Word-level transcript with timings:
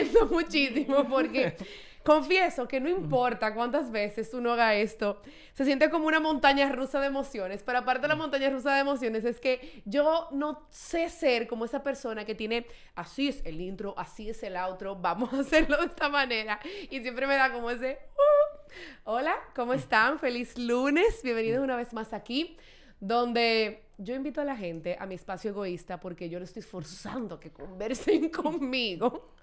riendo 0.00 0.26
muchísimo 0.30 1.08
porque 1.08 1.56
confieso 2.04 2.66
que 2.66 2.80
no 2.80 2.88
importa 2.88 3.54
cuántas 3.54 3.90
veces 3.90 4.32
uno 4.32 4.52
haga 4.52 4.74
esto, 4.74 5.20
se 5.52 5.64
siente 5.64 5.90
como 5.90 6.06
una 6.06 6.20
montaña 6.20 6.70
rusa 6.72 7.00
de 7.00 7.06
emociones, 7.06 7.62
pero 7.62 7.78
aparte 7.78 8.02
de 8.02 8.08
la 8.08 8.16
montaña 8.16 8.48
rusa 8.50 8.74
de 8.74 8.80
emociones 8.80 9.24
es 9.24 9.38
que 9.38 9.82
yo 9.84 10.28
no 10.32 10.66
sé 10.70 11.08
ser 11.10 11.46
como 11.46 11.64
esa 11.64 11.82
persona 11.82 12.24
que 12.24 12.34
tiene, 12.34 12.66
así 12.94 13.28
es 13.28 13.42
el 13.44 13.60
intro, 13.60 13.94
así 13.98 14.30
es 14.30 14.42
el 14.42 14.56
outro, 14.56 14.96
vamos 15.00 15.32
a 15.32 15.40
hacerlo 15.40 15.76
de 15.78 15.86
esta 15.86 16.08
manera 16.08 16.58
y 16.90 17.00
siempre 17.00 17.26
me 17.26 17.36
da 17.36 17.52
como 17.52 17.70
ese... 17.70 17.98
Uh. 18.14 18.60
Hola, 19.02 19.34
¿cómo 19.56 19.74
están? 19.74 20.20
Feliz 20.20 20.56
lunes, 20.56 21.22
bienvenidos 21.24 21.64
una 21.64 21.74
vez 21.74 21.92
más 21.92 22.12
aquí 22.12 22.56
donde 23.00 23.82
yo 24.00 24.14
invito 24.14 24.40
a 24.40 24.44
la 24.44 24.56
gente 24.56 24.96
a 24.98 25.06
mi 25.06 25.14
espacio 25.14 25.50
egoísta 25.50 26.00
porque 26.00 26.28
yo 26.28 26.38
lo 26.38 26.44
estoy 26.44 26.62
forzando 26.62 27.38
que 27.38 27.50
conversen 27.50 28.28
conmigo, 28.30 29.34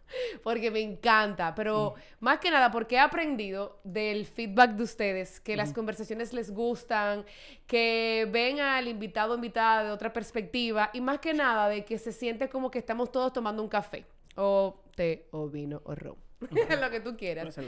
porque 0.43 0.71
me 0.71 0.79
encanta, 0.79 1.53
pero 1.53 1.93
más 2.19 2.39
que 2.39 2.49
nada 2.49 2.71
porque 2.71 2.95
he 2.95 2.99
aprendido 2.99 3.79
del 3.83 4.25
feedback 4.25 4.71
de 4.71 4.83
ustedes, 4.83 5.39
que 5.39 5.55
las 5.55 5.73
conversaciones 5.73 6.33
les 6.33 6.51
gustan, 6.51 7.25
que 7.67 8.27
ven 8.31 8.59
al 8.59 8.87
invitado 8.87 9.33
o 9.33 9.35
invitada 9.35 9.83
de 9.83 9.91
otra 9.91 10.11
perspectiva 10.11 10.89
y 10.93 11.01
más 11.01 11.19
que 11.19 11.33
nada 11.33 11.69
de 11.69 11.85
que 11.85 11.97
se 11.99 12.11
siente 12.11 12.49
como 12.49 12.71
que 12.71 12.79
estamos 12.79 13.11
todos 13.11 13.33
tomando 13.33 13.61
un 13.61 13.69
café 13.69 14.05
o 14.35 14.81
té 14.95 15.27
o 15.31 15.49
vino 15.49 15.81
o 15.85 15.93
ron, 15.93 16.15
lo 16.81 16.89
que 16.89 16.99
tú 16.99 17.15
quieras. 17.15 17.59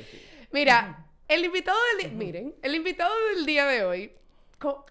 Mira, 0.52 1.06
el 1.28 1.46
invitado 1.46 1.78
del 1.92 2.10
día, 2.10 2.18
miren, 2.18 2.56
el 2.64 2.74
invitado 2.74 3.14
del 3.36 3.46
día 3.46 3.68
de 3.68 3.84
hoy 3.86 4.12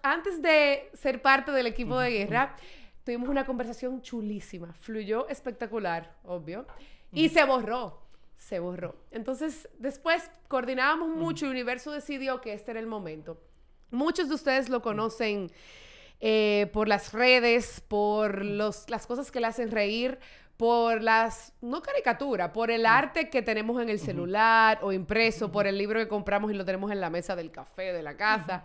antes 0.03 0.41
de 0.41 0.89
ser 0.93 1.21
parte 1.21 1.51
del 1.51 1.67
equipo 1.67 1.99
de 1.99 2.11
guerra, 2.11 2.55
tuvimos 3.03 3.29
una 3.29 3.45
conversación 3.45 4.01
chulísima. 4.01 4.73
Fluyó 4.73 5.27
espectacular, 5.27 6.15
obvio. 6.23 6.65
Y 7.11 7.29
se 7.29 7.43
borró. 7.43 8.01
Se 8.37 8.59
borró. 8.59 8.95
Entonces, 9.11 9.67
después 9.79 10.29
coordinábamos 10.47 11.09
mucho 11.09 11.45
y 11.45 11.47
el 11.47 11.53
universo 11.53 11.91
decidió 11.91 12.39
que 12.39 12.53
este 12.53 12.71
era 12.71 12.79
el 12.79 12.87
momento. 12.87 13.41
Muchos 13.91 14.29
de 14.29 14.35
ustedes 14.35 14.69
lo 14.69 14.81
conocen 14.81 15.51
eh, 16.19 16.69
por 16.73 16.87
las 16.87 17.13
redes, 17.13 17.81
por 17.87 18.45
los, 18.45 18.89
las 18.89 19.07
cosas 19.07 19.31
que 19.31 19.39
le 19.39 19.47
hacen 19.47 19.71
reír, 19.71 20.19
por 20.57 21.01
las, 21.01 21.53
no 21.61 21.81
caricatura, 21.81 22.51
por 22.51 22.69
el 22.69 22.85
arte 22.85 23.29
que 23.29 23.41
tenemos 23.41 23.81
en 23.81 23.89
el 23.89 23.99
celular 23.99 24.79
o 24.81 24.91
impreso, 24.91 25.51
por 25.51 25.65
el 25.65 25.77
libro 25.77 25.99
que 25.99 26.09
compramos 26.09 26.51
y 26.51 26.53
lo 26.53 26.65
tenemos 26.65 26.91
en 26.91 26.99
la 26.99 27.09
mesa 27.09 27.35
del 27.35 27.49
café 27.49 27.93
de 27.93 28.03
la 28.03 28.17
casa. 28.17 28.63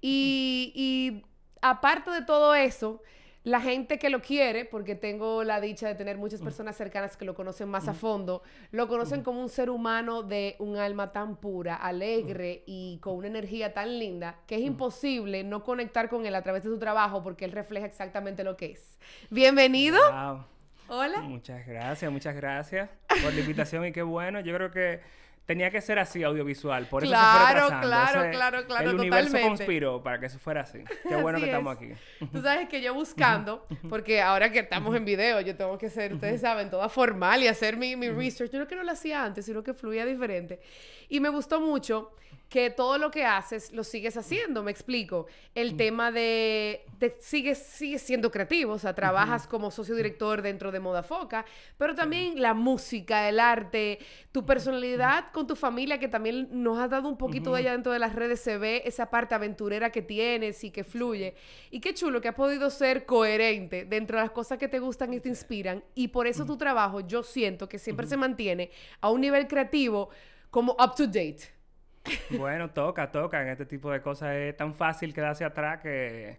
Y, 0.00 1.22
aparte 1.62 2.10
de 2.10 2.22
todo 2.22 2.54
eso, 2.54 3.02
la 3.42 3.60
gente 3.60 3.98
que 3.98 4.10
lo 4.10 4.20
quiere, 4.20 4.64
porque 4.64 4.94
tengo 4.94 5.44
la 5.44 5.60
dicha 5.60 5.88
de 5.88 5.94
tener 5.94 6.18
muchas 6.18 6.42
personas 6.42 6.76
cercanas 6.76 7.16
que 7.16 7.24
lo 7.24 7.34
conocen 7.34 7.68
más 7.68 7.88
a 7.88 7.94
fondo, 7.94 8.42
lo 8.70 8.86
conocen 8.86 9.22
como 9.22 9.40
un 9.40 9.48
ser 9.48 9.70
humano 9.70 10.22
de 10.22 10.56
un 10.58 10.76
alma 10.76 11.12
tan 11.12 11.36
pura, 11.36 11.76
alegre 11.76 12.64
y 12.66 12.98
con 13.00 13.16
una 13.16 13.28
energía 13.28 13.72
tan 13.72 13.98
linda 13.98 14.40
que 14.46 14.56
es 14.56 14.60
imposible 14.62 15.42
no 15.42 15.64
conectar 15.64 16.10
con 16.10 16.26
él 16.26 16.34
a 16.34 16.42
través 16.42 16.64
de 16.64 16.70
su 16.70 16.78
trabajo 16.78 17.22
porque 17.22 17.46
él 17.46 17.52
refleja 17.52 17.86
exactamente 17.86 18.44
lo 18.44 18.56
que 18.56 18.72
es. 18.72 18.98
Bienvenido. 19.30 19.98
Hola. 20.88 21.20
Muchas 21.22 21.66
gracias, 21.66 22.10
muchas 22.10 22.34
gracias 22.34 22.90
por 23.22 23.32
la 23.32 23.40
invitación 23.40 23.86
y 23.86 23.92
qué 23.92 24.02
bueno. 24.02 24.40
Yo 24.40 24.54
creo 24.54 24.70
que 24.70 25.00
tenía 25.46 25.70
que 25.70 25.80
ser 25.80 25.98
así 25.98 26.22
audiovisual. 26.22 26.86
Por 26.86 27.02
eso 27.02 27.12
claro, 27.12 27.68
se 27.68 27.72
fue 27.72 27.80
claro, 27.80 28.30
claro, 28.30 28.66
claro, 28.66 28.90
El 28.90 29.00
universo 29.00 29.36
conspiró 29.40 30.02
para 30.02 30.20
que 30.20 30.26
eso 30.26 30.38
fuera 30.38 30.60
así. 30.60 30.84
Qué 31.08 31.16
bueno 31.16 31.38
que 31.38 31.46
estamos 31.46 31.76
aquí. 31.76 31.88
Tú 32.32 32.40
sabes 32.40 32.68
que 32.68 32.80
yo 32.80 32.94
buscando, 32.94 33.66
porque 33.88 34.20
ahora 34.20 34.50
que 34.52 34.60
estamos 34.60 34.94
en 34.94 35.04
video, 35.04 35.40
yo 35.40 35.56
tengo 35.56 35.76
que 35.76 35.90
ser, 35.90 36.14
ustedes 36.14 36.40
saben, 36.40 36.70
toda 36.70 36.88
formal 36.88 37.42
y 37.42 37.48
hacer 37.48 37.76
mi, 37.76 37.96
mi 37.96 38.08
research. 38.08 38.52
Yo 38.52 38.58
no 38.58 38.66
que 38.68 38.76
no 38.76 38.82
lo 38.82 38.92
hacía 38.92 39.24
antes, 39.24 39.44
sino 39.44 39.62
que 39.62 39.74
fluía 39.74 40.06
diferente. 40.06 40.60
Y 41.08 41.20
me 41.20 41.28
gustó 41.28 41.60
mucho 41.60 42.12
que 42.50 42.68
todo 42.68 42.98
lo 42.98 43.12
que 43.12 43.24
haces 43.24 43.72
lo 43.72 43.84
sigues 43.84 44.16
haciendo, 44.16 44.64
me 44.64 44.72
explico. 44.72 45.26
El 45.54 45.76
tema 45.76 46.10
de, 46.10 46.84
sigues, 47.20 47.58
sigues 47.58 48.02
siendo 48.02 48.32
creativo, 48.32 48.72
o 48.72 48.78
sea, 48.78 48.92
trabajas 48.92 49.46
como 49.46 49.70
socio 49.70 49.94
director 49.94 50.42
dentro 50.42 50.72
de 50.72 50.80
Moda 50.80 51.04
Foca, 51.04 51.46
pero 51.78 51.94
también 51.94 52.42
la 52.42 52.52
música, 52.52 53.28
el 53.28 53.38
arte, 53.38 54.00
tu 54.32 54.44
personalidad 54.44 55.30
con 55.32 55.46
tu 55.46 55.54
familia, 55.54 56.00
que 56.00 56.08
también 56.08 56.48
nos 56.50 56.76
has 56.80 56.90
dado 56.90 57.08
un 57.08 57.16
poquito 57.16 57.54
de 57.54 57.60
ella 57.60 57.70
dentro 57.70 57.92
de 57.92 58.00
las 58.00 58.16
redes, 58.16 58.40
se 58.40 58.58
ve 58.58 58.82
esa 58.84 59.10
parte 59.10 59.36
aventurera 59.36 59.90
que 59.90 60.02
tienes 60.02 60.64
y 60.64 60.72
que 60.72 60.82
fluye. 60.82 61.36
Y 61.70 61.78
qué 61.78 61.94
chulo 61.94 62.20
que 62.20 62.28
has 62.28 62.34
podido 62.34 62.68
ser 62.70 63.06
coherente 63.06 63.84
dentro 63.84 64.18
de 64.18 64.24
las 64.24 64.32
cosas 64.32 64.58
que 64.58 64.66
te 64.66 64.80
gustan 64.80 65.14
y 65.14 65.20
te 65.20 65.28
inspiran. 65.28 65.84
Y 65.94 66.08
por 66.08 66.26
eso 66.26 66.44
tu 66.44 66.56
trabajo, 66.56 66.98
yo 66.98 67.22
siento 67.22 67.68
que 67.68 67.78
siempre 67.78 68.08
se 68.08 68.16
mantiene 68.16 68.72
a 69.00 69.08
un 69.08 69.20
nivel 69.20 69.46
creativo 69.46 70.10
como 70.50 70.72
up 70.72 70.96
to 70.96 71.06
date. 71.06 71.59
Bueno, 72.30 72.70
toca, 72.70 73.10
toca. 73.10 73.42
En 73.42 73.48
este 73.48 73.66
tipo 73.66 73.90
de 73.90 74.00
cosas 74.00 74.34
es 74.34 74.56
tan 74.56 74.74
fácil 74.74 75.12
quedarse 75.12 75.44
atrás 75.44 75.80
que, 75.80 76.38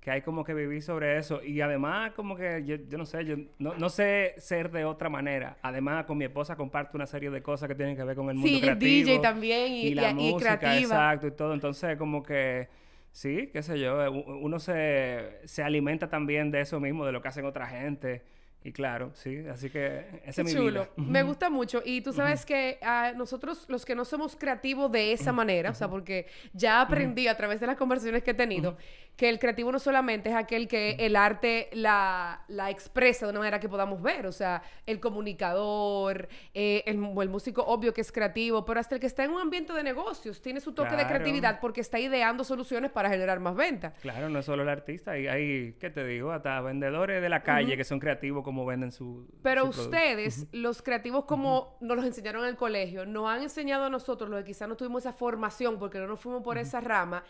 que 0.00 0.10
hay 0.10 0.22
como 0.22 0.44
que 0.44 0.54
vivir 0.54 0.82
sobre 0.82 1.18
eso. 1.18 1.42
Y 1.42 1.60
además, 1.60 2.12
como 2.12 2.36
que 2.36 2.64
yo, 2.64 2.76
yo 2.88 2.98
no 2.98 3.06
sé, 3.06 3.24
yo 3.24 3.36
no, 3.58 3.74
no, 3.74 3.88
sé 3.88 4.34
ser 4.38 4.70
de 4.70 4.84
otra 4.84 5.08
manera. 5.08 5.56
Además, 5.62 6.06
con 6.06 6.18
mi 6.18 6.24
esposa 6.24 6.56
comparto 6.56 6.96
una 6.96 7.06
serie 7.06 7.30
de 7.30 7.42
cosas 7.42 7.68
que 7.68 7.74
tienen 7.74 7.96
que 7.96 8.04
ver 8.04 8.16
con 8.16 8.28
el 8.28 8.34
mundo 8.34 8.48
sí, 8.48 8.60
creativo. 8.60 9.06
DJ 9.06 9.18
también 9.20 9.72
y, 9.72 9.94
la 9.94 10.12
música, 10.12 10.78
exacto, 10.78 11.28
y 11.28 11.30
todo. 11.32 11.54
Entonces, 11.54 11.96
como 11.96 12.22
que 12.22 12.68
sí, 13.12 13.50
qué 13.52 13.62
sé 13.62 13.78
yo, 13.78 14.10
uno 14.10 14.58
se, 14.58 15.38
se 15.44 15.62
alimenta 15.62 16.08
también 16.08 16.50
de 16.50 16.62
eso 16.62 16.80
mismo, 16.80 17.06
de 17.06 17.12
lo 17.12 17.22
que 17.22 17.28
hacen 17.28 17.44
otra 17.44 17.66
gente. 17.66 18.22
Y 18.64 18.72
claro, 18.72 19.10
sí, 19.14 19.38
así 19.50 19.70
que 19.70 20.20
ese 20.24 20.42
es 20.42 20.46
mi 20.46 20.52
chulo. 20.54 20.88
Me 20.96 21.22
gusta 21.24 21.50
mucho. 21.50 21.82
Y 21.84 22.00
tú 22.00 22.12
sabes 22.12 22.46
que 22.46 22.78
a 22.82 23.12
nosotros, 23.12 23.64
los 23.68 23.84
que 23.84 23.94
no 23.94 24.04
somos 24.04 24.36
creativos 24.36 24.90
de 24.92 25.12
esa 25.12 25.32
manera, 25.32 25.70
o 25.70 25.74
sea, 25.74 25.88
porque 25.88 26.26
ya 26.52 26.80
aprendí 26.80 27.26
a 27.26 27.36
través 27.36 27.60
de 27.60 27.66
las 27.66 27.76
conversaciones 27.76 28.22
que 28.22 28.30
he 28.30 28.34
tenido, 28.34 28.76
que 29.16 29.28
el 29.28 29.38
creativo 29.38 29.70
no 29.70 29.78
solamente 29.78 30.30
es 30.30 30.34
aquel 30.34 30.66
que 30.68 30.96
el 30.98 31.16
arte 31.16 31.68
la, 31.72 32.44
la 32.48 32.70
expresa 32.70 33.26
de 33.26 33.30
una 33.30 33.40
manera 33.40 33.60
que 33.60 33.68
podamos 33.68 34.00
ver, 34.02 34.26
o 34.26 34.32
sea, 34.32 34.62
el 34.86 35.00
comunicador, 35.00 36.28
eh, 36.54 36.82
el, 36.86 36.96
el, 36.96 37.28
músico, 37.28 37.62
obvio 37.62 37.92
que 37.92 38.00
es 38.00 38.10
creativo, 38.10 38.64
pero 38.64 38.80
hasta 38.80 38.94
el 38.94 39.00
que 39.00 39.06
está 39.06 39.24
en 39.24 39.30
un 39.30 39.40
ambiente 39.40 39.72
de 39.72 39.82
negocios 39.82 40.40
tiene 40.40 40.60
su 40.60 40.72
toque 40.72 40.96
de 40.96 41.06
creatividad 41.06 41.60
porque 41.60 41.80
está 41.80 41.98
ideando 41.98 42.42
soluciones 42.42 42.90
para 42.90 43.10
generar 43.10 43.38
más 43.40 43.54
ventas. 43.54 43.94
Claro, 44.00 44.28
no 44.28 44.38
es 44.38 44.46
solo 44.46 44.62
el 44.62 44.68
artista, 44.68 45.12
hay, 45.12 45.26
hay 45.26 45.76
¿qué 45.78 45.90
te 45.90 46.04
digo? 46.04 46.32
Hasta 46.32 46.60
vendedores 46.60 47.20
de 47.20 47.28
la 47.28 47.42
calle 47.42 47.76
que 47.76 47.84
son 47.84 48.00
creativos 48.00 48.42
como 48.42 48.64
venden 48.64 48.92
su... 48.92 49.28
Pero 49.42 49.66
ustedes, 49.66 50.46
los 50.52 50.82
creativos 50.82 51.26
como 51.26 51.76
nos 51.80 51.96
los 51.96 52.06
enseñaron 52.06 52.44
en 52.44 52.50
el 52.50 52.56
colegio, 52.56 53.04
nos 53.04 53.28
han 53.28 53.42
enseñado 53.42 53.84
a 53.84 53.90
nosotros, 53.90 54.28
los 54.30 54.40
que 54.40 54.46
quizás 54.46 54.68
no 54.68 54.76
tuvimos 54.76 55.02
esa 55.02 55.12
formación 55.12 55.78
porque 55.78 55.98
no 55.98 56.06
nos 56.06 56.20
fuimos 56.20 56.42
por 56.42 56.58
esa 56.58 56.80
rama, 56.80 57.24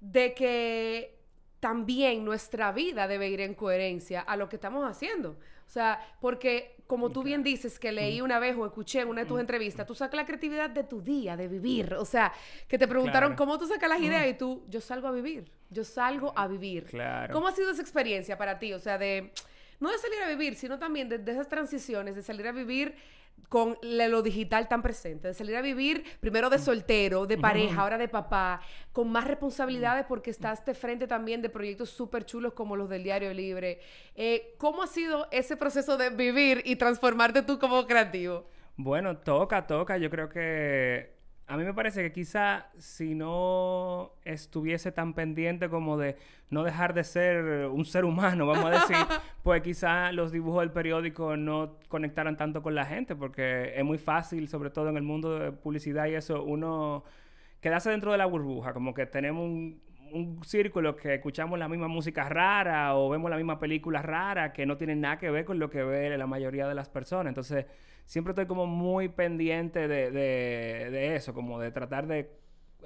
de 0.00 0.34
que 0.34 1.15
también 1.66 2.24
nuestra 2.24 2.70
vida 2.70 3.08
debe 3.08 3.28
ir 3.28 3.40
en 3.40 3.52
coherencia 3.52 4.20
a 4.20 4.36
lo 4.36 4.48
que 4.48 4.54
estamos 4.54 4.88
haciendo. 4.88 5.30
O 5.30 5.68
sea, 5.68 5.98
porque 6.20 6.76
como 6.86 7.10
tú 7.10 7.24
bien 7.24 7.42
dices, 7.42 7.80
que 7.80 7.90
leí 7.90 8.20
una 8.20 8.38
vez 8.38 8.56
o 8.56 8.64
escuché 8.64 9.00
en 9.00 9.08
una 9.08 9.22
de 9.22 9.26
tus 9.26 9.40
entrevistas, 9.40 9.84
tú 9.84 9.92
sacas 9.92 10.14
la 10.14 10.24
creatividad 10.24 10.70
de 10.70 10.84
tu 10.84 11.02
día, 11.02 11.36
de 11.36 11.48
vivir. 11.48 11.94
O 11.94 12.04
sea, 12.04 12.32
que 12.68 12.78
te 12.78 12.86
preguntaron 12.86 13.34
cómo 13.34 13.58
tú 13.58 13.66
sacas 13.66 13.88
las 13.88 14.00
ideas 14.00 14.28
y 14.28 14.34
tú, 14.34 14.62
yo 14.68 14.80
salgo 14.80 15.08
a 15.08 15.10
vivir, 15.10 15.50
yo 15.68 15.82
salgo 15.82 16.32
a 16.36 16.46
vivir. 16.46 16.84
Claro. 16.84 17.34
¿Cómo 17.34 17.48
ha 17.48 17.52
sido 17.52 17.72
esa 17.72 17.82
experiencia 17.82 18.38
para 18.38 18.60
ti? 18.60 18.72
O 18.72 18.78
sea, 18.78 18.96
de, 18.96 19.32
no 19.80 19.90
de 19.90 19.98
salir 19.98 20.22
a 20.22 20.28
vivir, 20.28 20.54
sino 20.54 20.78
también 20.78 21.08
de 21.08 21.32
esas 21.32 21.48
transiciones, 21.48 22.14
de 22.14 22.22
salir 22.22 22.46
a 22.46 22.52
vivir 22.52 22.94
con 23.48 23.78
lo 23.82 24.22
digital 24.22 24.68
tan 24.68 24.82
presente, 24.82 25.28
de 25.28 25.34
salir 25.34 25.56
a 25.56 25.62
vivir 25.62 26.04
primero 26.20 26.50
de 26.50 26.58
soltero, 26.58 27.26
de 27.26 27.38
pareja, 27.38 27.82
ahora 27.82 27.98
de 27.98 28.08
papá, 28.08 28.60
con 28.92 29.10
más 29.10 29.24
responsabilidades 29.24 30.04
porque 30.06 30.30
estás 30.30 30.64
de 30.64 30.74
frente 30.74 31.06
también 31.06 31.42
de 31.42 31.48
proyectos 31.48 31.90
súper 31.90 32.24
chulos 32.24 32.54
como 32.54 32.76
los 32.76 32.88
del 32.88 33.04
Diario 33.04 33.32
Libre. 33.32 33.80
Eh, 34.14 34.54
¿Cómo 34.58 34.82
ha 34.82 34.86
sido 34.86 35.28
ese 35.30 35.56
proceso 35.56 35.96
de 35.96 36.10
vivir 36.10 36.62
y 36.64 36.76
transformarte 36.76 37.42
tú 37.42 37.58
como 37.58 37.86
creativo? 37.86 38.46
Bueno, 38.76 39.16
toca, 39.16 39.66
toca. 39.66 39.96
Yo 39.96 40.10
creo 40.10 40.28
que 40.28 41.15
a 41.48 41.56
mí 41.56 41.64
me 41.64 41.72
parece 41.72 42.02
que 42.02 42.12
quizá 42.12 42.66
si 42.78 43.14
no 43.14 44.12
estuviese 44.24 44.90
tan 44.90 45.14
pendiente 45.14 45.68
como 45.68 45.96
de 45.96 46.16
no 46.50 46.64
dejar 46.64 46.92
de 46.92 47.04
ser 47.04 47.66
un 47.66 47.84
ser 47.84 48.04
humano, 48.04 48.46
vamos 48.46 48.64
a 48.64 48.70
decir, 48.70 48.96
pues 49.44 49.62
quizá 49.62 50.10
los 50.12 50.32
dibujos 50.32 50.62
del 50.62 50.72
periódico 50.72 51.36
no 51.36 51.76
conectaran 51.88 52.36
tanto 52.36 52.62
con 52.62 52.74
la 52.74 52.84
gente, 52.84 53.14
porque 53.14 53.72
es 53.76 53.84
muy 53.84 53.98
fácil, 53.98 54.48
sobre 54.48 54.70
todo 54.70 54.88
en 54.88 54.96
el 54.96 55.04
mundo 55.04 55.38
de 55.38 55.52
publicidad 55.52 56.06
y 56.06 56.14
eso, 56.14 56.42
uno 56.42 57.04
quedarse 57.60 57.90
dentro 57.90 58.10
de 58.10 58.18
la 58.18 58.26
burbuja, 58.26 58.72
como 58.72 58.92
que 58.92 59.06
tenemos 59.06 59.44
un, 59.44 59.80
un 60.16 60.44
círculo 60.44 60.96
que 60.96 61.14
escuchamos 61.14 61.58
la 61.58 61.68
misma 61.68 61.88
música 61.88 62.28
rara 62.28 62.96
o 62.96 63.08
vemos 63.10 63.30
la 63.30 63.36
misma 63.36 63.58
película 63.58 64.02
rara 64.02 64.52
que 64.52 64.66
no 64.66 64.76
tienen 64.76 65.00
nada 65.00 65.18
que 65.18 65.30
ver 65.30 65.44
con 65.44 65.58
lo 65.58 65.70
que 65.70 65.82
ve 65.82 66.16
la 66.16 66.26
mayoría 66.26 66.66
de 66.66 66.74
las 66.74 66.88
personas. 66.88 67.28
Entonces, 67.30 67.66
siempre 68.04 68.32
estoy 68.32 68.46
como 68.46 68.66
muy 68.66 69.08
pendiente 69.08 69.88
de, 69.88 70.10
de, 70.10 71.16
eso, 71.16 71.34
como 71.34 71.58
de 71.60 71.70
tratar 71.70 72.06
de 72.06 72.30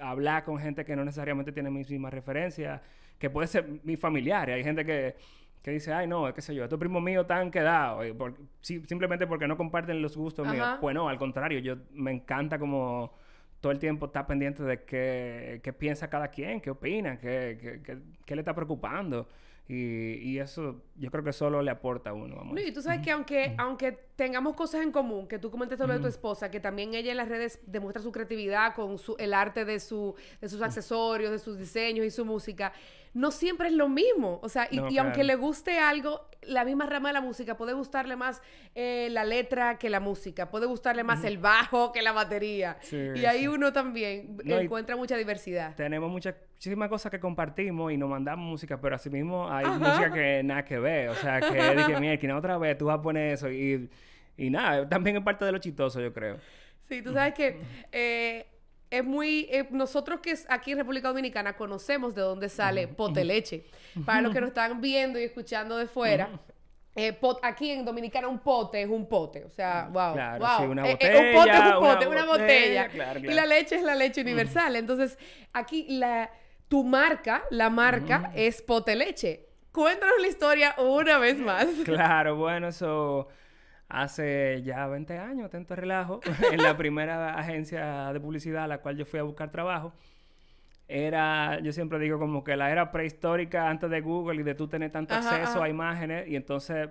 hablar 0.00 0.44
con 0.44 0.58
gente 0.58 0.84
que 0.84 0.96
no 0.96 1.04
necesariamente 1.04 1.52
tiene 1.52 1.70
mis 1.70 1.90
mismas 1.90 2.12
referencias, 2.12 2.80
que 3.18 3.28
puede 3.30 3.46
ser 3.48 3.66
mi 3.84 3.96
familiar. 3.96 4.48
Hay 4.50 4.64
gente 4.64 4.84
que, 4.84 5.16
que 5.62 5.70
dice, 5.72 5.92
ay, 5.92 6.06
no, 6.06 6.32
qué 6.32 6.40
sé 6.40 6.54
yo, 6.54 6.64
estos 6.64 6.78
primos 6.78 7.02
míos 7.02 7.22
están 7.22 7.50
quedados, 7.50 8.04
eh, 8.06 8.14
por- 8.14 8.34
simplemente 8.62 9.26
porque 9.26 9.46
no 9.46 9.56
comparten 9.58 10.00
los 10.00 10.16
gustos 10.16 10.46
míos. 10.46 10.66
Pues 10.80 10.94
no, 10.94 11.08
al 11.08 11.18
contrario, 11.18 11.58
yo 11.58 11.76
me 11.92 12.12
encanta 12.12 12.58
como 12.58 13.12
todo 13.60 13.72
el 13.72 13.78
tiempo 13.78 14.06
estar 14.06 14.26
pendiente 14.26 14.62
de 14.62 14.84
qué, 14.84 15.60
qué 15.62 15.72
piensa 15.72 16.08
cada 16.08 16.28
quien, 16.28 16.60
qué 16.60 16.70
opina, 16.70 17.18
qué, 17.20 17.58
qué, 17.60 17.82
qué- 17.82 17.98
qué 18.24 18.34
le 18.34 18.40
está 18.40 18.54
preocupando. 18.54 19.28
Y, 19.68 20.14
y 20.30 20.38
eso 20.40 20.82
yo 20.96 21.10
creo 21.12 21.22
que 21.22 21.32
solo 21.32 21.62
le 21.62 21.70
aporta 21.70 22.10
a 22.10 22.12
uno. 22.12 22.34
Vamos. 22.36 22.54
No, 22.54 22.60
y 22.60 22.72
tú 22.72 22.82
sabes 22.82 23.02
que 23.02 23.12
aunque, 23.12 23.54
aunque 23.56 23.96
tengamos 24.20 24.55
cosas 24.55 24.82
en 24.82 24.93
común, 24.93 25.26
que 25.26 25.38
tú 25.38 25.50
comentaste 25.50 25.87
lo 25.87 25.94
de 25.94 25.99
tu 25.99 26.06
esposa, 26.06 26.50
que 26.50 26.61
también 26.61 26.93
ella 26.93 27.11
en 27.11 27.17
las 27.17 27.26
redes 27.26 27.58
demuestra 27.64 28.02
su 28.02 28.12
creatividad 28.12 28.75
con 28.75 28.99
su, 28.99 29.17
el 29.19 29.32
arte 29.32 29.64
de, 29.64 29.81
su, 29.81 30.14
de 30.43 30.49
sus 30.50 30.61
accesorios, 30.61 31.31
de 31.31 31.38
sus 31.38 31.56
diseños 31.56 32.05
y 32.05 32.11
su 32.11 32.26
música, 32.26 32.70
no 33.14 33.31
siempre 33.31 33.69
es 33.69 33.75
lo 33.75 33.88
mismo. 33.88 34.38
O 34.43 34.50
sea, 34.50 34.69
y, 34.70 34.76
No, 34.76 34.90
y 34.90 34.99
aunque 34.99 35.25
le 35.25 35.37
guste 35.37 35.78
algo, 35.78 36.28
la 36.43 36.67
misma 36.67 36.84
rama 36.84 37.08
de 37.08 37.14
la 37.14 37.22
música, 37.22 37.56
puede 37.56 37.72
gustarle 37.72 38.14
más 38.14 38.43
eh, 38.75 39.08
la 39.11 39.25
letra 39.25 39.78
que 39.78 39.88
la 39.88 40.00
música, 40.00 40.50
puede 40.50 40.66
gustarle 40.66 41.02
más 41.02 41.25
el 41.25 41.38
bajo 41.38 41.90
que 41.90 42.02
la 42.02 42.12
batería. 42.12 42.76
Sí, 42.82 42.99
y 43.16 43.25
ahí 43.25 43.40
sí. 43.40 43.49
uno 43.49 43.73
también 43.73 44.37
No, 44.44 44.58
encuentra 44.58 44.96
mucha 44.96 45.16
diversidad. 45.16 45.75
Tenemos 45.76 46.11
muchas, 46.11 46.34
muchísimas 46.52 46.90
cosas 46.90 47.11
que 47.11 47.20
compartimos 47.20 47.90
y 47.90 47.96
nos 47.96 48.11
mandamos 48.11 48.44
música, 48.44 48.78
pero 48.78 48.96
asimismo 48.96 49.50
hay 49.50 49.64
Ajá. 49.64 49.78
música 49.78 50.12
que 50.12 50.43
nada 50.44 50.62
que 50.62 50.78
ver. 50.78 51.08
O 51.08 51.14
sea, 51.14 51.40
que 51.40 51.46
dije, 51.76 51.99
mira, 51.99 52.19
que 52.19 52.31
otra 52.31 52.58
vez 52.58 52.76
tú 52.76 52.84
vas 52.84 52.99
a 52.99 53.02
poner 53.02 53.32
eso. 53.32 53.50
Y, 53.50 53.88
y 54.46 54.50
nada, 54.50 54.88
también 54.88 55.16
es 55.16 55.22
parte 55.22 55.44
de 55.44 55.52
lo 55.52 55.58
chistoso, 55.58 56.00
yo 56.00 56.12
creo. 56.12 56.38
Sí, 56.88 57.02
tú 57.02 57.12
sabes 57.12 57.34
que 57.34 57.60
eh, 57.92 58.46
es 58.90 59.04
muy... 59.04 59.46
eh, 59.50 59.69
nosotros 59.70 60.20
que 60.20 60.34
aquí 60.48 60.72
en 60.72 60.78
República 60.78 61.08
Dominicana 61.08 61.56
conocemos 61.56 62.14
de 62.14 62.22
dónde 62.22 62.48
sale 62.48 62.88
pote 62.88 63.25
leche. 63.25 63.64
Para 64.04 64.22
los 64.22 64.32
que 64.32 64.40
nos 64.44 64.48
están 64.48 64.81
viendo 64.81 65.19
y 65.19 65.22
escuchando 65.25 65.76
de 65.76 65.87
fuera, 65.87 66.28
eh, 66.96 67.12
pot- 67.12 67.38
aquí 67.42 67.70
en 67.70 67.84
Dominicana 67.84 68.26
un 68.26 68.40
pote 68.40 68.82
es 68.82 68.88
un 68.88 69.08
pote. 69.08 69.44
O 69.44 69.50
sea, 69.50 69.88
wow. 69.92 70.14
Claro, 70.14 70.44
wow. 70.44 70.58
sí, 70.58 70.64
una 70.64 70.88
Eh, 70.90 70.98
eh, 71.00 71.32
un 71.34 71.38
pote 71.38 71.50
es 71.50 71.56
botella, 71.58 71.78
un 71.78 71.84
pote, 71.84 72.06
una 72.08 72.16
una, 72.16 72.26
botella, 72.26 72.82
botella. 72.84 72.88
claro, 72.88 73.20
Y 73.20 73.34
la 73.34 73.46
leche 73.46 73.76
es 73.76 73.82
la 73.84 73.94
leche 73.94 74.20
universal. 74.22 74.75
Entonces, 74.75 75.16
aquí 75.52 75.87
la, 75.88 76.31
tu 76.66 76.82
marca, 76.82 77.44
la 77.50 77.70
marca 77.70 78.32
es 78.34 78.62
pote 78.62 78.96
leche. 78.96 79.46
Cuéntanos 79.70 80.16
la 80.20 80.26
historia 80.26 80.75
una 80.78 81.19
vez 81.19 81.38
más. 81.38 81.69
Claro, 81.84 82.34
bueno, 82.34 82.66
eso 82.69 83.28
hace 83.90 84.62
ya 84.62 84.87
20 84.87 85.19
años, 85.19 85.50
tanto 85.50 85.76
relajo, 85.76 86.20
en 86.52 86.62
la 86.62 86.76
primera 86.76 87.34
agencia 87.34 88.12
de 88.12 88.20
publicidad 88.20 88.64
a 88.64 88.69
la 88.69 88.78
cual 88.78 88.96
yo 88.96 89.04
fui 89.04 89.19
a 89.19 89.25
buscar 89.25 89.50
trabajo. 89.50 89.92
Era, 90.88 91.60
yo 91.60 91.72
siempre 91.72 91.98
digo 91.98 92.19
como 92.19 92.42
que 92.42 92.56
la 92.56 92.70
era 92.70 92.90
prehistórica 92.90 93.69
antes 93.69 93.90
de 93.90 94.00
Google 94.00 94.40
y 94.40 94.44
de 94.44 94.54
tú 94.54 94.66
tener 94.66 94.90
tanto 94.90 95.14
Ajá, 95.14 95.37
acceso 95.37 95.58
ajá. 95.58 95.64
a 95.64 95.69
imágenes 95.69 96.28
y 96.28 96.34
entonces 96.34 96.88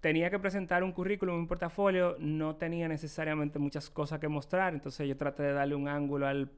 tenía 0.00 0.30
que 0.30 0.38
presentar 0.38 0.82
un 0.82 0.92
currículum, 0.92 1.36
un 1.36 1.46
portafolio, 1.46 2.16
no 2.18 2.56
tenía 2.56 2.88
necesariamente 2.88 3.58
muchas 3.58 3.88
cosas 3.90 4.18
que 4.18 4.28
mostrar, 4.28 4.72
entonces 4.74 5.06
yo 5.08 5.16
traté 5.16 5.44
de 5.44 5.52
darle 5.52 5.74
un 5.74 5.88
ángulo 5.88 6.26
al 6.26 6.50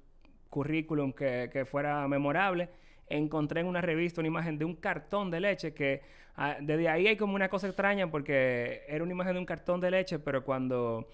currículum 0.48 1.12
que, 1.12 1.50
que 1.52 1.64
fuera 1.64 2.06
memorable. 2.08 2.70
Encontré 3.10 3.60
en 3.60 3.66
una 3.66 3.80
revista 3.80 4.20
una 4.20 4.28
imagen 4.28 4.58
de 4.58 4.64
un 4.64 4.74
cartón 4.76 5.30
de 5.30 5.40
leche 5.40 5.72
que 5.74 6.02
ah, 6.36 6.56
desde 6.60 6.88
ahí 6.88 7.06
hay 7.08 7.16
como 7.16 7.34
una 7.34 7.48
cosa 7.48 7.66
extraña 7.68 8.10
porque 8.10 8.82
era 8.88 9.02
una 9.04 9.12
imagen 9.12 9.34
de 9.34 9.38
un 9.40 9.46
cartón 9.46 9.80
de 9.80 9.90
leche, 9.90 10.18
pero 10.18 10.44
cuando 10.44 11.08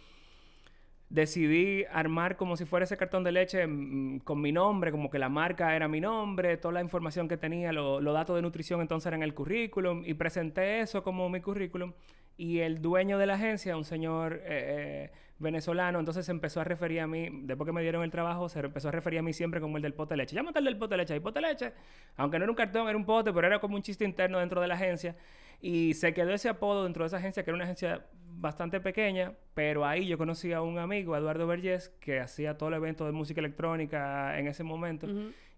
decidí 1.08 1.84
armar 1.92 2.36
como 2.36 2.56
si 2.56 2.64
fuera 2.64 2.84
ese 2.84 2.96
cartón 2.96 3.22
de 3.24 3.32
leche 3.32 3.66
mm, 3.66 4.20
con 4.20 4.40
mi 4.40 4.50
nombre, 4.52 4.90
como 4.90 5.10
que 5.10 5.18
la 5.18 5.28
marca 5.28 5.76
era 5.76 5.86
mi 5.86 6.00
nombre, 6.00 6.56
toda 6.56 6.74
la 6.74 6.80
información 6.80 7.28
que 7.28 7.36
tenía, 7.36 7.72
lo- 7.72 8.00
los 8.00 8.14
datos 8.14 8.34
de 8.36 8.42
nutrición 8.42 8.80
entonces 8.80 9.06
eran 9.06 9.22
el 9.22 9.34
currículum 9.34 10.02
y 10.04 10.14
presenté 10.14 10.80
eso 10.80 11.02
como 11.02 11.28
mi 11.28 11.40
currículum 11.40 11.92
y 12.36 12.58
el 12.60 12.82
dueño 12.82 13.16
de 13.18 13.26
la 13.26 13.34
agencia, 13.34 13.76
un 13.76 13.84
señor 13.84 14.40
eh, 14.44 15.10
eh, 15.10 15.12
venezolano, 15.38 15.98
entonces 15.98 16.26
se 16.26 16.32
empezó 16.32 16.60
a 16.60 16.64
referir 16.64 17.00
a 17.00 17.06
mí, 17.06 17.28
después 17.42 17.66
que 17.66 17.72
me 17.72 17.82
dieron 17.82 18.02
el 18.02 18.10
trabajo, 18.10 18.48
se 18.48 18.60
empezó 18.60 18.88
a 18.88 18.92
referir 18.92 19.18
a 19.18 19.22
mí 19.22 19.32
siempre 19.32 19.60
como 19.60 19.76
el 19.76 19.82
del 19.82 19.94
pote 19.94 20.14
de 20.14 20.18
leche. 20.18 20.36
Llámate 20.36 20.60
el 20.60 20.64
del 20.64 20.76
pote 20.76 20.94
de 20.94 20.98
leche, 20.98 21.14
hay 21.14 21.20
pote 21.20 21.40
de 21.40 21.48
leche, 21.48 21.72
aunque 22.16 22.38
no 22.38 22.44
era 22.44 22.52
un 22.52 22.56
cartón, 22.56 22.88
era 22.88 22.96
un 22.96 23.04
pote, 23.04 23.32
pero 23.32 23.46
era 23.46 23.58
como 23.58 23.76
un 23.76 23.82
chiste 23.82 24.04
interno 24.04 24.38
dentro 24.38 24.60
de 24.60 24.68
la 24.68 24.74
agencia. 24.74 25.16
Y 25.60 25.94
se 25.94 26.12
quedó 26.12 26.32
ese 26.32 26.48
apodo 26.48 26.84
dentro 26.84 27.04
de 27.04 27.08
esa 27.08 27.16
agencia, 27.16 27.42
que 27.42 27.50
era 27.50 27.56
una 27.56 27.64
agencia 27.64 28.04
bastante 28.36 28.80
pequeña, 28.80 29.32
pero 29.54 29.86
ahí 29.86 30.06
yo 30.06 30.18
conocí 30.18 30.52
a 30.52 30.60
un 30.60 30.78
amigo, 30.78 31.16
Eduardo 31.16 31.46
Vergés, 31.46 31.88
que 32.00 32.20
hacía 32.20 32.58
todo 32.58 32.68
el 32.68 32.74
evento 32.74 33.06
de 33.06 33.12
música 33.12 33.40
electrónica 33.40 34.38
en 34.38 34.46
ese 34.46 34.62
momento. 34.62 35.08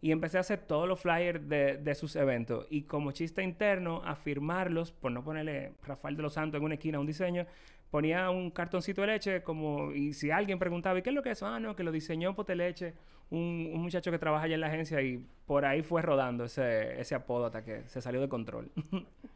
Y 0.00 0.12
empecé 0.12 0.36
a 0.36 0.40
hacer 0.40 0.60
todos 0.60 0.86
los 0.86 1.00
flyers 1.00 1.48
de, 1.48 1.78
de 1.78 1.94
sus 1.94 2.16
eventos. 2.16 2.66
Y 2.70 2.82
como 2.82 3.12
chiste 3.12 3.42
interno, 3.42 4.02
a 4.04 4.14
firmarlos, 4.14 4.92
por 4.92 5.10
no 5.10 5.24
ponerle 5.24 5.72
Rafael 5.84 6.16
de 6.16 6.22
los 6.22 6.34
Santos 6.34 6.58
en 6.58 6.64
una 6.64 6.74
esquina 6.74 7.00
un 7.00 7.06
diseño, 7.06 7.46
ponía 7.90 8.30
un 8.30 8.50
cartoncito 8.50 9.00
de 9.02 9.06
leche 9.08 9.42
como... 9.42 9.92
Y 9.92 10.12
si 10.12 10.30
alguien 10.30 10.58
preguntaba, 10.58 10.98
¿y 10.98 11.02
qué 11.02 11.10
es 11.10 11.14
lo 11.14 11.22
que 11.22 11.30
es? 11.30 11.42
Ah, 11.42 11.60
no, 11.60 11.76
que 11.76 11.82
lo 11.82 11.92
diseñó 11.92 12.34
Pote 12.34 12.54
Leche, 12.54 12.94
un, 13.30 13.70
un 13.72 13.82
muchacho 13.82 14.10
que 14.10 14.18
trabaja 14.18 14.44
allá 14.44 14.54
en 14.54 14.60
la 14.60 14.66
agencia. 14.68 15.00
Y 15.02 15.24
por 15.46 15.64
ahí 15.64 15.82
fue 15.82 16.02
rodando 16.02 16.44
ese, 16.44 17.00
ese 17.00 17.14
apodo 17.14 17.46
hasta 17.46 17.64
que 17.64 17.82
se 17.86 18.00
salió 18.00 18.20
de 18.20 18.28
control. 18.28 18.70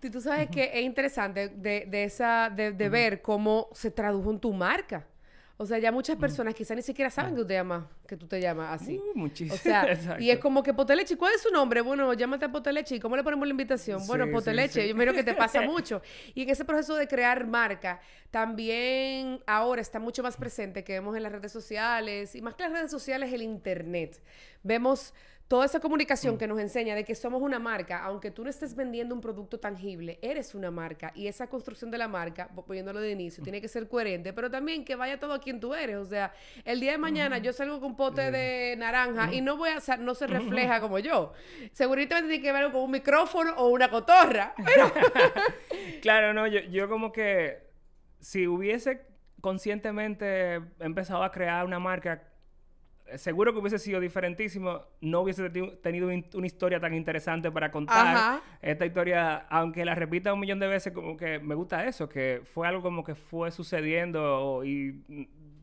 Y 0.02 0.10
tú 0.10 0.20
sabes 0.20 0.48
que 0.48 0.70
es 0.74 0.82
interesante 0.84 1.48
de, 1.48 1.86
de 1.86 2.04
esa, 2.04 2.50
de, 2.50 2.72
de 2.72 2.88
ver 2.88 3.22
cómo 3.22 3.68
se 3.72 3.90
tradujo 3.90 4.30
en 4.30 4.40
tu 4.40 4.52
marca. 4.52 5.06
O 5.62 5.66
sea, 5.66 5.78
ya 5.78 5.92
muchas 5.92 6.16
personas 6.16 6.54
quizás 6.54 6.74
ni 6.74 6.82
siquiera 6.82 7.10
saben 7.10 7.34
que 7.34 7.40
tú 7.42 7.46
te 7.46 7.52
llamas, 7.52 7.84
que 8.08 8.16
tú 8.16 8.26
te 8.26 8.40
llamas 8.40 8.80
así. 8.80 8.96
Uh, 8.96 9.18
muchísimo. 9.18 9.54
O 9.54 9.58
sea, 9.58 9.82
Exacto. 9.92 10.22
y 10.22 10.30
es 10.30 10.38
como 10.38 10.62
que 10.62 10.72
Poteleche, 10.72 11.18
¿cuál 11.18 11.34
es 11.34 11.42
su 11.42 11.50
nombre? 11.50 11.82
Bueno, 11.82 12.14
llámate 12.14 12.46
a 12.46 12.50
Poteleche. 12.50 12.94
¿Y 12.94 12.98
cómo 12.98 13.14
le 13.14 13.22
ponemos 13.22 13.46
la 13.46 13.50
invitación? 13.50 14.06
Bueno, 14.06 14.24
Sí, 14.24 14.32
Poteleche. 14.32 14.82
sí. 14.84 14.88
Yo 14.88 14.96
creo 14.96 15.12
que 15.12 15.22
te 15.22 15.34
pasa 15.34 15.60
mucho. 15.74 16.00
Y 16.34 16.44
en 16.44 16.48
ese 16.48 16.64
proceso 16.64 16.96
de 16.96 17.06
crear 17.06 17.46
marca, 17.46 18.00
también 18.30 19.42
ahora 19.46 19.82
está 19.82 19.98
mucho 19.98 20.22
más 20.22 20.38
presente 20.38 20.82
que 20.82 20.94
vemos 20.94 21.14
en 21.14 21.24
las 21.24 21.32
redes 21.32 21.52
sociales, 21.52 22.34
y 22.34 22.40
más 22.40 22.54
que 22.54 22.62
las 22.62 22.72
redes 22.72 22.90
sociales, 22.90 23.30
el 23.30 23.42
Internet. 23.42 24.18
Vemos 24.62 25.12
toda 25.50 25.66
esa 25.66 25.78
Mm. 25.78 25.82
comunicación 25.82 26.38
que 26.38 26.46
nos 26.46 26.60
enseña 26.60 26.94
de 26.94 27.02
que 27.04 27.16
somos 27.16 27.42
una 27.42 27.58
marca, 27.58 28.04
aunque 28.04 28.30
tú 28.30 28.44
no 28.44 28.50
estés 28.50 28.76
vendiendo 28.76 29.16
un 29.16 29.20
producto 29.20 29.58
tangible, 29.58 30.20
eres 30.22 30.54
una 30.54 30.70
marca. 30.70 31.10
Y 31.16 31.26
esa 31.26 31.48
construcción 31.48 31.90
de 31.90 31.98
la 31.98 32.06
marca, 32.06 32.46
po- 32.54 32.64
poniéndolo 32.64 33.00
de 33.00 33.08
Mm. 33.16 33.20
inicio, 33.20 33.42
tiene 33.42 33.60
que 33.60 33.66
ser 33.66 33.88
coherente, 33.88 34.32
pero 34.32 34.48
también 34.48 34.84
que 34.84 34.94
vaya 34.94 35.18
todo 35.18 35.32
a 35.34 35.40
quien 35.40 35.58
tú 35.58 35.74
eres. 35.74 35.96
O 35.96 36.04
sea, 36.04 36.32
el 36.64 36.78
día 36.78 36.92
de 36.92 36.98
mañana 36.98 37.38
yo 37.38 37.52
salgo 37.52 37.80
con 37.80 37.90
un 37.90 37.96
pote 37.96 38.30
de 38.30 38.76
naranja 38.78 39.34
y 39.34 39.40
no 39.40 39.56
voy 39.56 39.70
a, 39.70 39.96
no 39.96 40.14
se 40.14 40.28
refleja 40.28 40.80
como 40.80 41.00
yo. 41.00 41.32
Seguramente 41.72 42.14
tiene 42.20 42.40
que 42.40 42.52
ver 42.52 42.70
con 42.70 42.82
un 42.82 42.90
micrófono 42.92 43.52
o 43.56 43.70
una 43.70 43.90
cotorra. 43.90 44.54
Pero 44.56 44.92
Claro, 46.00 46.32
no, 46.32 46.46
yo, 46.46 46.60
yo 46.70 46.88
como 46.88 47.10
que 47.10 47.58
si 48.20 48.46
hubiese 48.46 49.04
conscientemente 49.40 50.60
empezado 50.78 51.22
a 51.24 51.32
crear 51.32 51.64
una 51.66 51.80
marca, 51.80 52.22
seguro 53.18 53.52
que 53.52 53.58
hubiese 53.58 53.78
sido 53.78 54.00
diferentísimo, 54.00 54.80
no 55.00 55.20
hubiese 55.20 55.50
teni- 55.52 55.80
tenido 55.80 56.08
un- 56.08 56.24
una 56.34 56.46
historia 56.46 56.78
tan 56.80 56.94
interesante 56.94 57.50
para 57.50 57.70
contar. 57.70 58.06
Ajá. 58.06 58.42
Esta 58.62 58.86
historia, 58.86 59.36
aunque 59.48 59.84
la 59.84 59.94
repita 59.94 60.32
un 60.32 60.40
millón 60.40 60.58
de 60.60 60.68
veces, 60.68 60.92
como 60.92 61.16
que 61.16 61.38
me 61.38 61.54
gusta 61.54 61.86
eso, 61.86 62.08
que 62.08 62.42
fue 62.44 62.66
algo 62.68 62.82
como 62.82 63.02
que 63.04 63.14
fue 63.14 63.50
sucediendo 63.50 64.62
y 64.64 65.02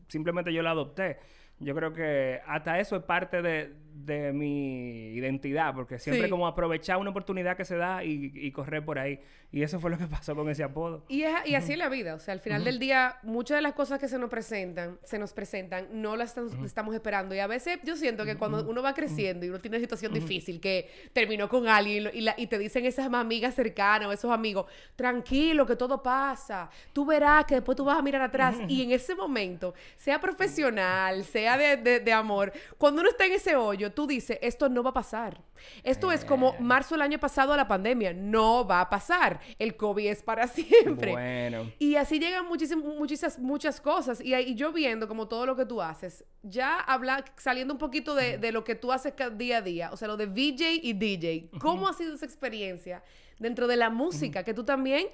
simplemente 0.08 0.52
yo 0.52 0.62
la 0.62 0.70
adopté. 0.70 1.18
Yo 1.60 1.74
creo 1.74 1.92
que 1.92 2.40
hasta 2.46 2.78
eso 2.78 2.96
es 2.96 3.02
parte 3.02 3.42
de, 3.42 3.74
de 4.04 4.32
mi 4.32 5.14
identidad, 5.14 5.74
porque 5.74 5.98
siempre 5.98 6.24
Sí. 6.26 6.30
como 6.30 6.46
aprovechar 6.46 6.98
una 6.98 7.10
oportunidad 7.10 7.56
que 7.56 7.64
se 7.64 7.76
da 7.76 8.04
y, 8.04 8.30
y 8.34 8.50
correr 8.52 8.84
por 8.84 8.98
ahí. 8.98 9.20
Y 9.50 9.62
eso 9.62 9.80
fue 9.80 9.90
lo 9.90 9.96
que 9.96 10.06
pasó 10.06 10.34
con 10.36 10.48
ese 10.50 10.62
apodo. 10.62 11.04
Y, 11.08 11.22
es- 11.22 11.46
y 11.46 11.54
así 11.54 11.72
es 11.72 11.78
la 11.78 11.88
vida. 11.88 12.14
O 12.14 12.18
sea, 12.18 12.34
al 12.34 12.40
final 12.40 12.64
del 12.64 12.78
día, 12.78 13.16
muchas 13.22 13.56
de 13.56 13.62
las 13.62 13.72
cosas 13.72 13.98
que 13.98 14.06
se 14.06 14.18
nos 14.18 14.28
presentan, 14.28 14.98
se 15.04 15.18
nos 15.18 15.32
presentan, 15.32 15.88
no 15.90 16.16
las 16.16 16.36
estam- 16.36 16.64
estamos 16.64 16.94
esperando. 16.94 17.34
Y 17.34 17.38
a 17.38 17.46
veces 17.46 17.78
yo 17.82 17.96
siento 17.96 18.24
que 18.26 18.36
cuando 18.36 18.68
uno 18.68 18.82
va 18.82 18.92
creciendo 18.94 19.46
y 19.46 19.48
uno 19.48 19.58
tiene 19.58 19.78
una 19.78 19.82
situación 19.82 20.12
difícil, 20.12 20.60
que 20.60 20.90
terminó 21.14 21.48
con 21.48 21.66
alguien 21.66 22.10
y 22.12 22.20
la- 22.20 22.34
y 22.36 22.46
te 22.46 22.58
dicen 22.58 22.84
esas 22.84 23.12
amigas 23.12 23.54
cercanas 23.54 24.08
o 24.08 24.12
esos 24.12 24.30
amigos, 24.30 24.66
tranquilo, 24.96 25.64
que 25.66 25.76
todo 25.76 26.02
pasa. 26.02 26.68
Tú 26.92 27.06
verás 27.06 27.46
que 27.46 27.54
después 27.56 27.74
tú 27.76 27.84
vas 27.84 27.98
a 27.98 28.02
mirar 28.02 28.20
atrás. 28.22 28.56
Y 28.68 28.82
en 28.82 28.90
ese 28.92 29.14
momento, 29.14 29.74
sea 29.96 30.20
profesional, 30.20 31.24
sea 31.24 31.56
de, 31.56 31.76
de- 31.78 32.00
de 32.00 32.12
amor, 32.12 32.52
cuando 32.76 33.00
uno 33.00 33.10
está 33.10 33.24
en 33.26 33.32
ese 33.32 33.56
hoyo, 33.56 33.87
tú 33.90 34.06
dices, 34.06 34.38
esto 34.42 34.68
no 34.68 34.82
va 34.82 34.90
a 34.90 34.94
pasar. 34.94 35.40
Esto 35.82 36.12
es 36.12 36.24
como 36.24 36.54
marzo 36.60 36.94
del 36.94 37.02
año 37.02 37.18
pasado 37.18 37.52
a 37.52 37.56
la 37.56 37.66
pandemia. 37.66 38.12
No 38.12 38.66
va 38.66 38.80
a 38.80 38.88
pasar. 38.88 39.40
El 39.58 39.76
COVID 39.76 40.06
es 40.06 40.22
para 40.22 40.46
siempre. 40.48 41.12
Bueno. 41.12 41.70
Y 41.78 41.96
así 41.96 42.18
llegan 42.18 42.46
muchísimas, 42.46 42.84
muchas, 42.84 43.38
muchas 43.38 43.80
cosas. 43.80 44.20
Y, 44.20 44.34
ahí 44.34 44.54
yo 44.54 44.72
viendo 44.72 45.08
como 45.08 45.28
todo 45.28 45.46
lo 45.46 45.56
que 45.56 45.66
tú 45.66 45.82
haces, 45.82 46.24
ya 46.42 46.80
habla, 46.80 47.24
saliendo 47.36 47.74
un 47.74 47.78
poquito 47.78 48.14
de, 48.14 48.38
de 48.38 48.52
lo 48.52 48.64
que 48.64 48.74
tú 48.74 48.92
haces 48.92 49.14
día 49.36 49.58
a 49.58 49.62
día, 49.62 49.90
o 49.92 49.96
sea, 49.96 50.08
lo 50.08 50.16
de 50.16 50.26
VJ 50.26 50.80
y 50.82 50.92
DJ. 50.92 51.50
¿Cómo 51.58 51.88
ha 51.88 51.92
sido 51.92 52.14
esa 52.14 52.26
experiencia 52.26 53.02
dentro 53.38 53.66
de 53.66 53.76
la 53.76 53.90
música? 53.90 54.42
Que 54.44 54.54
tú 54.54 54.64
también 54.64 55.08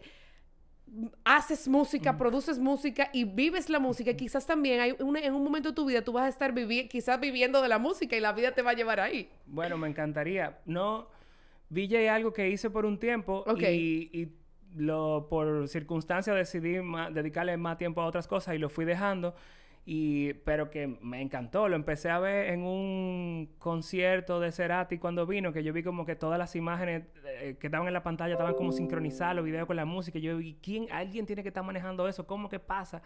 haces 1.24 1.66
música, 1.68 2.16
produces 2.16 2.58
música 2.58 3.10
y 3.12 3.24
vives 3.24 3.68
la 3.68 3.78
música. 3.78 4.12
Y 4.12 4.16
quizás 4.16 4.46
también 4.46 4.80
hay 4.80 4.94
una- 5.00 5.20
en 5.20 5.34
un 5.34 5.42
momento 5.42 5.70
de 5.70 5.74
tu 5.74 5.84
vida 5.86 6.02
tú 6.02 6.12
vas 6.12 6.24
a 6.24 6.28
estar 6.28 6.52
vivi 6.52 6.88
quizás 6.88 7.18
viviendo 7.20 7.60
de 7.62 7.68
la 7.68 7.78
música 7.78 8.16
y 8.16 8.20
la 8.20 8.32
vida 8.32 8.52
te 8.52 8.62
va 8.62 8.70
a 8.70 8.74
llevar 8.74 9.00
ahí. 9.00 9.28
Bueno, 9.46 9.76
me 9.76 9.88
encantaría. 9.88 10.58
No, 10.66 11.08
VJ 11.70 12.04
es 12.04 12.10
algo 12.10 12.32
que 12.32 12.48
hice 12.48 12.70
por 12.70 12.86
un 12.86 12.98
tiempo 12.98 13.44
y, 13.72 14.10
y 14.12 14.28
lo, 14.76 15.26
por 15.28 15.68
circunstancias 15.68 16.36
decidí 16.36 16.76
dedicarle 17.12 17.56
más 17.56 17.78
tiempo 17.78 18.00
a 18.02 18.06
otras 18.06 18.26
cosas 18.26 18.54
y 18.54 18.58
lo 18.58 18.68
fui 18.68 18.84
dejando. 18.84 19.34
Y, 19.86 20.32
pero 20.44 20.70
que 20.70 20.86
me 20.86 21.20
encantó. 21.20 21.68
Lo 21.68 21.76
empecé 21.76 22.10
a 22.10 22.18
ver 22.18 22.50
en 22.50 22.62
un 22.62 23.54
concierto 23.58 24.40
de 24.40 24.50
Cerati 24.50 24.98
cuando 24.98 25.26
vino, 25.26 25.52
que 25.52 25.62
yo 25.62 25.72
vi 25.72 25.82
como 25.82 26.06
que 26.06 26.16
todas 26.16 26.38
las 26.38 26.56
imágenes 26.56 27.04
eh, 27.26 27.56
que 27.60 27.66
estaban 27.66 27.86
en 27.86 27.92
la 27.92 28.02
pantalla 28.02 28.32
estaban 28.32 28.54
como 28.54 28.72
sincronizadas, 28.72 29.36
los 29.36 29.44
videos 29.44 29.66
con 29.66 29.76
la 29.76 29.84
música. 29.84 30.18
Yo 30.18 30.38
vi, 30.38 30.56
¿quién? 30.62 30.90
¿Alguien 30.90 31.26
tiene 31.26 31.42
que 31.42 31.48
estar 31.48 31.62
manejando 31.62 32.08
eso? 32.08 32.26
¿Cómo 32.26 32.48
que 32.48 32.58
pasa? 32.58 33.02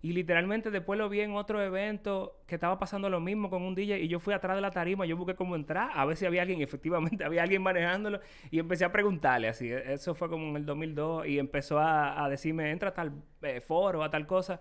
Y 0.00 0.12
literalmente 0.12 0.70
después 0.70 0.96
lo 0.96 1.08
vi 1.08 1.20
en 1.20 1.34
otro 1.34 1.60
evento 1.60 2.40
que 2.46 2.54
estaba 2.54 2.78
pasando 2.78 3.10
lo 3.10 3.18
mismo 3.18 3.50
con 3.50 3.62
un 3.62 3.74
DJ 3.74 3.98
y 3.98 4.06
yo 4.08 4.20
fui 4.20 4.32
atrás 4.32 4.54
de 4.56 4.60
la 4.60 4.70
tarima, 4.70 5.04
yo 5.06 5.16
busqué 5.16 5.34
cómo 5.34 5.56
entrar, 5.56 5.90
a 5.92 6.04
ver 6.04 6.16
si 6.16 6.24
había 6.24 6.42
alguien, 6.42 6.60
efectivamente 6.62 7.24
había 7.24 7.42
alguien 7.42 7.62
manejándolo 7.62 8.20
y 8.50 8.60
empecé 8.60 8.84
a 8.84 8.92
preguntarle 8.92 9.48
así. 9.48 9.68
E-, 9.72 9.94
eso 9.94 10.14
fue 10.14 10.28
como 10.28 10.46
en 10.50 10.56
el 10.56 10.66
2002 10.66 11.26
y 11.26 11.38
empezó 11.40 11.80
a, 11.80 12.28
decirme, 12.28 12.70
entra 12.70 12.90
a 12.90 12.94
tal 12.94 13.12
eh, 13.42 13.60
foro, 13.60 14.04
a 14.04 14.10
tal 14.10 14.26
cosa. 14.26 14.60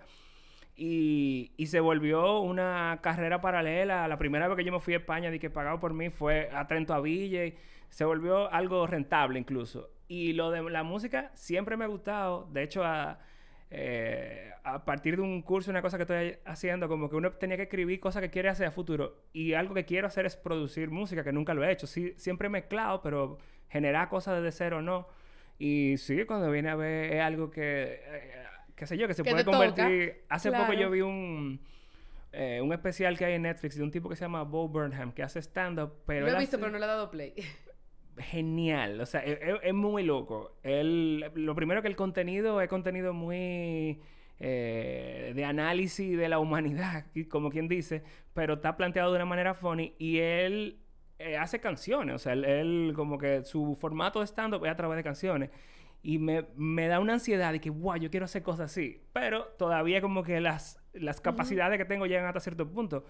Y, 0.79 1.51
se 1.65 1.79
volvió 1.79 2.39
una 2.39 2.99
carrera 3.01 3.41
paralela. 3.41 4.07
La 4.07 4.17
primera 4.17 4.47
vez 4.47 4.55
que 4.57 4.63
yo 4.63 4.71
me 4.71 4.79
fui 4.79 4.93
a 4.93 4.97
España, 4.97 5.33
y 5.33 5.39
que 5.39 5.49
pagado 5.49 5.79
por 5.79 5.93
mí, 5.93 6.09
fue 6.09 6.49
a 6.53 6.67
Trento 6.67 6.93
a 6.93 7.01
Villa. 7.01 7.51
se 7.89 8.05
volvió 8.05 8.51
algo 8.51 8.85
rentable 8.85 9.39
incluso. 9.39 9.89
Y 10.07 10.33
lo 10.33 10.51
de 10.51 10.61
la 10.69 10.83
música 10.83 11.31
siempre 11.33 11.77
me 11.77 11.85
ha 11.85 11.87
gustado. 11.87 12.47
De 12.51 12.63
hecho, 12.63 12.83
a, 12.85 13.19
eh, 13.71 14.51
a 14.63 14.85
partir 14.85 15.15
de 15.17 15.23
un 15.23 15.41
curso, 15.41 15.71
una 15.71 15.81
cosa 15.81 15.97
que 15.97 16.03
estoy 16.03 16.37
haciendo, 16.45 16.87
como 16.87 17.09
que 17.09 17.15
uno 17.15 17.31
tenía 17.31 17.57
que 17.57 17.63
escribir 17.63 17.99
cosas 17.99 18.21
que 18.21 18.29
quiere 18.29 18.49
hacer 18.49 18.67
a 18.67 18.71
futuro. 18.71 19.23
Y 19.33 19.53
algo 19.53 19.73
que 19.73 19.85
quiero 19.85 20.07
hacer 20.07 20.27
es 20.27 20.35
producir 20.37 20.91
música, 20.91 21.23
que 21.23 21.33
nunca 21.33 21.55
lo 21.55 21.63
he 21.63 21.71
hecho. 21.71 21.87
Sí, 21.87 22.13
siempre 22.17 22.49
mezclado, 22.49 23.01
pero 23.01 23.39
generar 23.69 24.09
cosas 24.09 24.41
desde 24.41 24.55
cero 24.55 24.81
no. 24.83 25.07
Y 25.59 25.97
sí, 25.97 26.23
cuando 26.25 26.51
viene 26.51 26.69
a 26.69 26.75
ver 26.75 27.13
es 27.13 27.21
algo 27.21 27.49
que... 27.49 27.99
Eh, 28.05 28.46
qué 28.77 28.85
sé 28.85 28.97
yo, 28.97 29.07
que 29.07 29.13
se 29.15 29.23
puede 29.23 29.43
convertir... 29.43 30.23
Hace 30.29 30.51
poco 30.51 30.71
yo 30.71 30.89
vi 30.91 31.01
un, 31.01 31.59
eh, 32.31 32.61
un 32.61 32.71
especial 32.71 33.17
que 33.17 33.25
hay 33.25 33.33
en 33.33 33.41
Netflix 33.41 33.75
de 33.75 33.83
un 33.83 33.91
tipo 33.91 34.07
que 34.07 34.15
se 34.15 34.21
llama 34.23 34.43
Bo 34.43 34.69
Burnham, 34.69 35.11
que 35.11 35.23
hace 35.23 35.39
stand-up, 35.39 35.93
pero... 36.05 36.27
Lo 36.27 36.33
he 36.33 36.39
visto, 36.39 36.59
pero 36.59 36.71
no 36.71 36.77
le 36.77 36.85
he 36.85 36.87
dado 36.87 37.09
play. 37.09 37.33
Genial, 38.19 39.01
o 39.01 39.05
sea, 39.05 39.21
es, 39.21 39.39
e, 39.41 39.59
es, 39.63 39.73
muy 39.73 40.03
loco. 40.03 40.57
Él, 40.63 41.31
lo 41.33 41.55
primero 41.55 41.81
que 41.81 41.87
el 41.87 41.95
contenido 41.95 42.61
es 42.61 42.69
contenido 42.69 43.13
muy... 43.13 43.99
Eh, 44.39 45.33
de 45.35 45.45
análisis 45.45 46.15
de 46.15 46.29
la 46.29 46.37
humanidad, 46.37 47.07
como 47.29 47.49
quien 47.49 47.67
dice, 47.67 48.03
pero 48.35 48.53
está 48.53 48.77
planteado 48.77 49.09
de 49.09 49.15
una 49.15 49.25
manera 49.25 49.55
funny 49.55 49.95
y 49.97 50.19
él 50.19 50.77
eh, 51.17 51.37
hace 51.37 51.59
canciones, 51.59 52.13
o 52.13 52.19
sea, 52.19 52.33
él, 52.33 52.45
él, 52.45 52.93
como 52.95 53.17
que 53.17 53.43
su 53.43 53.73
formato 53.73 54.19
de 54.19 54.27
stand-up 54.27 54.63
es 54.63 54.71
a 54.71 54.75
través 54.75 54.97
de 54.97 55.03
canciones 55.03 55.49
y 56.07 56.19
me, 56.19 56.45
me, 56.55 56.87
da 56.87 57.01
una 57.01 57.15
ansiedad 57.15 57.51
de 57.51 57.59
que, 57.59 57.69
wow, 57.69 57.97
yo 57.97 58.09
quiero 58.09 58.23
hacer 58.23 58.41
cosas 58.41 58.71
así. 58.71 59.03
Pero 59.11 59.47
todavía 59.57 59.99
como 59.99 60.23
que 60.23 60.39
las, 60.39 60.81
las 60.93 61.19
capacidades 61.19 61.77
que 61.77 61.83
tengo 61.83 62.05
llegan 62.05 62.25
hasta 62.25 62.39
cierto 62.39 62.65
punto. 62.65 63.03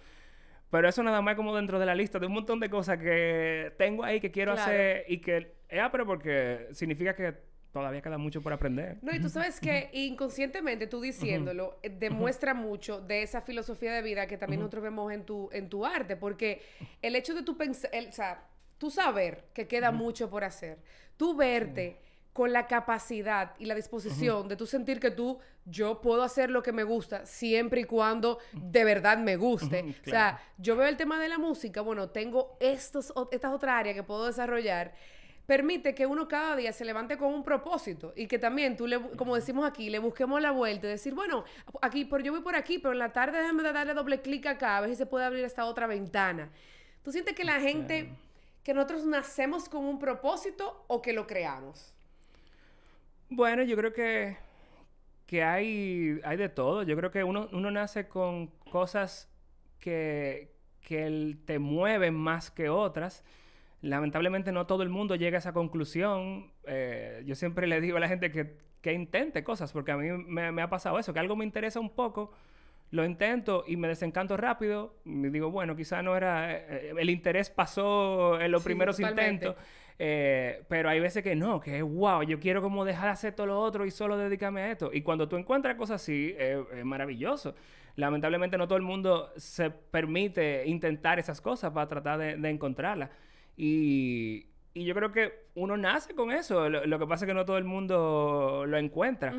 Pero 0.72 0.90
eso 0.90 1.04
nada 1.04 1.22
más 1.22 1.36
como 1.36 1.56
dentro 1.56 1.78
de 1.78 1.86
la 1.86 1.94
lista 1.94 2.18
de 2.18 2.26
un 2.26 2.34
montón 2.34 2.60
de 2.60 2.72
cosas 2.72 2.98
que 2.98 3.72
tengo 3.78 4.04
ahí 4.04 4.20
que 4.20 4.32
quiero 4.32 4.54
hacer 4.54 5.06
y 5.08 5.22
que... 5.22 5.58
Ah, 5.80 5.92
pero 5.92 6.08
porque 6.08 6.70
significa 6.72 7.16
que 7.16 7.36
todavía 7.72 8.02
queda 8.02 8.18
mucho 8.18 8.42
por 8.42 8.52
aprender. 8.52 8.98
No, 9.04 9.14
y 9.14 9.22
tú 9.22 9.30
sabes 9.30 9.60
que 9.60 9.92
inconscientemente 9.94 10.88
tú 10.88 11.00
diciéndolo 11.00 11.78
eh, 11.84 11.90
demuestra 11.92 12.56
mucho 12.56 13.00
de 13.00 13.22
esa 13.22 13.42
filosofía 13.42 13.94
de 13.94 14.02
vida 14.02 14.26
que 14.26 14.40
también 14.40 14.62
nosotros 14.62 14.82
vemos 14.82 15.14
en 15.14 15.24
tu, 15.24 15.50
en 15.52 15.70
tu 15.70 15.86
arte, 15.86 16.16
porque 16.16 16.64
el 17.04 17.16
hecho 17.16 17.36
de 17.36 17.44
tu 17.44 17.58
pensar, 17.58 17.92
o 17.94 18.12
sea, 18.12 18.44
tú 18.80 18.90
saber 18.90 19.44
que 19.54 19.68
queda 19.68 19.92
mucho 19.92 20.32
por 20.32 20.44
hacer, 20.44 20.80
tú 21.16 21.36
verte 21.36 22.07
con 22.38 22.54
la 22.54 22.68
capacidad 22.68 23.56
y 23.58 23.66
la 23.66 23.74
disposición 23.74 24.48
de 24.48 24.56
tú 24.56 24.68
sentir 24.68 25.00
que 25.00 25.10
tú, 25.10 25.40
yo 25.66 26.02
puedo 26.02 26.22
hacer 26.22 26.52
lo 26.52 26.62
que 26.62 26.72
me 26.72 26.84
gusta 26.84 27.26
siempre 27.26 27.82
y 27.82 27.86
cuando 27.86 28.38
de 28.54 28.84
verdad 28.86 29.18
me 29.18 29.38
guste. 29.38 29.96
O 30.06 30.10
sea, 30.12 30.40
yo 30.60 30.76
veo 30.76 30.88
el 30.88 30.98
tema 30.98 31.20
de 31.20 31.30
la 31.30 31.40
música, 31.40 31.82
bueno, 31.82 32.12
tengo 32.12 32.56
estos, 32.60 33.12
estas 33.32 33.52
otras 33.52 33.74
áreas 33.80 33.96
que 33.96 34.04
puedo 34.04 34.28
desarrollar. 34.28 34.94
Permite 35.48 35.96
que 35.96 36.06
uno 36.06 36.28
cada 36.28 36.56
día 36.56 36.72
se 36.74 36.86
levante 36.86 37.18
con 37.18 37.34
un 37.34 37.44
propósito 37.44 38.14
y 38.16 38.28
que 38.28 38.38
también 38.38 38.78
tú, 38.78 38.86
le, 38.86 39.02
como 39.18 39.34
decimos 39.34 39.68
aquí, 39.68 39.90
le 39.90 39.98
busquemos 39.98 40.40
la 40.40 40.52
vuelta 40.52 40.86
y 40.86 40.92
decir, 40.92 41.16
bueno, 41.16 41.44
aquí, 41.82 42.06
por, 42.06 42.22
yo 42.22 42.34
voy 42.34 42.42
por 42.42 42.56
aquí, 42.56 42.78
pero 42.78 42.92
en 42.92 43.00
la 43.00 43.14
tarde 43.14 43.40
déjame 43.40 43.64
darle 43.64 43.96
doble 43.96 44.22
clic 44.22 44.46
acá, 44.46 44.78
a 44.78 44.82
ver 44.82 44.92
si 44.92 44.96
se 44.96 45.08
puede 45.08 45.26
abrir 45.26 45.44
esta 45.44 45.66
otra 45.66 45.88
ventana. 45.88 46.52
¿Tú 47.02 47.12
sientes 47.12 47.34
que 47.34 47.46
la 47.46 47.60
gente, 47.60 48.12
que 48.62 48.76
nosotros 48.76 49.08
nacemos 49.08 49.68
con 49.68 49.86
un 49.86 49.98
propósito 49.98 50.86
o 50.86 51.02
que 51.02 51.14
lo 51.14 51.26
creamos? 51.26 51.97
Bueno, 53.30 53.64
yo 53.64 53.76
creo 53.76 53.94
que, 53.94 54.38
que 55.26 55.44
hay, 55.44 56.20
hay 56.24 56.38
de 56.38 56.50
todo. 56.50 56.84
Yo 56.84 56.96
creo 56.96 57.12
que 57.12 57.24
uno, 57.24 57.50
uno 57.52 57.72
nace 57.72 58.08
con 58.08 58.48
cosas 58.72 59.30
que, 59.80 60.54
que 60.82 61.38
te 61.46 61.60
mueven 61.60 62.14
más 62.14 62.50
que 62.50 62.70
otras. 62.70 63.24
Lamentablemente 63.82 64.52
no 64.52 64.66
todo 64.66 64.84
el 64.84 64.90
mundo 64.90 65.16
llega 65.16 65.38
a 65.38 65.40
esa 65.40 65.54
conclusión. 65.54 66.52
Eh, 66.66 67.24
yo 67.26 67.36
siempre 67.36 67.68
le 67.68 67.82
digo 67.82 67.98
a 67.98 68.00
la 68.00 68.08
gente 68.08 68.32
que, 68.32 68.58
que 68.82 68.94
intente 68.94 69.44
cosas, 69.44 69.72
porque 69.72 69.92
a 69.92 69.98
mí 69.98 70.10
me, 70.12 70.52
me, 70.52 70.62
ha 70.62 70.70
pasado 70.70 70.98
eso, 70.98 71.14
que 71.14 71.20
algo 71.20 71.36
me 71.36 71.46
interesa 71.46 71.80
un 71.80 71.90
poco, 71.90 72.32
lo 72.92 73.06
intento 73.06 73.66
y 73.68 73.76
me 73.76 73.90
desencanto 73.90 74.38
rápido. 74.38 74.96
Y 75.06 75.30
digo, 75.30 75.52
bueno, 75.52 75.76
quizá 75.76 76.02
no 76.02 76.16
era... 76.16 76.56
Eh, 76.56 76.94
el 76.98 77.10
interés 77.10 77.50
pasó 77.50 78.40
en 78.40 78.52
los 78.52 78.64
primeros 78.64 79.00
intentos. 79.00 79.56
Eh, 80.00 80.64
pero 80.68 80.90
hay 80.90 81.00
veces 81.00 81.24
que 81.24 81.36
no, 81.36 81.60
que 81.60 81.78
es 81.78 81.84
wow, 81.84 82.22
yo 82.24 82.40
quiero 82.40 82.62
como 82.62 82.86
dejar 82.86 83.06
de 83.06 83.12
hacer 83.12 83.34
todo 83.34 83.48
lo 83.48 83.60
otro 83.60 83.86
y 83.86 83.92
solo 83.92 84.18
dedicarme 84.18 84.62
a 84.62 84.72
esto. 84.72 84.92
Y 84.94 85.02
cuando 85.02 85.28
tú 85.28 85.38
encuentras 85.38 85.76
cosas 85.76 86.02
así, 86.02 86.36
es 86.38 86.86
maravilloso. 86.86 87.56
Lamentablemente 87.96 88.58
no 88.58 88.68
todo 88.68 88.78
el 88.78 88.84
mundo 88.84 89.32
se 89.38 89.72
permite 89.72 90.68
intentar 90.68 91.18
esas 91.18 91.42
cosas 91.42 91.72
para 91.72 91.88
tratar 91.88 92.20
de, 92.20 92.38
de 92.38 92.50
encontrarlas. 92.50 93.10
Y, 93.56 94.46
y 94.76 94.86
yo 94.86 94.94
creo 94.94 95.12
que 95.12 95.47
uno 95.58 95.76
nace 95.76 96.14
con 96.14 96.32
eso. 96.32 96.70
Lo, 96.70 97.00
que 97.00 97.08
pasa 97.08 97.26
es 97.26 97.30
que 97.30 97.34
no 97.34 97.44
todo 97.44 97.58
el 97.58 97.64
mundo 97.64 98.64
lo 98.68 98.78
encuentra. 98.78 99.34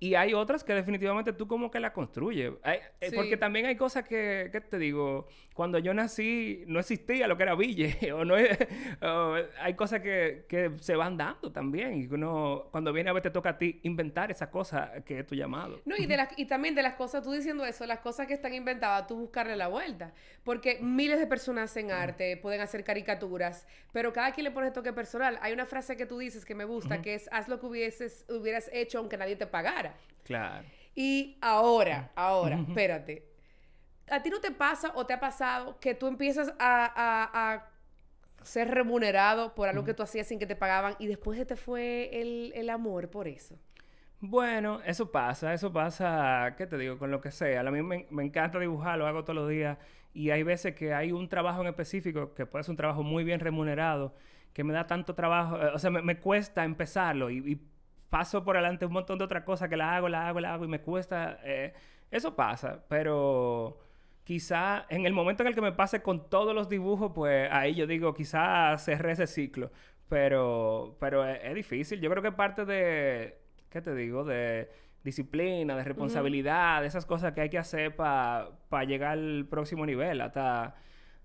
Y 0.00 0.14
hay 0.14 0.34
otras 0.34 0.64
que 0.64 0.74
definitivamente 0.74 1.32
tú 1.32 1.46
como 1.46 1.70
que 1.70 1.78
la 1.78 1.92
construyes. 1.92 2.52
Eh, 2.64 3.12
porque 3.14 3.36
también 3.36 3.66
hay 3.66 3.76
cosas 3.76 4.02
que, 4.02 4.48
¿qué 4.50 4.60
te 4.60 4.78
digo? 4.78 5.28
Cuando 5.54 5.78
yo 5.78 5.94
nací 5.94 6.64
no 6.66 6.80
existía 6.80 7.28
lo 7.28 7.36
que 7.36 7.44
era 7.44 7.54
Ville. 7.54 7.96
o 8.12 8.24
no 8.24 8.34
hay 9.60 9.74
cosas 9.74 10.00
que, 10.00 10.44
que, 10.48 10.72
se 10.80 10.96
van 10.96 11.16
dando 11.16 11.52
también. 11.52 12.02
Y 12.02 12.06
uno, 12.06 12.68
cuando 12.72 12.92
viene 12.92 13.10
a 13.10 13.12
ver, 13.12 13.22
te 13.22 13.30
toca 13.30 13.50
a 13.50 13.58
ti 13.58 13.78
inventar 13.84 14.30
esa 14.32 14.50
cosa 14.50 14.92
que 15.04 15.20
es 15.20 15.26
tu 15.26 15.36
llamado. 15.36 15.80
No, 15.84 15.94
y, 15.96 16.06
de 16.06 16.16
las, 16.16 16.36
y 16.36 16.46
también 16.46 16.74
de 16.74 16.82
las 16.82 16.94
cosas, 16.94 17.22
tú 17.22 17.30
diciendo 17.30 17.64
eso, 17.64 17.86
las 17.86 18.00
cosas 18.00 18.26
que 18.26 18.34
están 18.34 18.54
inventadas, 18.54 19.06
tú 19.06 19.16
buscarle 19.16 19.54
la 19.54 19.68
vuelta. 19.68 20.14
Porque 20.42 20.78
miles 20.80 21.20
de 21.20 21.28
personas 21.28 21.70
hacen 21.70 21.92
arte, 21.92 22.36
pueden 22.38 22.60
hacer 22.60 22.82
caricaturas, 22.82 23.68
pero 23.92 24.12
cada 24.12 24.32
quien 24.32 24.44
le 24.44 24.50
pone 24.50 24.72
toque 24.72 24.92
personal. 24.92 25.38
Hay 25.42 25.52
una 25.52 25.59
frase 25.66 25.96
que 25.96 26.06
tú 26.06 26.18
dices 26.18 26.44
que 26.44 26.54
me 26.54 26.64
gusta, 26.64 27.02
que 27.02 27.14
es 27.14 27.28
haz 27.32 27.48
lo 27.48 27.60
que 27.60 27.66
hubieses, 27.66 28.24
hubieras 28.28 28.70
hecho 28.72 28.98
aunque 28.98 29.16
nadie 29.16 29.36
te 29.36 29.46
pagara. 29.46 29.94
Claro. 30.24 30.66
Y 30.94 31.38
ahora, 31.40 32.10
ahora, 32.14 32.60
espérate. 32.66 33.26
¿A 34.10 34.22
ti 34.22 34.30
no 34.30 34.40
te 34.40 34.50
pasa 34.50 34.92
o 34.96 35.06
te 35.06 35.12
ha 35.12 35.20
pasado 35.20 35.78
que 35.78 35.94
tú 35.94 36.08
empiezas 36.08 36.52
a, 36.58 37.66
ser 38.42 38.68
remunerado 38.68 39.54
por 39.54 39.68
algo 39.68 39.84
que 39.84 39.92
tú 39.92 40.02
hacías 40.02 40.26
sin 40.26 40.38
que 40.38 40.46
te 40.46 40.56
pagaban 40.56 40.96
y 40.98 41.06
después 41.06 41.38
se 41.38 41.44
te 41.44 41.56
fue 41.56 42.10
el, 42.20 42.70
amor 42.70 43.10
por 43.10 43.28
eso? 43.28 43.58
Bueno, 44.18 44.80
eso 44.84 45.10
pasa, 45.10 45.54
eso 45.54 45.72
pasa, 45.72 46.54
¿qué 46.56 46.66
te 46.66 46.76
digo? 46.76 46.98
Con 46.98 47.10
lo 47.10 47.20
que 47.20 47.30
sea. 47.30 47.60
A 47.60 47.70
mí 47.70 47.82
me, 47.82 48.06
me, 48.10 48.24
encanta 48.24 48.58
dibujar, 48.58 48.98
lo 48.98 49.06
hago 49.06 49.24
todos 49.24 49.36
los 49.36 49.48
días 49.48 49.78
y 50.12 50.30
hay 50.30 50.42
veces 50.42 50.74
que 50.74 50.92
hay 50.92 51.12
un 51.12 51.28
trabajo 51.28 51.60
en 51.60 51.68
específico 51.68 52.34
que 52.34 52.46
puede 52.46 52.64
ser 52.64 52.72
un 52.72 52.76
trabajo 52.76 53.02
muy 53.02 53.24
bien 53.24 53.40
remunerado 53.40 54.14
que 54.52 54.64
me 54.64 54.72
da 54.72 54.86
tanto 54.86 55.14
trabajo, 55.14 55.60
eh, 55.60 55.70
o 55.74 55.78
sea, 55.78 55.90
me, 55.90 56.18
cuesta 56.18 56.64
empezarlo 56.64 57.30
y, 57.30 57.60
paso 58.10 58.42
por 58.44 58.56
adelante 58.56 58.86
un 58.86 58.92
montón 58.92 59.18
de 59.18 59.24
otras 59.24 59.44
cosas 59.44 59.68
que 59.68 59.76
la 59.76 59.94
hago, 59.94 60.08
la 60.08 60.26
hago, 60.26 60.40
la 60.40 60.54
hago 60.54 60.64
y 60.64 60.68
me 60.68 60.80
cuesta. 60.80 61.38
Eh, 61.44 61.72
eso 62.10 62.34
pasa, 62.34 62.84
pero 62.88 63.78
quizá 64.24 64.84
en 64.88 65.06
el 65.06 65.12
momento 65.12 65.42
en 65.44 65.48
el 65.48 65.54
que 65.54 65.60
me 65.60 65.72
pase 65.72 66.02
con 66.02 66.28
todos 66.28 66.54
los 66.54 66.68
dibujos, 66.68 67.12
pues 67.14 67.48
ahí 67.52 67.74
yo 67.74 67.86
digo, 67.86 68.12
quizá 68.14 68.76
cerré 68.78 69.12
ese 69.12 69.26
ciclo. 69.26 69.70
Pero, 70.08 70.96
pero 70.98 71.24
es, 71.24 71.54
difícil. 71.54 72.00
Yo 72.00 72.10
creo 72.10 72.22
que 72.22 72.32
parte 72.32 72.64
de, 72.64 73.38
¿qué 73.70 73.80
te 73.80 73.94
digo? 73.94 74.24
De 74.24 74.68
disciplina, 75.04 75.76
de 75.76 75.84
responsabilidad, 75.84 76.80
de 76.80 76.88
esas 76.88 77.06
cosas 77.06 77.32
que 77.32 77.42
hay 77.42 77.48
que 77.48 77.58
hacer 77.58 77.94
para 77.94 78.84
llegar 78.86 79.12
al 79.12 79.46
próximo 79.48 79.86
nivel. 79.86 80.20
Hasta 80.20 80.74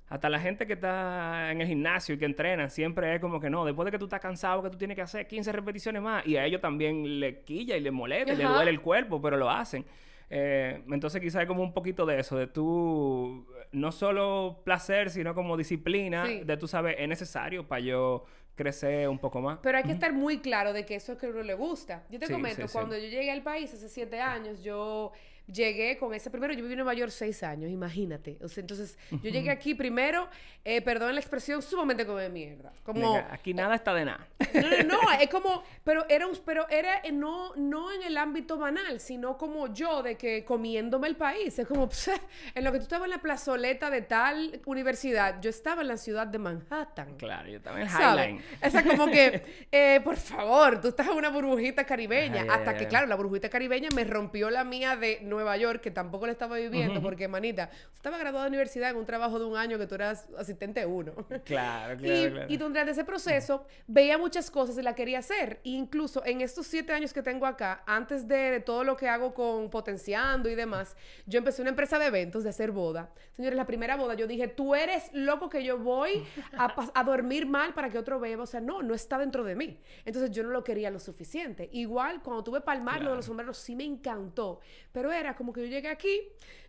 hasta 0.07 0.29
la 0.29 0.39
gente 0.39 0.67
que 0.67 0.74
está 0.74 1.51
en 1.51 1.62
el 1.62 1.67
gimnasio 1.67 2.15
y 2.15 2.17
que 2.19 2.25
entrenan 2.25 2.69
siempre 2.69 3.15
es 3.15 3.21
como 3.21 3.39
que 3.39 3.50
no, 3.50 3.65
después 3.65 3.85
de 3.85 3.91
que 3.91 3.97
tú 4.00 4.05
estás 4.05 4.19
cansado, 4.19 4.62
que 4.62 4.69
tú 4.69 4.77
tienes 4.77 4.95
que 4.95 5.01
hacer 5.01 5.27
15 5.27 5.51
repeticiones 5.51 6.01
más. 6.01 6.25
Y 6.27 6.38
a 6.38 6.45
ellos 6.45 6.62
también 6.62 7.19
le 7.19 7.41
quilla 7.41 7.75
y 7.75 7.81
le 7.81 7.91
molesta 7.91 8.33
y 8.33 8.38
le 8.38 8.43
duele 8.43 8.69
el 8.71 8.81
cuerpo, 8.81 9.19
pero 9.21 9.35
lo 9.38 9.50
hacen. 9.50 9.83
Eh, 10.29 10.83
entonces 10.91 11.21
quizás 11.21 11.41
hay 11.41 11.47
como 11.47 11.62
un 11.63 11.74
poquito 11.74 12.05
de 12.05 12.19
eso, 12.19 12.38
de 12.38 12.47
tú, 12.47 13.47
no 13.71 13.91
solo 13.91 14.62
placer, 14.63 15.09
sino 15.09 15.33
como 15.35 15.55
disciplina, 15.57 16.25
de 16.25 16.57
tú 16.57 16.67
sabes, 16.67 16.95
es 17.00 17.07
necesario 17.07 17.67
para 17.67 17.81
yo 17.81 18.25
crecer 18.55 19.07
un 19.09 19.19
poco 19.19 19.41
más. 19.41 19.59
Pero 19.62 19.77
hay 19.77 19.83
que 19.83 19.91
estar 19.91 20.13
muy 20.13 20.39
claro 20.39 20.71
de 20.74 20.85
que 20.85 20.95
eso 20.95 21.13
es 21.13 21.17
que 21.19 21.25
a 21.27 21.29
uno 21.29 21.43
le 21.43 21.53
gusta. 21.55 22.05
Yo 22.09 22.19
te 22.19 22.27
Sí, 22.27 22.33
comento, 22.33 22.67
sí. 22.67 22.74
cuando 22.74 22.95
yo 22.95 23.07
llegué 23.07 23.31
al 23.31 23.43
país 23.43 23.74
hace 23.74 23.89
siete 23.89 24.19
años, 24.21 24.63
yo 24.63 25.12
llegué 25.47 25.97
con 25.97 26.13
ese 26.13 26.29
primero, 26.29 26.53
yo 26.53 26.61
viví 26.61 26.73
en 26.73 26.79
Nueva 26.79 26.93
York 26.93 27.11
seis 27.11 27.43
años, 27.43 27.69
imagínate. 27.69 28.37
O 28.41 28.47
sea, 28.47 28.61
entonces, 28.61 28.97
yo 29.11 29.29
llegué 29.29 29.49
aquí 29.49 29.75
primero, 29.75 30.27
eh, 30.63 30.81
perdón 30.81 31.13
la 31.13 31.21
expresión, 31.21 31.61
sumamente 31.61 32.05
como 32.05 32.17
de 32.17 32.29
mierda. 32.29 32.73
Como, 32.83 33.13
Venga, 33.13 33.33
aquí 33.33 33.53
nada 33.53 33.75
está 33.75 33.93
de 33.93 34.05
nada. 34.05 34.27
no, 34.53 34.61
no, 34.61 34.83
no, 34.83 35.11
es 35.19 35.29
como, 35.29 35.63
pero 35.83 36.05
era, 36.09 36.27
un, 36.27 36.37
pero 36.45 36.67
era 36.69 37.01
eh, 37.03 37.11
no, 37.11 37.55
no 37.55 37.91
en 37.91 38.03
el 38.03 38.17
ámbito 38.17 38.57
banal, 38.57 38.99
sino 38.99 39.37
como 39.37 39.73
yo, 39.73 40.01
de 40.03 40.17
que 40.17 40.43
comiéndome 40.43 41.07
el 41.07 41.15
país. 41.15 41.57
Es 41.59 41.67
como, 41.67 41.87
pse, 41.91 42.13
en 42.53 42.63
lo 42.63 42.71
que 42.71 42.79
tú 42.79 42.83
estabas 42.83 43.05
en 43.05 43.11
la 43.11 43.21
plazoleta 43.21 43.89
de 43.89 44.01
tal 44.01 44.61
universidad, 44.65 45.39
yo 45.41 45.49
estaba 45.49 45.81
en 45.81 45.89
la 45.89 45.97
ciudad 45.97 46.27
de 46.27 46.39
Manhattan. 46.39 47.15
Claro, 47.17 47.49
yo 47.49 47.61
también 47.61 47.89
¿sabes? 47.89 48.25
Highline. 48.25 48.43
O 48.63 48.69
sea, 48.69 48.83
como 48.83 49.07
que, 49.07 49.67
eh, 49.71 50.01
por 50.03 50.17
favor, 50.17 50.81
tú 50.81 50.89
estás 50.89 51.07
en 51.07 51.13
una 51.13 51.29
burbujita 51.29 51.85
caribeña. 51.85 52.43
Ay, 52.43 52.49
hasta 52.49 52.71
ay, 52.71 52.77
que, 52.77 52.83
ay. 52.83 52.89
claro, 52.89 53.07
la 53.07 53.15
burbujita 53.15 53.49
caribeña 53.49 53.89
me 53.93 54.03
rompió 54.03 54.49
la 54.49 54.63
mía 54.63 54.95
de 54.95 55.19
Nueva 55.36 55.58
York, 55.58 55.82
que 55.82 55.92
tampoco 55.92 56.25
la 56.25 56.32
estaba 56.32 56.58
viviendo, 56.58 57.01
porque, 57.01 57.27
manita, 57.27 57.70
estaba 57.94 58.18
graduada 58.18 58.46
de 58.46 58.50
universidad 58.50 58.89
en 58.89 58.98
un 58.98 59.06
trabajo 59.06 59.38
de 59.39 59.46
un 59.46 59.56
año 59.58 59.77
que 59.77 59.88
tú 59.88 59.96
eras 59.96 60.27
asistente 60.38 60.86
uno. 60.86 61.13
Claro, 61.44 61.44
claro, 61.46 61.96
Y, 62.04 62.32
claro. 62.32 62.46
y 62.50 62.58
durante 62.58 62.92
ese 62.92 63.04
proceso 63.04 63.65
veía 63.88 64.18
muchas 64.18 64.50
cosas 64.50 64.77
y 64.77 64.82
la 64.82 64.96
quería 64.96 65.20
hacer. 65.20 65.60
E 65.63 65.70
incluso 65.70 66.25
en 66.25 66.42
estos 66.42 66.68
siete 66.68 66.94
años 66.94 67.13
que 67.13 67.22
tengo 67.22 67.46
acá, 67.46 67.84
antes 67.86 68.27
de, 68.27 68.36
de 68.51 68.60
todo 68.60 68.84
lo 68.84 68.96
que 68.98 69.08
hago 69.08 69.34
con 69.34 69.70
potenciando 69.70 70.50
y 70.50 70.56
demás, 70.56 70.96
yo 71.25 71.38
empecé 71.38 71.62
una 71.62 71.70
empresa 71.72 72.00
de 72.00 72.08
eventos 72.08 72.44
de 72.44 72.50
hacer 72.50 72.72
boda. 72.72 73.10
Señores, 73.36 73.58
la 73.58 73.65
primera 73.65 73.96
boda 73.98 74.13
yo 74.13 74.27
dije, 74.27 74.48
tú 74.48 74.75
eres 74.75 75.10
loco 75.13 75.50
que 75.50 75.63
yo 75.63 75.77
voy 75.77 76.24
a, 76.58 76.74
a 76.94 77.04
dormir 77.04 77.46
mal 77.46 77.74
para 77.74 77.89
que 77.89 77.98
otro 77.98 78.20
beba. 78.20 78.44
O 78.44 78.48
sea, 78.48 78.62
no, 78.62 78.82
no 78.82 78.94
está 78.94 79.18
dentro 79.18 79.44
de 79.44 79.56
mí. 79.56 79.80
Entonces 80.06 80.32
yo 80.32 80.44
no 80.44 80.50
lo 80.50 80.63
quería 80.63 80.89
lo 80.89 81.00
suficiente. 81.00 81.70
Igual, 81.74 82.22
cuando 82.22 82.44
tuve 82.44 82.62
Palmar, 82.62 83.01
lo 83.01 83.10
de 83.12 83.15
los 83.18 83.25
sombreros 83.25 83.58
sí 83.58 83.75
me 83.75 83.84
encantó. 83.84 84.60
Pero 84.92 85.12
era 85.12 85.25
como 85.34 85.51
que 85.51 85.62
yo 85.62 85.67
llegué 85.67 85.88
aquí, 85.88 86.22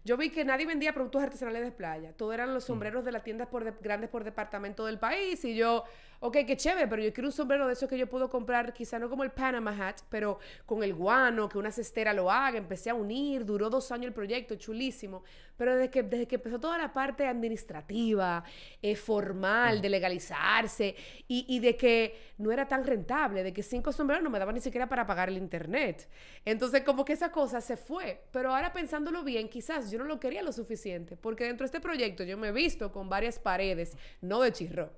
yo 0.06 0.16
vi 0.16 0.30
que 0.30 0.44
nadie 0.44 0.66
vendía 0.66 0.92
productos 0.94 1.22
artesanales 1.22 1.62
de 1.64 1.72
playa. 1.72 2.12
Todo 2.16 2.32
eran 2.32 2.54
los 2.54 2.64
sombreros 2.64 3.04
de 3.04 3.12
las 3.12 3.24
tiendas 3.24 3.48
por 3.48 3.64
de- 3.64 3.74
grandes 3.80 4.08
por 4.08 4.22
departamento 4.24 4.86
del 4.86 4.98
país. 4.98 5.44
Y 5.44 5.56
yo, 5.56 5.84
ok, 6.20 6.36
qué 6.46 6.56
chévere, 6.56 6.86
pero 6.86 7.02
yo 7.02 7.12
quiero 7.12 7.28
un 7.28 7.32
sombrero 7.32 7.66
de 7.66 7.72
esos 7.72 7.88
que 7.88 7.98
yo 7.98 8.06
puedo 8.08 8.30
comprar, 8.30 8.72
quizá 8.72 8.98
no 8.98 9.10
como 9.10 9.24
el 9.24 9.32
Panama 9.32 9.72
Hat, 9.76 9.96
pero 10.08 10.38
con 10.64 10.82
el 10.84 10.94
guano, 10.94 11.48
que 11.48 11.58
una 11.58 11.72
cestera 11.72 12.12
lo 12.12 12.30
haga. 12.30 12.56
Empecé 12.58 12.90
a 12.90 12.94
unir, 12.94 13.44
duró 13.44 13.68
dos 13.68 13.90
años 13.90 14.06
el 14.06 14.12
proyecto, 14.14 14.54
chulísimo. 14.54 15.24
Pero 15.56 15.74
desde 15.74 15.90
que, 15.90 16.02
desde 16.02 16.26
que 16.28 16.36
empezó 16.36 16.60
toda 16.60 16.78
la 16.78 16.92
parte 16.92 17.26
administrativa, 17.26 18.44
eh, 18.82 18.94
formal, 18.94 19.80
de 19.80 19.88
legalizarse, 19.88 20.94
y, 21.28 21.46
y 21.48 21.60
de 21.60 21.76
que 21.76 22.16
no 22.38 22.52
era 22.52 22.68
tan 22.68 22.84
rentable, 22.84 23.42
de 23.42 23.52
que 23.52 23.62
cinco 23.62 23.90
sombreros 23.92 24.22
no 24.22 24.30
me 24.30 24.38
daban 24.38 24.54
ni 24.54 24.60
siquiera 24.60 24.88
para 24.88 25.06
pagar 25.06 25.28
el 25.30 25.38
internet. 25.38 26.08
Entonces, 26.44 26.82
como 26.84 27.04
que 27.04 27.14
esa 27.14 27.32
cosa 27.32 27.60
se 27.60 27.76
fue. 27.76 28.22
Pero 28.32 28.54
ahora 28.54 28.72
pensándolo 28.72 29.24
bien, 29.24 29.48
quizás 29.48 29.90
yo 29.90 29.95
no 29.98 30.04
lo 30.04 30.20
quería 30.20 30.42
lo 30.42 30.52
suficiente, 30.52 31.16
porque 31.16 31.44
dentro 31.44 31.64
de 31.64 31.66
este 31.66 31.80
proyecto 31.80 32.24
yo 32.24 32.36
me 32.36 32.48
he 32.48 32.52
visto 32.52 32.92
con 32.92 33.08
varias 33.08 33.38
paredes, 33.38 33.96
no 34.20 34.40
de 34.40 34.52
chirro. 34.52 34.90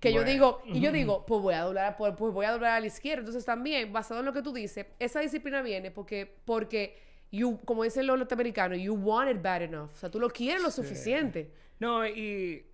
Que 0.00 0.10
yo 0.12 0.18
Bueno. 0.22 0.30
digo, 0.30 0.62
y 0.66 0.80
yo 0.80 0.92
digo, 0.92 1.26
pues 1.26 1.42
voy 1.42 1.54
a 1.54 1.62
doblar, 1.62 1.96
pues, 1.96 2.14
pues 2.16 2.32
voy 2.32 2.46
a 2.46 2.52
doblar 2.52 2.72
a 2.72 2.80
la 2.80 2.86
izquierda. 2.86 3.20
Entonces 3.20 3.44
también, 3.44 3.92
basado 3.92 4.20
en 4.20 4.26
lo 4.26 4.32
que 4.32 4.42
tú 4.42 4.52
dices, 4.52 4.86
esa 5.00 5.18
disciplina 5.20 5.60
viene 5.60 5.90
porque, 5.90 6.36
porque 6.44 6.96
you, 7.32 7.58
como 7.64 7.82
dicen 7.82 8.06
los 8.06 8.16
norteamericanos, 8.16 8.78
you 8.78 8.94
want 8.94 9.28
it 9.30 9.42
bad 9.42 9.62
enough. 9.62 9.90
O 9.92 9.96
sea, 9.96 10.10
tú 10.10 10.20
lo 10.20 10.30
quieres 10.30 10.62
lo 10.62 10.70
suficiente. 10.70 11.50
No, 11.80 12.06
y 12.06 12.66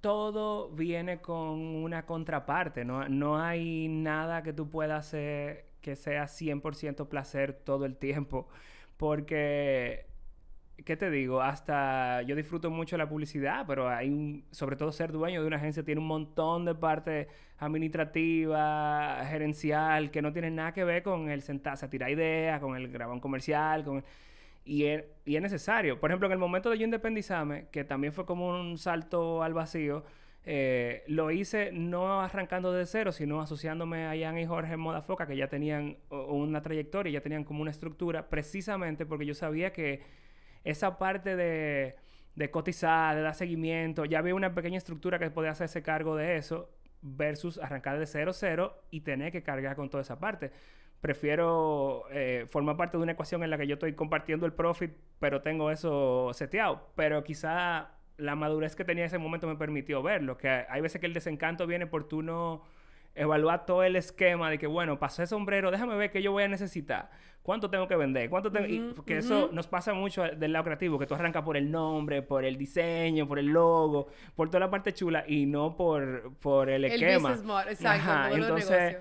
todo 0.00 0.70
viene 0.70 1.20
con 1.20 1.58
una 1.58 2.06
contraparte. 2.06 2.84
No, 2.86 3.06
no 3.08 3.38
hay 3.38 3.88
nada 3.88 4.42
que 4.42 4.52
tú 4.54 4.70
puedas 4.70 5.06
hacer 5.06 5.66
que 5.82 5.94
sea 5.94 6.24
100% 6.24 7.08
placer 7.08 7.52
todo 7.52 7.84
el 7.84 7.96
tiempo. 7.96 8.48
Porque, 8.96 10.06
¿qué 10.84 10.96
te 10.96 11.10
digo? 11.10 11.40
Hasta 11.40 12.22
yo 12.22 12.36
disfruto 12.36 12.70
mucho 12.70 12.96
la 12.96 13.08
publicidad, 13.08 13.64
pero 13.66 13.88
hay 13.88 14.08
un, 14.08 14.44
sobre 14.50 14.76
todo 14.76 14.92
ser 14.92 15.12
dueño 15.12 15.40
de 15.40 15.46
una 15.46 15.56
agencia 15.56 15.82
tiene 15.82 16.00
un 16.00 16.06
montón 16.06 16.64
de 16.64 16.74
parte 16.74 17.28
administrativa, 17.58 19.24
gerencial, 19.28 20.10
que 20.10 20.22
no 20.22 20.32
tienen 20.32 20.56
nada 20.56 20.72
que 20.72 20.84
ver 20.84 21.02
con 21.02 21.30
el 21.30 21.42
sentarse 21.42 21.86
a 21.86 21.90
tirar 21.90 22.10
ideas, 22.10 22.60
con 22.60 22.76
el 22.76 22.88
grabar 22.88 23.14
un 23.14 23.20
comercial, 23.20 23.84
con... 23.84 24.04
Y 24.64 24.84
es, 24.84 25.04
necesario. 25.24 26.00
Por 26.00 26.10
ejemplo, 26.10 26.26
en 26.26 26.32
el 26.32 26.38
momento 26.38 26.70
de 26.70 26.78
yo 26.78 26.84
independizarme, 26.84 27.68
que 27.70 27.84
también 27.84 28.12
fue 28.12 28.26
como 28.26 28.48
un 28.48 28.78
salto 28.78 29.44
al 29.44 29.54
vacío, 29.54 30.04
eh, 30.44 31.04
lo 31.06 31.30
hice 31.30 31.70
no 31.72 32.20
arrancando 32.20 32.72
de 32.72 32.84
cero, 32.84 33.12
sino 33.12 33.40
asociándome 33.40 34.06
a 34.06 34.16
Ian 34.16 34.38
y 34.38 34.46
Jorge 34.46 34.74
en 34.74 34.80
Moda 34.80 35.02
Foca, 35.02 35.26
que 35.26 35.36
ya 35.36 35.48
tenían 35.48 35.98
una 36.10 36.62
trayectoria, 36.62 37.12
ya 37.12 37.20
tenían 37.20 37.44
como 37.44 37.62
una 37.62 37.70
estructura, 37.70 38.28
precisamente 38.28 39.06
porque 39.06 39.24
yo 39.24 39.34
sabía 39.34 39.72
que 39.72 40.02
esa 40.66 40.98
parte 40.98 41.36
de, 41.36 41.96
de 42.34 42.50
cotizar, 42.50 43.16
de 43.16 43.22
dar 43.22 43.34
seguimiento, 43.34 44.04
ya 44.04 44.18
había 44.18 44.34
una 44.34 44.54
pequeña 44.54 44.78
estructura 44.78 45.18
que 45.18 45.30
podía 45.30 45.50
hacerse 45.50 45.82
cargo 45.82 46.16
de 46.16 46.36
eso, 46.36 46.70
versus 47.02 47.58
arrancar 47.58 47.98
de 47.98 48.06
cero, 48.06 48.32
cero 48.32 48.82
y 48.90 49.00
tener 49.00 49.32
que 49.32 49.42
cargar 49.42 49.76
con 49.76 49.88
toda 49.90 50.02
esa 50.02 50.18
parte 50.18 50.50
prefiero 51.00 52.04
eh, 52.10 52.46
formar 52.48 52.76
parte 52.76 52.96
de 52.96 53.02
una 53.02 53.12
ecuación 53.12 53.42
en 53.42 53.50
la 53.50 53.58
que 53.58 53.66
yo 53.66 53.74
estoy 53.74 53.92
compartiendo 53.94 54.46
el 54.46 54.52
profit, 54.52 54.92
pero 55.18 55.42
tengo 55.42 55.70
eso 55.70 56.32
seteado. 56.32 56.88
Pero 56.96 57.22
quizá 57.22 57.90
la 58.16 58.34
madurez 58.34 58.74
que 58.76 58.84
tenía 58.84 59.04
en 59.04 59.06
ese 59.06 59.18
momento 59.18 59.46
me 59.46 59.56
permitió 59.56 60.02
verlo. 60.02 60.36
Que 60.36 60.48
hay 60.48 60.80
veces 60.80 61.00
que 61.00 61.06
el 61.06 61.14
desencanto 61.14 61.66
viene 61.66 61.86
por 61.86 62.08
tú 62.08 62.22
no 62.22 62.62
evaluar 63.16 63.66
todo 63.66 63.82
el 63.82 63.96
esquema 63.96 64.50
de 64.50 64.58
que, 64.58 64.66
bueno, 64.66 64.98
pasé 64.98 65.26
sombrero, 65.26 65.70
déjame 65.70 65.96
ver 65.96 66.10
qué 66.10 66.22
yo 66.22 66.32
voy 66.32 66.44
a 66.44 66.48
necesitar. 66.48 67.10
¿Cuánto 67.42 67.70
tengo 67.70 67.86
que 67.86 67.94
vender? 67.96 68.28
¿Cuánto 68.28 68.50
tengo? 68.50 68.66
y- 68.66 68.80
Ujú, 68.80 68.94
porque 68.96 69.18
eso 69.18 69.50
nos 69.52 69.66
pasa 69.68 69.94
mucho 69.94 70.22
del 70.24 70.52
lado 70.52 70.64
creativo, 70.64 70.98
que 70.98 71.06
tú 71.06 71.14
arrancas 71.14 71.42
por 71.44 71.56
el 71.56 71.70
nombre, 71.70 72.22
por 72.22 72.44
el 72.44 72.56
diseño, 72.58 73.26
por 73.28 73.38
el 73.38 73.46
logo, 73.46 74.08
por 74.34 74.48
toda 74.48 74.60
la 74.60 74.70
parte 74.70 74.92
chula 74.92 75.24
y 75.28 75.46
no 75.46 75.76
por, 75.76 76.34
por 76.40 76.68
el 76.68 76.84
El 76.84 76.92
esquema. 76.92 77.30
business 77.30 77.44
model, 77.46 77.68
exacto, 77.68 78.02
Ajá, 78.10 78.24
el 78.24 78.40
modelo 78.40 78.54
de 78.56 78.60
entonces, 78.60 78.96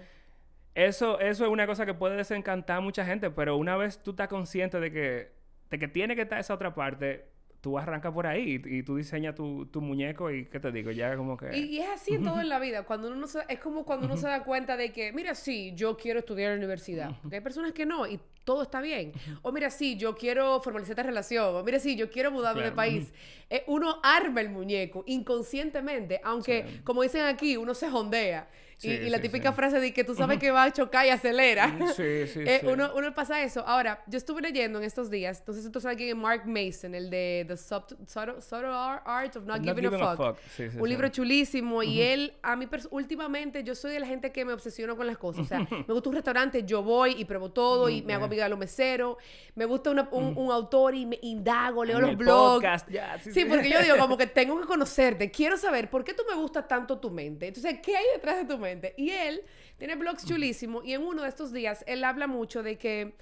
eso, 0.75 1.19
eso 1.19 1.45
es 1.45 1.49
una 1.49 1.65
cosa 1.67 1.85
que 1.85 1.93
puede 1.93 2.15
desencantar 2.17 2.77
a 2.77 2.81
mucha 2.81 3.05
gente, 3.05 3.29
pero 3.31 3.55
una 3.57 3.77
vez 3.77 4.01
tú 4.03 4.11
estás 4.11 4.27
consciente 4.27 4.79
de 4.79 4.91
que, 4.91 5.31
de 5.69 5.79
que 5.79 5.87
tiene 5.87 6.15
que 6.15 6.21
estar 6.23 6.39
esa 6.39 6.53
otra 6.53 6.75
parte, 6.75 7.25
tú 7.65 7.79
arrancas 7.79 8.13
por 8.13 8.27
ahí 8.27 8.61
y, 8.63 8.77
y 8.77 8.83
tú 8.83 8.95
diseñas 8.97 9.33
tu, 9.33 9.65
tu 9.65 9.81
muñeco 9.81 10.29
y, 10.29 10.45
¿qué 10.45 10.59
te 10.59 10.71
digo? 10.71 10.91
Ya 10.91 11.17
como 11.17 11.35
que... 11.35 11.57
Y, 11.57 11.63
y 11.63 11.79
es 11.79 11.89
así 11.89 12.13
en 12.13 12.23
todo 12.23 12.39
en 12.39 12.47
la 12.47 12.59
vida. 12.59 12.83
Cuando 12.83 13.07
uno 13.07 13.15
no 13.15 13.25
se- 13.25 13.43
es 13.49 13.57
como 13.59 13.83
cuando 13.85 14.05
uno 14.05 14.17
se 14.17 14.27
da 14.27 14.43
cuenta 14.43 14.77
de 14.77 14.91
que, 14.91 15.11
mira, 15.11 15.33
sí, 15.33 15.73
yo 15.75 15.97
quiero 15.97 16.19
estudiar 16.19 16.51
en 16.51 16.59
la 16.59 16.65
universidad. 16.65 17.09
Porque 17.23 17.37
hay 17.37 17.41
personas 17.41 17.71
que 17.73 17.87
no 17.87 18.05
y 18.05 18.19
todo 18.43 18.61
está 18.61 18.81
bien. 18.81 19.13
O 19.41 19.51
mira, 19.51 19.71
sí, 19.71 19.97
yo 19.97 20.13
quiero 20.15 20.61
formalizar 20.61 20.91
esta 20.91 21.01
relación. 21.01 21.55
O 21.55 21.63
mira, 21.63 21.79
sí, 21.79 21.95
yo 21.95 22.11
quiero 22.11 22.29
mudarme 22.29 22.61
de 22.61 22.71
Claro. 22.71 22.75
país. 22.75 23.11
Eh, 23.49 23.63
uno 23.65 23.99
arma 24.03 24.41
el 24.41 24.49
muñeco 24.49 25.03
inconscientemente, 25.07 26.21
aunque, 26.23 26.65
Sí. 26.67 26.81
como 26.83 27.01
dicen 27.01 27.23
aquí, 27.25 27.57
uno 27.57 27.73
se 27.73 27.89
jondea. 27.89 28.47
Y, 28.81 28.87
Sí, 28.87 28.89
y 28.89 29.09
la 29.09 29.17
sí, 29.17 29.23
típica 29.23 29.49
sí. 29.51 29.55
frase 29.55 29.79
de 29.79 29.93
que 29.93 30.03
tú 30.03 30.15
sabes 30.15 30.37
que 30.37 30.51
va 30.51 30.63
a 30.63 30.71
chocar 30.73 31.05
y 31.05 31.09
acelera. 31.09 31.73
Sí, 31.95 32.27
sí, 32.27 32.39
Eh, 32.45 32.59
sí. 32.61 32.67
Uno, 32.67 32.91
uno 32.95 33.13
pasa 33.15 33.41
eso. 33.41 33.65
Ahora, 33.65 34.03
yo 34.07 34.17
estuve 34.17 34.41
leyendo 34.41 34.79
en 34.79 34.85
estos 34.85 35.09
días, 35.09 35.39
entonces 35.39 35.71
tú 35.71 35.79
sabes 35.79 35.95
quién 35.97 36.09
es 36.09 36.15
Mark 36.15 36.43
Mason, 36.45 36.93
el 36.93 37.09
de 37.09 37.45
The 37.47 37.55
Sub- 37.57 37.97
Subtle, 38.07 38.71
Art 39.05 39.35
of 39.37 39.45
Not, 39.45 39.61
Not 39.61 39.77
Giving, 39.77 39.93
a 40.01 40.15
Fuck. 40.17 40.37
Sí, 40.55 40.69
sí, 40.69 40.77
Un 40.77 40.89
libro 40.89 41.07
chulísimo 41.07 41.83
y 41.83 42.01
él, 42.01 42.33
a 42.41 42.55
mí 42.57 42.67
últimamente, 42.91 43.63
yo 43.63 43.75
soy 43.75 43.93
de 43.93 43.99
la 44.01 44.07
gente 44.07 44.31
que 44.31 44.43
me 44.43 44.51
obsesiono 44.53 44.95
con 44.97 45.07
las 45.07 45.17
cosas. 45.17 45.43
O 45.43 45.47
sea, 45.47 45.59
me 45.87 45.93
gusta 45.93 46.09
un 46.09 46.15
restaurante, 46.15 46.63
yo 46.63 46.83
voy 46.83 47.15
y 47.17 47.25
pruebo 47.25 47.51
todo 47.51 47.87
y 47.89 48.01
me 48.01 48.13
hago 48.13 48.25
amiga 48.25 48.43
de 48.43 48.49
los 48.49 48.59
meseros. 48.59 49.17
Me 49.55 49.63
gusta 49.65 49.89
una- 49.91 50.09
un, 50.11 50.37
un 50.37 50.51
autor 50.51 50.95
y 50.95 51.05
me 51.05 51.17
indago, 51.21 51.85
leo 51.85 51.97
En 51.99 52.07
los 52.07 52.17
blogs. 52.17 52.55
podcast, 52.55 52.89
ya, 52.89 53.17
sí, 53.19 53.45
porque 53.45 53.69
yo 53.69 53.81
digo 53.81 53.95
como 53.97 54.17
que 54.17 54.27
tengo 54.27 54.59
que 54.59 54.65
conocerte, 54.67 55.31
quiero 55.31 55.55
saber 55.57 55.89
por 55.89 56.03
qué 56.03 56.13
tú 56.13 56.23
me 56.29 56.35
gusta 56.35 56.67
tanto 56.67 56.97
tu 56.99 57.09
mente. 57.09 57.47
Entonces, 57.47 57.79
¿qué 57.81 57.95
hay 57.95 58.05
detrás 58.13 58.35
de 58.37 58.43
tu 58.45 58.57
mente? 58.57 58.64
Y 58.97 59.09
él 59.11 59.41
tiene 59.77 59.95
blogs 59.95 60.25
chulísimos 60.25 60.85
y 60.85 60.93
en 60.93 61.01
uno 61.03 61.23
de 61.23 61.29
estos 61.29 61.51
días 61.51 61.83
él 61.87 62.03
habla 62.03 62.27
mucho 62.27 62.63
de 62.63 62.77
que 62.77 63.15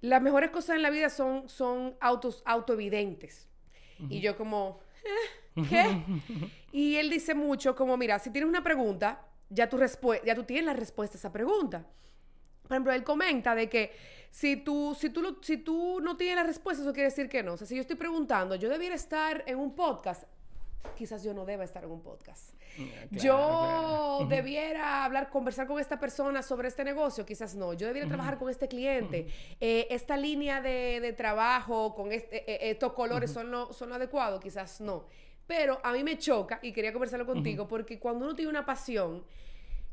las 0.00 0.20
mejores 0.22 0.50
cosas 0.50 0.76
en 0.76 0.82
la 0.82 0.90
vida 0.90 1.08
son, 1.10 1.48
son 1.48 1.96
autos, 2.00 2.42
autoevidentes. 2.44 3.48
Y 4.10 4.20
yo 4.20 4.36
como, 4.36 4.80
"Eh, 5.04 5.62
¿qué? 5.68 5.84
y 6.72 6.96
él 6.96 7.08
dice 7.10 7.34
mucho 7.34 7.74
como, 7.74 7.96
mira, 7.96 8.18
si 8.18 8.30
tienes 8.30 8.48
una 8.48 8.62
pregunta, 8.62 9.22
ya 9.48 9.68
tú, 9.68 9.78
ya 10.24 10.34
tú 10.34 10.44
tienes 10.44 10.64
la 10.66 10.74
respuesta 10.74 11.16
a 11.16 11.18
esa 11.20 11.32
pregunta. 11.32 11.86
Por 12.62 12.72
ejemplo, 12.72 12.92
él 12.92 13.04
comenta 13.04 13.54
de 13.54 13.68
que 13.68 13.92
si 14.30 14.56
tú, 14.56 14.94
si, 14.98 15.08
tú 15.10 15.22
lo- 15.22 15.38
si 15.42 15.56
tú 15.58 16.00
no 16.02 16.16
tienes 16.16 16.36
la 16.36 16.42
respuesta, 16.42 16.82
eso 16.82 16.92
quiere 16.92 17.08
decir 17.08 17.28
que 17.28 17.42
no. 17.42 17.54
O 17.54 17.56
sea, 17.56 17.66
si 17.66 17.74
yo 17.76 17.80
estoy 17.80 17.96
preguntando, 17.96 18.54
¿yo 18.56 18.68
debiera 18.68 18.94
estar 18.94 19.44
en 19.46 19.58
un 19.58 19.74
podcast? 19.74 20.24
Quizás 20.96 21.22
yo 21.22 21.34
no 21.34 21.44
deba 21.44 21.62
estar 21.64 21.84
en 21.84 21.90
un 21.90 22.00
podcast. 22.00 22.54
Claro, 22.74 23.08
yo 23.10 23.36
claro. 23.36 24.26
debiera 24.30 25.04
hablar, 25.04 25.28
conversar 25.28 25.66
con 25.66 25.78
esta 25.78 26.00
persona 26.00 26.42
sobre 26.42 26.68
este 26.68 26.84
negocio, 26.84 27.26
quizás 27.26 27.54
no. 27.54 27.74
Yo 27.74 27.86
debiera 27.86 28.08
trabajar 28.08 28.38
con 28.38 28.48
este 28.48 28.66
cliente. 28.66 29.26
Eh, 29.60 29.86
esta 29.90 30.16
línea 30.16 30.62
de, 30.62 31.00
de 31.00 31.12
trabajo 31.12 31.94
con 31.94 32.12
este- 32.12 32.38
eh, 32.38 32.44
eh, 32.46 32.70
estos 32.70 32.92
colores 32.94 33.30
son, 33.30 33.50
lo, 33.50 33.72
son 33.74 33.90
lo 33.90 33.96
adecuado, 33.96 34.40
quizás 34.40 34.80
no. 34.80 35.04
Pero 35.46 35.80
a 35.84 35.92
mí 35.92 36.02
me 36.02 36.16
choca 36.18 36.58
y 36.62 36.72
quería 36.72 36.92
conversarlo 36.92 37.26
contigo 37.26 37.68
porque 37.68 37.98
cuando 37.98 38.24
uno 38.24 38.34
tiene 38.34 38.50
una 38.50 38.64
pasión, 38.64 39.22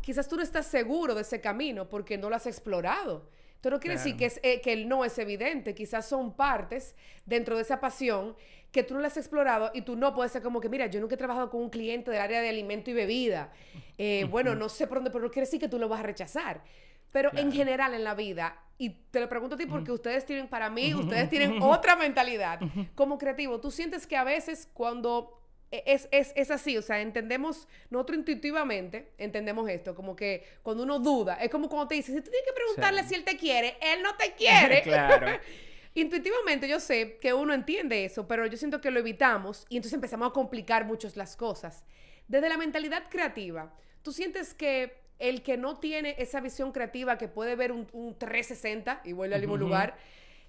quizás 0.02 0.28
tú 0.28 0.36
no 0.38 0.42
estás 0.42 0.68
seguro 0.68 1.16
de 1.16 1.22
ese 1.22 1.42
camino 1.42 1.90
porque 1.90 2.18
no 2.18 2.30
lo 2.30 2.36
has 2.38 2.48
explorado. 2.48 3.28
Esto 3.56 3.70
no 3.70 3.80
quiere 3.80 3.96
decir 3.98 4.18
que, 4.18 4.26
es, 4.26 4.40
eh, 4.44 4.60
que 4.62 4.74
el 4.74 4.90
no 4.90 5.06
es 5.06 5.18
evidente, 5.20 5.74
quizás 5.74 6.06
son 6.08 6.36
partes 6.36 6.96
dentro 7.26 7.56
de 7.56 7.62
esa 7.62 7.80
pasión 7.80 8.36
que 8.74 8.82
tú 8.82 8.96
no 8.96 9.02
las 9.02 9.14
has 9.14 9.20
explorado 9.20 9.70
y 9.76 9.84
tú 9.84 9.96
no 9.96 10.16
puedes 10.16 10.32
ser 10.32 10.42
como 10.42 10.60
que, 10.60 10.68
mira, 10.68 10.88
yo 10.88 11.00
nunca 11.00 11.14
he 11.14 11.18
trabajado 11.18 11.52
con 11.52 11.62
un 11.62 11.70
cliente 11.70 12.10
del 12.10 12.20
área 12.20 12.42
de 12.42 12.50
alimento 12.50 12.90
y 12.90 12.94
bebida. 12.94 13.52
Eh, 14.00 14.26
bueno, 14.32 14.56
no 14.56 14.68
sé 14.68 14.88
por 14.88 14.98
dónde, 14.98 15.12
pero 15.12 15.24
no 15.24 15.30
quiere 15.30 15.46
decir 15.46 15.60
que 15.60 15.70
tú 15.70 15.78
lo 15.78 15.88
vas 15.88 16.00
a 16.00 16.04
rechazar. 16.04 16.64
Pero 17.12 17.30
en 17.36 17.52
general 17.52 17.94
en 17.94 18.04
la 18.04 18.16
vida, 18.16 18.60
y 18.80 18.90
te 18.90 19.20
lo 19.20 19.30
pregunto 19.30 19.54
a 19.54 19.58
ti 19.60 19.68
porque 19.68 19.92
ustedes 19.92 20.26
tienen, 20.26 20.48
para 20.48 20.72
mí, 20.72 20.92
ustedes 20.96 21.30
tienen 21.30 21.62
otra 21.62 21.96
mentalidad. 21.96 22.60
Como 22.96 23.20
creativo, 23.20 23.62
¿tú 23.62 23.70
sientes 23.70 24.08
que 24.08 24.18
a 24.18 24.24
veces 24.24 24.68
cuando 24.74 25.40
e, 25.70 25.84
es, 25.86 26.08
es, 26.10 26.34
es, 26.36 26.50
así, 26.50 26.76
o 26.76 26.82
sea, 26.82 27.00
entendemos, 27.00 27.68
nosotros 27.92 28.18
intuitivamente 28.18 29.14
entendemos 29.20 29.70
esto, 29.70 29.94
como 29.94 30.16
que 30.16 30.44
cuando 30.64 30.82
uno 30.82 30.98
duda, 30.98 31.36
es 31.36 31.52
como 31.52 31.70
cuando 31.70 31.90
te 31.90 31.96
dice, 31.96 32.12
si 32.12 32.22
tú 32.22 32.32
tienes 32.32 32.48
que 32.48 32.54
preguntarle 32.54 33.04
si 33.04 33.14
él 33.14 33.24
te 33.24 33.38
quiere, 33.38 33.78
él 33.80 34.02
no 34.02 34.16
te 34.16 34.34
quiere. 34.34 34.82
claro. 34.84 35.28
Intuitivamente 35.96 36.68
yo 36.68 36.80
sé 36.80 37.18
que 37.20 37.34
uno 37.34 37.54
entiende 37.54 38.06
eso, 38.06 38.28
pero 38.28 38.46
yo 38.48 38.58
siento 38.58 38.82
que 38.82 38.92
lo 38.92 39.00
evitamos 39.00 39.66
y 39.70 39.78
entonces 39.78 39.94
empezamos 39.94 40.30
a 40.30 40.34
complicar 40.34 40.86
mucho 40.86 41.08
las 41.16 41.36
cosas. 41.36 41.84
Desde 42.28 42.50
la 42.50 42.58
mentalidad 42.58 43.04
creativa, 43.10 43.74
¿tú 44.02 44.12
sientes 44.12 44.54
que 44.54 45.04
el 45.20 45.42
que 45.42 45.58
no 45.58 45.78
tiene 45.78 46.16
esa 46.18 46.42
visión 46.42 46.72
creativa 46.72 47.18
que 47.18 47.28
puede 47.28 47.56
ver 47.56 47.72
un, 47.72 47.86
360 48.18 49.02
y 49.06 49.14
vuelve 49.14 49.36
al 49.36 49.42
mismo 49.42 49.58
lugar, 49.58 49.96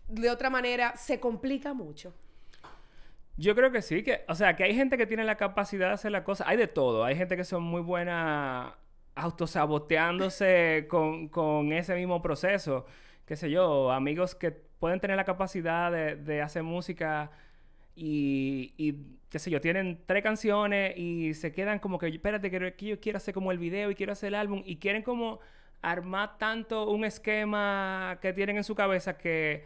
de 0.09 0.31
otra 0.31 0.51
manera 0.51 0.97
se 0.97 1.21
complica 1.21 1.75
mucho. 1.75 2.13
Yo 3.37 3.55
creo 3.55 3.73
que 3.73 3.83
sí, 3.83 4.03
que, 4.03 4.25
o 4.29 4.35
sea, 4.35 4.55
que 4.55 4.65
hay 4.65 4.75
gente 4.75 4.97
que 4.97 5.07
tiene 5.07 5.25
la 5.25 5.37
capacidad 5.37 5.89
de 5.89 5.95
hacer 5.95 6.13
la 6.13 6.25
cosa, 6.25 6.45
hay 6.47 6.57
de 6.57 6.69
todo, 6.69 7.05
hay 7.05 7.17
gente 7.17 7.37
que 7.37 7.45
son 7.45 7.63
muy 7.63 7.83
buena 7.83 8.79
autosaboteándose 9.17 10.87
con, 10.89 11.29
con 11.29 11.73
ese 11.73 11.95
mismo 11.95 12.23
proceso, 12.23 12.85
qué 13.27 13.37
sé 13.37 13.51
yo, 13.51 13.91
amigos 13.91 14.35
que 14.35 14.51
pueden 14.85 15.01
tener 15.01 15.17
la 15.17 15.25
capacidad 15.25 15.91
de, 15.91 16.15
de 16.15 16.43
hacer 16.43 16.63
música 16.63 17.31
y, 17.97 18.75
y, 18.77 18.97
qué 19.31 19.39
sé 19.39 19.51
yo, 19.51 19.59
tienen 19.59 19.99
tres 20.05 20.23
canciones 20.23 20.95
y 20.99 21.33
se 21.33 21.53
quedan 21.53 21.79
como 21.79 21.99
que, 21.99 22.09
espérate, 22.09 22.51
que 22.51 22.75
yo 22.85 23.01
quiero 23.01 23.17
hacer 23.17 23.33
como 23.33 23.51
el 23.51 23.57
video 23.57 23.91
y 23.91 23.95
quiero 23.95 24.13
hacer 24.13 24.29
el 24.29 24.35
álbum 24.35 24.63
y 24.67 24.77
quieren 24.77 25.01
como 25.01 25.41
armar 25.81 26.37
tanto 26.37 26.91
un 26.91 27.07
esquema 27.07 28.19
que 28.21 28.35
tienen 28.35 28.59
en 28.59 28.65
su 28.65 28.75
cabeza 28.75 29.17
que, 29.17 29.65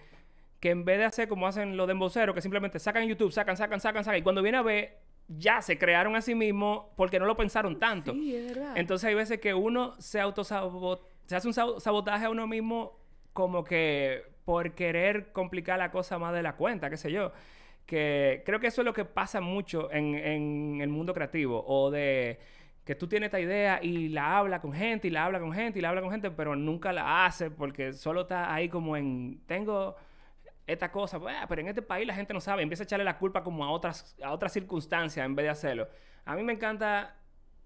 que 0.60 0.70
en 0.70 0.84
vez 0.84 0.98
de 0.98 1.06
hacer 1.06 1.26
como 1.26 1.48
hacen 1.48 1.76
los 1.76 1.88
de 1.88 1.94
emboceros, 1.94 2.32
que 2.32 2.40
simplemente 2.40 2.78
sacan 2.78 3.04
YouTube, 3.08 3.32
sacan, 3.32 3.56
sacan, 3.56 3.80
sacan, 3.80 4.04
sacan, 4.04 4.20
y 4.20 4.22
cuando 4.22 4.40
viene 4.40 4.58
a 4.58 4.62
ver, 4.62 4.98
ya 5.26 5.62
se 5.62 5.78
crearon 5.78 6.14
a 6.14 6.22
sí 6.22 6.36
mismos 6.36 6.84
porque 6.94 7.18
no 7.18 7.26
lo 7.26 7.36
pensaron 7.36 7.76
tanto. 7.80 8.12
Sí, 8.12 8.36
es 8.36 8.54
verdad. 8.54 8.72
Entonces 8.76 9.08
hay 9.08 9.16
veces 9.16 9.40
que 9.40 9.52
uno 9.52 10.00
se 10.00 10.20
autosabot 10.20 11.04
se 11.26 11.34
hace 11.34 11.48
un 11.48 11.80
sabotaje 11.80 12.26
a 12.26 12.30
uno 12.30 12.46
mismo 12.46 12.96
como 13.32 13.64
que 13.64 14.22
por 14.48 14.72
querer 14.72 15.30
complicar 15.30 15.78
la 15.78 15.90
cosa 15.90 16.18
más 16.18 16.32
de 16.32 16.42
la 16.42 16.54
cuenta, 16.56 16.88
qué 16.88 16.96
sé 16.96 17.12
yo 17.12 17.32
que 17.84 18.42
creo 18.46 18.60
que 18.60 18.68
eso 18.68 18.80
es 18.80 18.86
lo 18.86 18.94
que 18.94 19.04
pasa 19.04 19.42
mucho 19.42 19.92
en, 19.92 20.80
el 20.80 20.88
mundo 20.88 21.12
creativo 21.12 21.62
o 21.66 21.90
de 21.90 22.40
que 22.86 22.94
tú 22.94 23.06
tienes 23.06 23.26
esta 23.26 23.40
idea 23.40 23.78
y 23.82 24.08
la 24.08 24.38
habla 24.38 24.62
con 24.62 24.72
gente 24.72 25.06
y 25.06 25.10
la 25.10 25.26
habla 25.26 25.38
con 25.38 25.52
gente 25.52 25.78
y 25.78 25.82
la 25.82 25.90
habla 25.90 26.00
con 26.00 26.10
gente, 26.10 26.30
pero 26.30 26.56
nunca 26.56 26.94
la 26.94 27.26
hace 27.26 27.50
porque 27.50 27.92
solo 27.92 28.22
está 28.22 28.54
ahí 28.54 28.70
como 28.70 28.96
en, 28.96 29.42
tengo 29.44 29.96
esta 30.66 30.90
cosa, 30.90 31.20
pues, 31.20 31.36
pero 31.46 31.60
en 31.60 31.68
este 31.68 31.82
país 31.82 32.06
la 32.06 32.14
gente 32.14 32.32
no 32.32 32.40
sabe, 32.40 32.62
empieza 32.62 32.84
a 32.84 32.86
echarle 32.86 33.04
la 33.04 33.18
culpa 33.18 33.42
como 33.42 33.66
a 33.66 33.70
otras, 33.70 34.16
a 34.24 34.32
otras 34.32 34.50
circunstancias 34.50 35.26
en 35.26 35.34
vez 35.34 35.44
de 35.44 35.50
hacerlo. 35.50 35.88
A 36.24 36.36
mí 36.36 36.42
me 36.42 36.54
encanta 36.54 37.16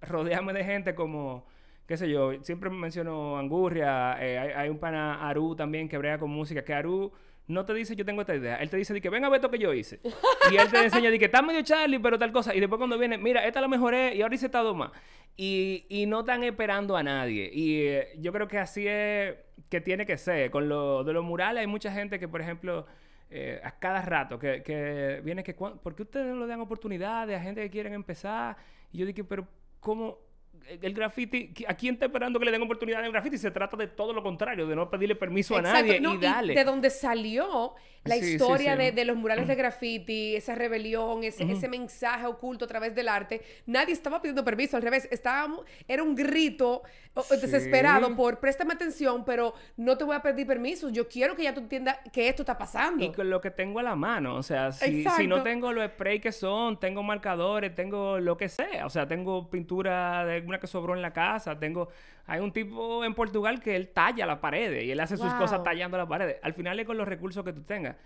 rodearme 0.00 0.52
de 0.52 0.64
gente 0.64 0.96
como, 0.96 1.46
qué 1.92 1.98
sé 1.98 2.08
yo, 2.08 2.32
siempre 2.42 2.70
menciono 2.70 3.36
Angurria, 3.36 4.16
eh, 4.18 4.38
hay, 4.38 4.48
hay, 4.52 4.68
un 4.70 4.78
pana 4.78 5.28
Aru 5.28 5.54
también 5.54 5.90
que 5.90 5.98
brega 5.98 6.16
con 6.16 6.30
música, 6.30 6.64
que 6.64 6.72
Aru 6.72 7.12
no 7.48 7.66
te 7.66 7.74
dice 7.74 7.94
yo 7.94 8.02
tengo 8.02 8.22
esta 8.22 8.34
idea. 8.34 8.56
Él 8.56 8.70
te 8.70 8.78
dice 8.78 8.98
que 8.98 9.10
venga 9.10 9.26
a 9.26 9.30
ver 9.30 9.40
esto 9.40 9.50
que 9.50 9.58
yo 9.58 9.74
hice. 9.74 10.00
y 10.50 10.56
él 10.56 10.70
te 10.70 10.84
enseña 10.84 11.10
de 11.10 11.18
que 11.18 11.26
está 11.26 11.42
medio 11.42 11.60
Charlie, 11.60 11.98
pero 11.98 12.18
tal 12.18 12.32
cosa. 12.32 12.54
Y 12.54 12.60
después 12.60 12.78
cuando 12.78 12.98
viene, 12.98 13.18
mira, 13.18 13.46
esta 13.46 13.60
la 13.60 13.68
mejoré 13.68 14.14
y 14.14 14.22
ahora 14.22 14.34
hice 14.34 14.46
esta 14.46 14.62
más. 14.72 14.90
Y, 15.36 15.84
y 15.90 16.06
no 16.06 16.20
están 16.20 16.42
esperando 16.44 16.96
a 16.96 17.02
nadie. 17.02 17.50
Y 17.52 17.82
eh, 17.82 18.14
yo 18.18 18.32
creo 18.32 18.48
que 18.48 18.56
así 18.56 18.86
es 18.88 19.34
que 19.68 19.82
tiene 19.82 20.06
que 20.06 20.16
ser. 20.16 20.50
Con 20.50 20.70
lo 20.70 21.04
de 21.04 21.12
los 21.12 21.22
murales 21.22 21.60
hay 21.60 21.66
mucha 21.66 21.92
gente 21.92 22.18
que, 22.18 22.26
por 22.26 22.40
ejemplo, 22.40 22.86
eh, 23.28 23.60
a 23.62 23.78
cada 23.78 24.00
rato, 24.00 24.38
que, 24.38 24.62
que 24.62 25.20
viene 25.22 25.44
que, 25.44 25.52
¿por 25.52 25.94
qué 25.94 26.04
ustedes 26.04 26.34
no 26.34 26.40
le 26.40 26.46
dan 26.46 26.62
oportunidades 26.62 27.38
a 27.38 27.42
gente 27.42 27.60
que 27.60 27.68
quieren 27.68 27.92
empezar? 27.92 28.56
Y 28.92 28.96
yo 28.96 29.04
digo, 29.04 29.26
pero 29.28 29.46
¿cómo? 29.78 30.31
El 30.68 30.94
graffiti, 30.94 31.52
¿a 31.66 31.74
quién 31.74 31.94
está 31.94 32.06
esperando 32.06 32.38
que 32.38 32.44
le 32.44 32.50
den 32.50 32.62
oportunidad 32.62 33.00
en 33.00 33.06
el 33.06 33.12
graffiti? 33.12 33.38
Se 33.38 33.50
trata 33.50 33.76
de 33.76 33.88
todo 33.88 34.12
lo 34.12 34.22
contrario, 34.22 34.66
de 34.66 34.76
no 34.76 34.90
pedirle 34.90 35.16
permiso 35.16 35.56
a 35.56 35.62
nadie 35.62 36.00
y 36.02 36.16
dale. 36.18 36.54
de 36.54 36.64
donde 36.64 36.90
salió 36.90 37.74
la 38.04 38.16
historia 38.16 38.76
De, 38.76 39.04
los 39.04 39.16
murales 39.16 39.46
de 39.46 39.54
graffiti, 39.54 40.34
esa 40.34 40.54
rebelión, 40.54 41.22
ese, 41.24 41.44
ese, 41.44 41.68
mensaje 41.68 42.26
oculto 42.26 42.64
a 42.64 42.68
través 42.68 42.94
del 42.94 43.08
arte, 43.08 43.42
nadie 43.66 43.92
estaba 43.92 44.20
pidiendo 44.20 44.44
permiso, 44.44 44.76
al 44.76 44.82
revés, 44.82 45.08
estábamos, 45.10 45.64
era 45.86 46.02
un 46.02 46.14
grito 46.14 46.82
desesperado 47.30 48.14
por 48.16 48.40
préstame 48.40 48.74
atención, 48.74 49.24
pero 49.24 49.54
no 49.76 49.96
te 49.96 50.04
voy 50.04 50.16
a 50.16 50.20
pedir 50.20 50.46
permiso, 50.46 50.88
yo 50.88 51.08
quiero 51.08 51.36
que 51.36 51.44
ya 51.44 51.54
tú 51.54 51.60
entiendas 51.60 51.98
que 52.12 52.28
esto 52.28 52.42
está 52.42 52.58
pasando. 52.58 53.04
Y 53.04 53.12
con 53.12 53.28
lo 53.30 53.40
que 53.40 53.50
tengo 53.50 53.78
a 53.78 53.82
la 53.82 53.94
mano, 53.94 54.36
o 54.36 54.42
sea, 54.42 54.72
si, 54.72 55.04
si 55.04 55.26
no 55.26 55.42
tengo 55.42 55.72
los 55.72 55.86
sprays 55.90 56.20
que 56.20 56.32
son, 56.32 56.80
tengo 56.80 57.02
marcadores, 57.02 57.74
tengo 57.74 58.18
lo 58.18 58.36
que 58.36 58.48
sea, 58.48 58.86
o 58.86 58.90
sea, 58.90 59.06
tengo 59.06 59.48
pintura 59.48 60.24
de 60.24 60.42
una 60.52 60.60
que 60.60 60.66
sobró 60.66 60.94
en 60.94 61.02
la 61.02 61.12
casa, 61.12 61.58
tengo, 61.58 61.88
hay 62.26 62.40
un 62.40 62.52
tipo 62.52 63.04
en 63.04 63.14
Portugal 63.14 63.60
que 63.60 63.74
él 63.76 63.88
talla 63.88 64.26
las 64.26 64.38
paredes 64.38 64.84
y 64.84 64.90
él 64.90 65.00
hace 65.00 65.16
sus 65.16 65.32
cosas 65.34 65.62
tallando 65.62 65.96
las 65.96 66.06
paredes, 66.06 66.36
al 66.42 66.54
final 66.54 66.78
es 66.78 66.86
con 66.86 66.96
los 66.96 67.08
recursos 67.08 67.44
que 67.44 67.52
tú 67.52 67.62
tengas 67.62 67.96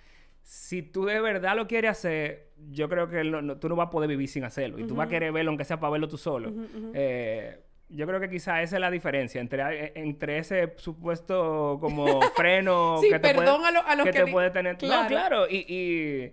si 0.47 0.81
tú 0.81 1.05
de 1.05 1.21
verdad 1.21 1.57
lo 1.57 1.67
quieres 1.67 1.91
hacer, 1.91 2.51
yo 2.71 2.89
creo 2.89 3.09
que 3.09 3.21
tú 3.61 3.69
no 3.69 3.75
vas 3.75 3.89
a 3.89 3.91
poder 3.91 4.09
vivir 4.09 4.29
sin 4.29 4.45
hacerlo. 4.45 4.79
Y 4.79 4.87
tú 4.87 4.95
vas 4.95 5.09
a 5.09 5.11
querer 5.11 5.33
verlo, 5.33 5.51
aunque 5.51 5.65
sea 5.65 5.81
para 5.81 5.91
verlo 5.91 6.07
tú 6.07 6.17
solo. 6.17 6.53
Eh, 6.95 7.59
yo 7.89 8.07
creo 8.07 8.21
que 8.21 8.31
quizá 8.31 8.63
esa 8.63 8.77
es 8.77 8.81
la 8.81 8.91
diferencia 8.91 9.41
entre, 9.41 9.87
eh, 9.87 9.93
entre 9.97 10.39
ese 10.39 10.75
supuesto 10.77 11.79
como 11.81 12.21
freno 12.37 13.01
que, 13.01 13.19
te, 13.19 13.35
puede, 13.35 13.51
a 13.51 14.05
que, 14.05 14.13
te 14.13 14.27
puede 14.29 14.51
tener. 14.51 14.77
Claro. 14.77 15.03
No, 15.03 15.09
claro. 15.09 15.47
y 15.51 15.67
y 15.69 16.33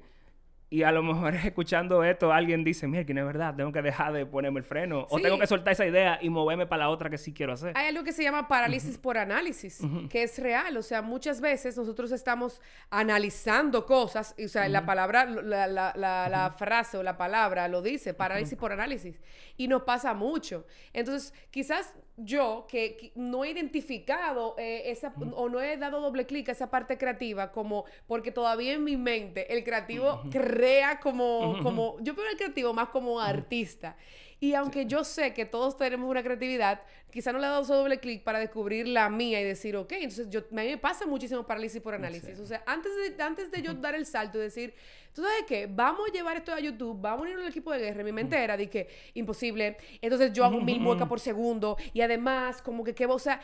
a 0.81 0.91
lo 0.91 1.03
mejor 1.03 1.35
escuchando 1.45 2.03
esto 2.03 2.33
alguien 2.33 2.63
dice, 2.63 2.87
mira, 2.87 3.05
que 3.05 3.13
no 3.13 3.21
es 3.21 3.27
verdad, 3.27 3.55
tengo 3.55 3.71
que 3.71 3.83
dejar 3.83 4.11
de 4.13 4.25
ponerme 4.25 4.59
el 4.59 4.65
freno. 4.65 5.05
O 5.11 5.19
tengo 5.19 5.37
que 5.37 5.45
soltar 5.45 5.73
esa 5.73 5.85
idea 5.85 6.17
y 6.19 6.29
moverme 6.29 6.65
para 6.65 6.85
la 6.85 6.89
otra 6.89 7.11
que 7.11 7.19
sí 7.19 7.31
quiero 7.31 7.53
hacer. 7.53 7.77
Hay 7.77 7.89
algo 7.89 8.03
que 8.03 8.11
se 8.11 8.23
llama 8.23 8.47
parálisis 8.47 8.97
por 8.97 9.19
análisis, 9.19 9.79
que 10.09 10.23
es 10.23 10.39
real. 10.39 10.75
O 10.77 10.81
sea, 10.81 11.03
muchas 11.03 11.39
veces 11.41 11.77
nosotros 11.77 12.11
estamos 12.11 12.59
analizando 12.89 13.85
cosas, 13.85 14.33
y, 14.37 14.45
o 14.45 14.49
sea, 14.49 14.67
la 14.67 14.85
palabra, 14.85 15.25
la, 15.25 15.67
la, 15.67 15.93
la, 15.95 16.55
frase 16.57 16.97
o 16.97 17.03
la 17.03 17.17
palabra 17.17 17.67
lo 17.67 17.81
dice, 17.81 18.15
parálisis 18.15 18.57
por 18.57 18.71
análisis. 18.71 19.19
Y 19.57 19.67
nos 19.67 19.83
pasa 19.83 20.15
mucho. 20.15 20.65
Entonces, 20.91 21.33
quizás 21.51 21.93
yo 22.17 22.67
que, 22.69 23.11
no 23.15 23.43
he 23.43 23.49
identificado 23.49 24.55
eh, 24.57 24.91
esa 24.91 25.13
o 25.35 25.49
no 25.49 25.61
he 25.61 25.77
dado 25.77 25.99
doble 25.99 26.25
clic 26.25 26.49
a 26.49 26.51
esa 26.51 26.69
parte 26.69 26.97
creativa 26.97 27.51
como 27.51 27.85
porque 28.07 28.31
todavía 28.31 28.73
en 28.73 28.83
mi 28.83 28.97
mente 28.97 29.51
el 29.53 29.63
creativo 29.63 30.21
crea 30.31 30.99
como 30.99 31.57
como 31.63 31.97
yo 32.01 32.13
veo 32.13 32.29
el 32.29 32.37
creativo 32.37 32.73
más 32.73 32.89
como 32.89 33.19
artista 33.19 33.95
y 34.43 34.55
aunque 34.55 34.85
yo 34.85 35.05
sé 35.05 35.33
que 35.33 35.45
todos 35.45 35.77
tenemos 35.77 36.09
una 36.09 36.21
creatividad, 36.21 36.81
quizá 37.09 37.31
no 37.31 37.39
le 37.39 37.45
he 37.45 37.49
dado 37.49 37.63
doble 37.63 38.01
clic 38.01 38.25
para 38.25 38.39
descubrir 38.39 38.89
la 38.89 39.07
mía 39.07 39.39
y 39.39 39.45
decir, 39.45 39.77
ok, 39.77 39.93
entonces 39.93 40.29
yo, 40.29 40.41
a 40.41 40.43
mí 40.55 40.67
me 40.67 40.77
pasa 40.77 41.05
muchísimo 41.05 41.47
parálisis 41.47 41.81
por 41.81 41.93
análisis. 41.93 42.37
O 42.41 42.45
sea, 42.45 42.61
antes 42.65 42.91
de, 42.93 43.23
antes 43.23 43.49
de 43.51 43.61
yo 43.61 43.73
dar 43.73 43.95
el 43.95 44.05
salto 44.05 44.37
y 44.39 44.41
decir, 44.41 44.73
¿tú 45.13 45.21
sabes 45.21 45.45
qué? 45.47 45.65
Vamos 45.67 46.09
a 46.09 46.11
llevar 46.11 46.35
esto 46.35 46.51
a 46.51 46.59
YouTube, 46.59 46.99
vamos 46.99 47.21
a 47.21 47.23
unir 47.23 47.37
al 47.37 47.47
equipo 47.47 47.71
de 47.71 47.79
guerra. 47.79 48.03
Mi 48.03 48.11
mente 48.11 48.35
era 48.35 48.57
de 48.57 48.69
que 48.69 48.89
imposible. 49.13 49.77
Entonces 50.01 50.33
yo 50.33 50.43
hago 50.43 50.59
mil 50.59 50.81
muecas 50.81 51.07
por 51.07 51.21
segundo 51.21 51.77
y 51.93 52.01
además, 52.01 52.61
como 52.61 52.83
que, 52.83 52.93
qué 52.93 53.05
o 53.05 53.19
sea, 53.19 53.39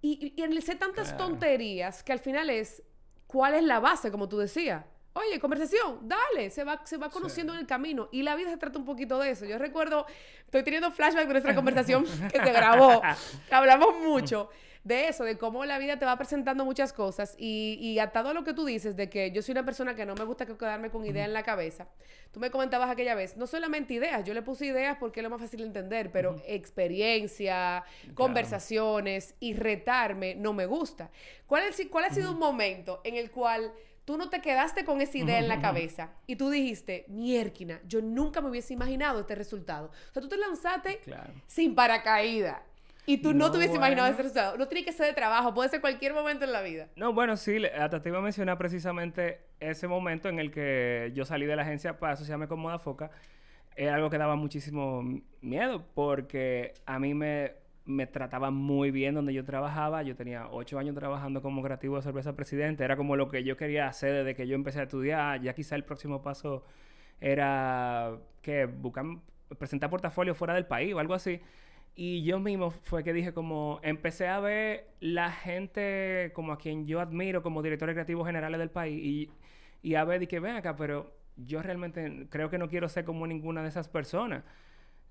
y, 0.00 0.32
y, 0.34 0.42
analicé 0.42 0.76
tantas 0.76 1.14
tonterías 1.14 2.02
que 2.02 2.12
al 2.12 2.20
final 2.20 2.48
es, 2.48 2.82
¿cuál 3.26 3.52
es 3.52 3.64
la 3.64 3.80
base, 3.80 4.10
como 4.10 4.26
tú 4.26 4.38
decías? 4.38 4.82
Oye, 5.18 5.40
conversación, 5.40 5.98
dale, 6.02 6.50
se 6.50 6.62
va, 6.62 6.80
se 6.84 6.96
va 6.96 7.10
conociendo 7.10 7.52
en 7.52 7.60
el 7.60 7.66
camino. 7.66 8.08
Y 8.12 8.22
la 8.22 8.36
vida 8.36 8.50
se 8.50 8.56
trata 8.56 8.78
un 8.78 8.84
poquito 8.84 9.18
de 9.18 9.30
eso. 9.30 9.44
Yo 9.44 9.58
recuerdo, 9.58 10.06
estoy 10.44 10.62
teniendo 10.62 10.92
flashback 10.92 11.26
de 11.26 11.32
nuestra 11.32 11.54
conversación 11.56 12.04
que 12.04 12.38
se 12.38 12.52
grabó. 12.52 13.02
Hablamos 13.50 13.98
mucho 13.98 14.48
de 14.84 15.08
eso, 15.08 15.24
de 15.24 15.36
cómo 15.36 15.64
la 15.64 15.78
vida 15.78 15.98
te 15.98 16.06
va 16.06 16.16
presentando 16.16 16.64
muchas 16.64 16.92
cosas. 16.92 17.34
Y, 17.36 17.78
y 17.80 17.98
atado 17.98 18.30
a 18.30 18.32
lo 18.32 18.44
que 18.44 18.54
tú 18.54 18.64
dices, 18.64 18.96
de 18.96 19.10
que 19.10 19.32
yo 19.32 19.42
soy 19.42 19.52
una 19.52 19.64
persona 19.64 19.94
que 19.94 20.06
no 20.06 20.14
me 20.14 20.24
gusta 20.24 20.46
quedarme 20.46 20.90
con 20.90 21.04
ideas 21.04 21.26
en 21.26 21.34
la 21.34 21.42
cabeza. 21.42 21.88
Tú 22.32 22.40
me 22.40 22.50
comentabas 22.50 22.90
aquella 22.90 23.14
vez, 23.14 23.36
no 23.36 23.46
solamente 23.46 23.94
ideas, 23.94 24.24
yo 24.24 24.34
le 24.34 24.42
puse 24.42 24.66
ideas 24.66 24.96
porque 25.00 25.20
es 25.20 25.24
lo 25.24 25.30
más 25.30 25.40
fácil 25.40 25.60
de 25.60 25.66
entender, 25.66 26.12
pero 26.12 26.36
experiencia, 26.46 27.84
conversaciones 28.14 29.34
y 29.40 29.54
retarme 29.54 30.34
no 30.34 30.52
me 30.52 30.66
gusta. 30.66 31.10
¿Cuál, 31.46 31.64
es, 31.64 31.80
cuál 31.90 32.04
ha 32.04 32.10
sido 32.10 32.32
un 32.32 32.38
momento 32.38 33.00
en 33.04 33.16
el 33.16 33.30
cual 33.30 33.72
tú 34.08 34.16
no 34.16 34.30
te 34.30 34.40
quedaste 34.40 34.86
con 34.86 35.02
esa 35.02 35.18
idea 35.18 35.38
en 35.38 35.48
la 35.48 35.60
cabeza 35.60 36.08
y 36.26 36.36
tú 36.36 36.48
dijiste, 36.48 37.04
miérquina, 37.08 37.78
yo 37.86 38.00
nunca 38.00 38.40
me 38.40 38.48
hubiese 38.48 38.72
imaginado 38.72 39.20
este 39.20 39.34
resultado. 39.34 39.88
O 39.88 40.12
sea, 40.14 40.22
tú 40.22 40.30
te 40.30 40.38
lanzaste 40.38 41.00
sin 41.46 41.74
paracaídas. 41.74 42.56
Y 43.04 43.18
tú 43.18 43.34
no, 43.34 43.40
No, 43.40 43.50
te 43.50 43.58
hubieses 43.58 43.76
imaginado 43.76 44.08
ese 44.08 44.22
resultado. 44.22 44.56
No 44.56 44.66
tiene 44.66 44.82
que 44.82 44.92
ser 44.92 45.04
de 45.08 45.12
trabajo, 45.12 45.52
puede 45.52 45.68
ser 45.68 45.82
cualquier 45.82 46.14
momento 46.14 46.46
en 46.46 46.52
la 46.52 46.62
vida. 46.62 46.88
No, 46.96 47.12
bueno, 47.12 47.36
sí, 47.36 47.62
hasta 47.66 48.00
te 48.00 48.08
iba 48.08 48.16
a 48.16 48.22
mencionar 48.22 48.56
precisamente 48.56 49.42
ese 49.60 49.86
momento 49.86 50.30
en 50.30 50.38
el 50.38 50.50
que 50.50 51.12
yo 51.14 51.26
salí 51.26 51.44
de 51.44 51.56
la 51.56 51.60
agencia 51.60 51.98
para 51.98 52.14
asociarme 52.14 52.48
con 52.48 52.60
Modafoca. 52.60 53.10
Era 53.76 53.94
algo 53.94 54.08
que 54.08 54.16
daba 54.16 54.36
muchísimo 54.36 55.02
miedo 55.42 55.84
porque 55.94 56.72
a 56.86 56.98
mí 56.98 57.12
me, 57.12 57.52
me 57.88 58.06
trataban 58.06 58.54
muy 58.54 58.90
bien 58.90 59.14
donde 59.14 59.32
yo 59.32 59.44
trabajaba. 59.44 60.02
Yo 60.02 60.14
tenía 60.14 60.48
ocho 60.50 60.78
años 60.78 60.94
trabajando 60.94 61.40
como 61.40 61.62
creativo 61.62 61.96
de 61.96 62.02
cerveza 62.02 62.36
presidente. 62.36 62.84
Era 62.84 62.96
como 62.96 63.16
lo 63.16 63.28
que 63.28 63.42
yo 63.44 63.56
quería 63.56 63.88
hacer 63.88 64.12
desde 64.12 64.34
que 64.34 64.46
yo 64.46 64.54
empecé 64.54 64.80
a 64.80 64.82
estudiar. 64.84 65.40
Ya 65.40 65.54
quizá 65.54 65.74
el 65.74 65.84
próximo 65.84 66.22
paso 66.22 66.64
era 67.20 68.18
que 68.42 68.68
presentar 69.58 69.88
portafolio 69.88 70.34
fuera 70.34 70.54
del 70.54 70.66
país 70.66 70.92
o 70.92 70.98
algo 70.98 71.14
así. 71.14 71.40
Y 71.96 72.22
yo 72.24 72.38
mismo 72.38 72.70
fue 72.70 73.02
que 73.02 73.14
dije 73.14 73.32
como, 73.32 73.80
empecé 73.82 74.28
a 74.28 74.38
ver 74.38 74.88
la 75.00 75.32
gente 75.32 76.30
como 76.34 76.52
a 76.52 76.58
quien 76.58 76.86
yo 76.86 77.00
admiro 77.00 77.42
como 77.42 77.62
directores 77.62 77.94
creativos 77.94 78.26
generales 78.26 78.58
del 78.60 78.70
país 78.70 79.02
y, 79.02 79.30
y 79.82 79.94
a 79.94 80.04
ver, 80.04 80.22
y 80.22 80.26
que 80.26 80.40
ven 80.40 80.56
acá, 80.56 80.76
pero 80.76 81.12
yo 81.36 81.62
realmente 81.62 82.26
creo 82.30 82.50
que 82.50 82.58
no 82.58 82.68
quiero 82.68 82.88
ser 82.88 83.04
como 83.04 83.26
ninguna 83.26 83.62
de 83.62 83.68
esas 83.68 83.88
personas. 83.88 84.44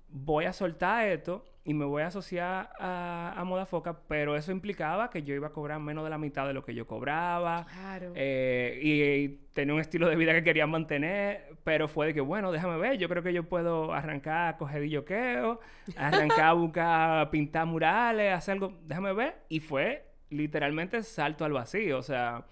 Voy 0.08 0.46
a 0.46 0.52
soltar 0.52 1.08
esto 1.08 1.44
y 1.68 1.74
me 1.74 1.84
voy 1.84 2.00
a 2.00 2.06
asociar 2.06 2.70
a, 2.80 3.34
a 3.36 3.44
Modafoca, 3.44 4.00
pero 4.08 4.36
eso 4.36 4.52
implicaba 4.52 5.10
que 5.10 5.22
yo 5.22 5.34
iba 5.34 5.48
a 5.48 5.52
cobrar 5.52 5.78
menos 5.80 6.02
de 6.02 6.08
la 6.08 6.16
mitad 6.16 6.46
de 6.46 6.54
lo 6.54 6.64
que 6.64 6.74
yo 6.74 6.86
cobraba. 6.86 7.66
Claro. 7.66 8.12
Eh, 8.14 8.80
y, 8.82 9.02
y 9.02 9.28
tenía 9.52 9.74
un 9.74 9.80
estilo 9.80 10.08
de 10.08 10.16
vida 10.16 10.32
que 10.32 10.42
quería 10.42 10.66
mantener, 10.66 11.56
pero 11.64 11.86
fue 11.86 12.06
de 12.06 12.14
que, 12.14 12.22
bueno, 12.22 12.52
déjame 12.52 12.78
ver, 12.78 12.96
yo 12.96 13.06
creo 13.10 13.22
que 13.22 13.34
yo 13.34 13.42
puedo 13.42 13.92
arrancar 13.92 14.54
a 14.54 14.56
coger 14.56 14.80
dilloqueo, 14.80 15.60
arrancar 15.94 16.46
a 16.46 16.52
buscar, 16.54 17.28
pintar 17.28 17.66
murales, 17.66 18.32
hacer 18.32 18.52
algo, 18.52 18.72
déjame 18.84 19.12
ver, 19.12 19.34
y 19.50 19.60
fue 19.60 20.06
literalmente 20.30 21.02
salto 21.02 21.44
al 21.44 21.52
vacío, 21.52 21.98
o 21.98 22.02
sea, 22.02 22.46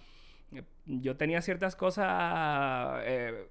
yo 0.84 1.16
tenía 1.16 1.40
ciertas 1.40 1.74
cosas 1.74 3.00
eh, 3.04 3.48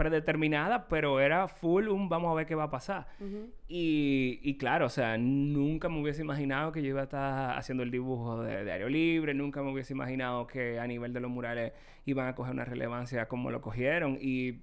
predeterminadas, 0.00 0.84
pero 0.88 1.20
era 1.20 1.46
full 1.46 1.88
un 1.88 2.08
vamos 2.08 2.32
a 2.32 2.34
ver 2.34 2.46
qué 2.46 2.54
va 2.54 2.64
a 2.64 2.70
pasar. 2.70 3.06
Ujú. 3.20 3.50
Y, 3.68 4.40
y 4.42 4.56
claro, 4.56 4.86
o 4.86 4.88
sea, 4.88 5.18
nunca 5.18 5.90
me 5.90 6.00
hubiese 6.00 6.22
imaginado 6.22 6.72
que 6.72 6.80
yo 6.82 6.88
iba 6.88 7.00
a 7.00 7.04
estar 7.04 7.58
haciendo 7.58 7.82
el 7.82 7.90
dibujo 7.90 8.42
de, 8.42 8.64
de 8.64 8.72
Ario 8.72 8.88
Libre, 8.88 9.34
nunca 9.34 9.62
me 9.62 9.70
hubiese 9.70 9.92
imaginado 9.92 10.46
que 10.46 10.80
a 10.80 10.86
nivel 10.86 11.12
de 11.12 11.20
los 11.20 11.30
murales 11.30 11.74
iban 12.06 12.26
a 12.28 12.34
coger 12.34 12.54
una 12.54 12.64
relevancia 12.64 13.28
como 13.28 13.50
lo 13.50 13.60
cogieron. 13.60 14.16
Y 14.18 14.60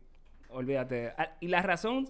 olvídate. 0.50 1.14
Y 1.40 1.50
la 1.50 1.62
razón, 1.62 2.10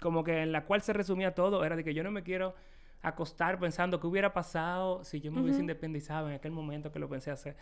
como 0.00 0.24
que 0.24 0.40
en 0.42 0.52
la 0.52 0.64
cual 0.64 0.80
se 0.80 0.94
resumía 0.94 1.34
todo, 1.34 1.62
era 1.66 1.76
de 1.76 1.84
que 1.84 1.92
yo 1.92 2.02
no 2.02 2.10
me 2.10 2.22
quiero 2.22 2.54
acostar 3.02 3.58
pensando 3.58 4.00
qué 4.00 4.06
hubiera 4.06 4.32
pasado 4.32 5.04
si 5.04 5.20
yo 5.20 5.30
me 5.32 5.40
hubiese 5.42 5.56
Ujú. 5.58 5.64
independizado 5.64 6.30
en 6.30 6.36
aquel 6.36 6.52
momento 6.52 6.92
que 6.92 6.98
lo 6.98 7.10
pensé 7.10 7.30
hacer. 7.30 7.56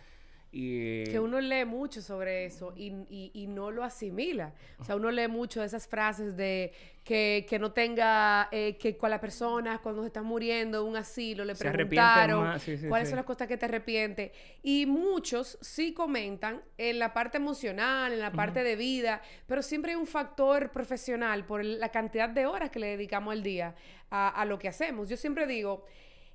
Y... 0.53 1.05
Que 1.05 1.21
uno 1.21 1.41
lee 1.41 1.65
mucho 1.65 2.03
sobre 2.03 2.45
eso 2.45 2.73
y, 2.77 2.89
y- 3.09 3.31
y 3.35 3.47
no 3.47 3.71
lo 3.71 3.85
asimila. 3.85 4.53
O 4.79 4.85
sea, 4.85 4.97
uno 4.97 5.11
lee 5.11 5.29
mucho 5.29 5.63
esas 5.63 5.87
frases 5.87 6.37
de 6.37 6.73
que, 7.05 7.47
que 7.49 7.59
no 7.61 7.71
tenga, 7.73 8.49
eh, 8.51 8.77
que 8.77 8.97
con 8.97 9.11
la 9.11 9.21
persona 9.21 9.79
cuando 9.81 10.03
se 10.03 10.09
está 10.09 10.23
muriendo, 10.23 10.85
un 10.85 10.97
asilo, 10.97 11.45
le 11.45 11.55
Se 11.55 11.71
preguntaron 11.71 12.43
más, 12.43 12.63
sí, 12.63 12.77
sí, 12.77 12.89
cuáles 12.89 13.09
sí. 13.09 13.11
son 13.13 13.17
las 13.19 13.27
cosas 13.27 13.47
que 13.47 13.57
te 13.57 13.67
arrepientes. 13.67 14.33
Y 14.63 14.87
muchos 14.87 15.57
sí 15.61 15.95
comentan 15.95 16.61
en 16.79 16.99
la 16.99 17.13
parte 17.15 17.37
emocional, 17.39 18.13
en 18.13 18.19
la 18.21 18.33
parte 18.33 18.65
de 18.65 18.75
vida, 18.75 19.23
pero 19.47 19.63
siempre 19.63 19.93
hay 19.93 19.97
un 19.99 20.07
factor 20.07 20.71
profesional 20.73 21.47
por 21.47 21.65
la 21.65 21.91
cantidad 21.91 22.29
de 22.29 22.47
horas 22.47 22.71
que 22.71 22.81
le 22.81 22.89
dedicamos 22.89 23.33
al 23.33 23.43
día 23.45 23.75
a, 24.11 24.29
a 24.29 24.45
lo 24.45 24.59
que 24.59 24.67
hacemos. 24.69 25.09
Yo 25.09 25.17
siempre 25.17 25.47
digo, 25.47 25.85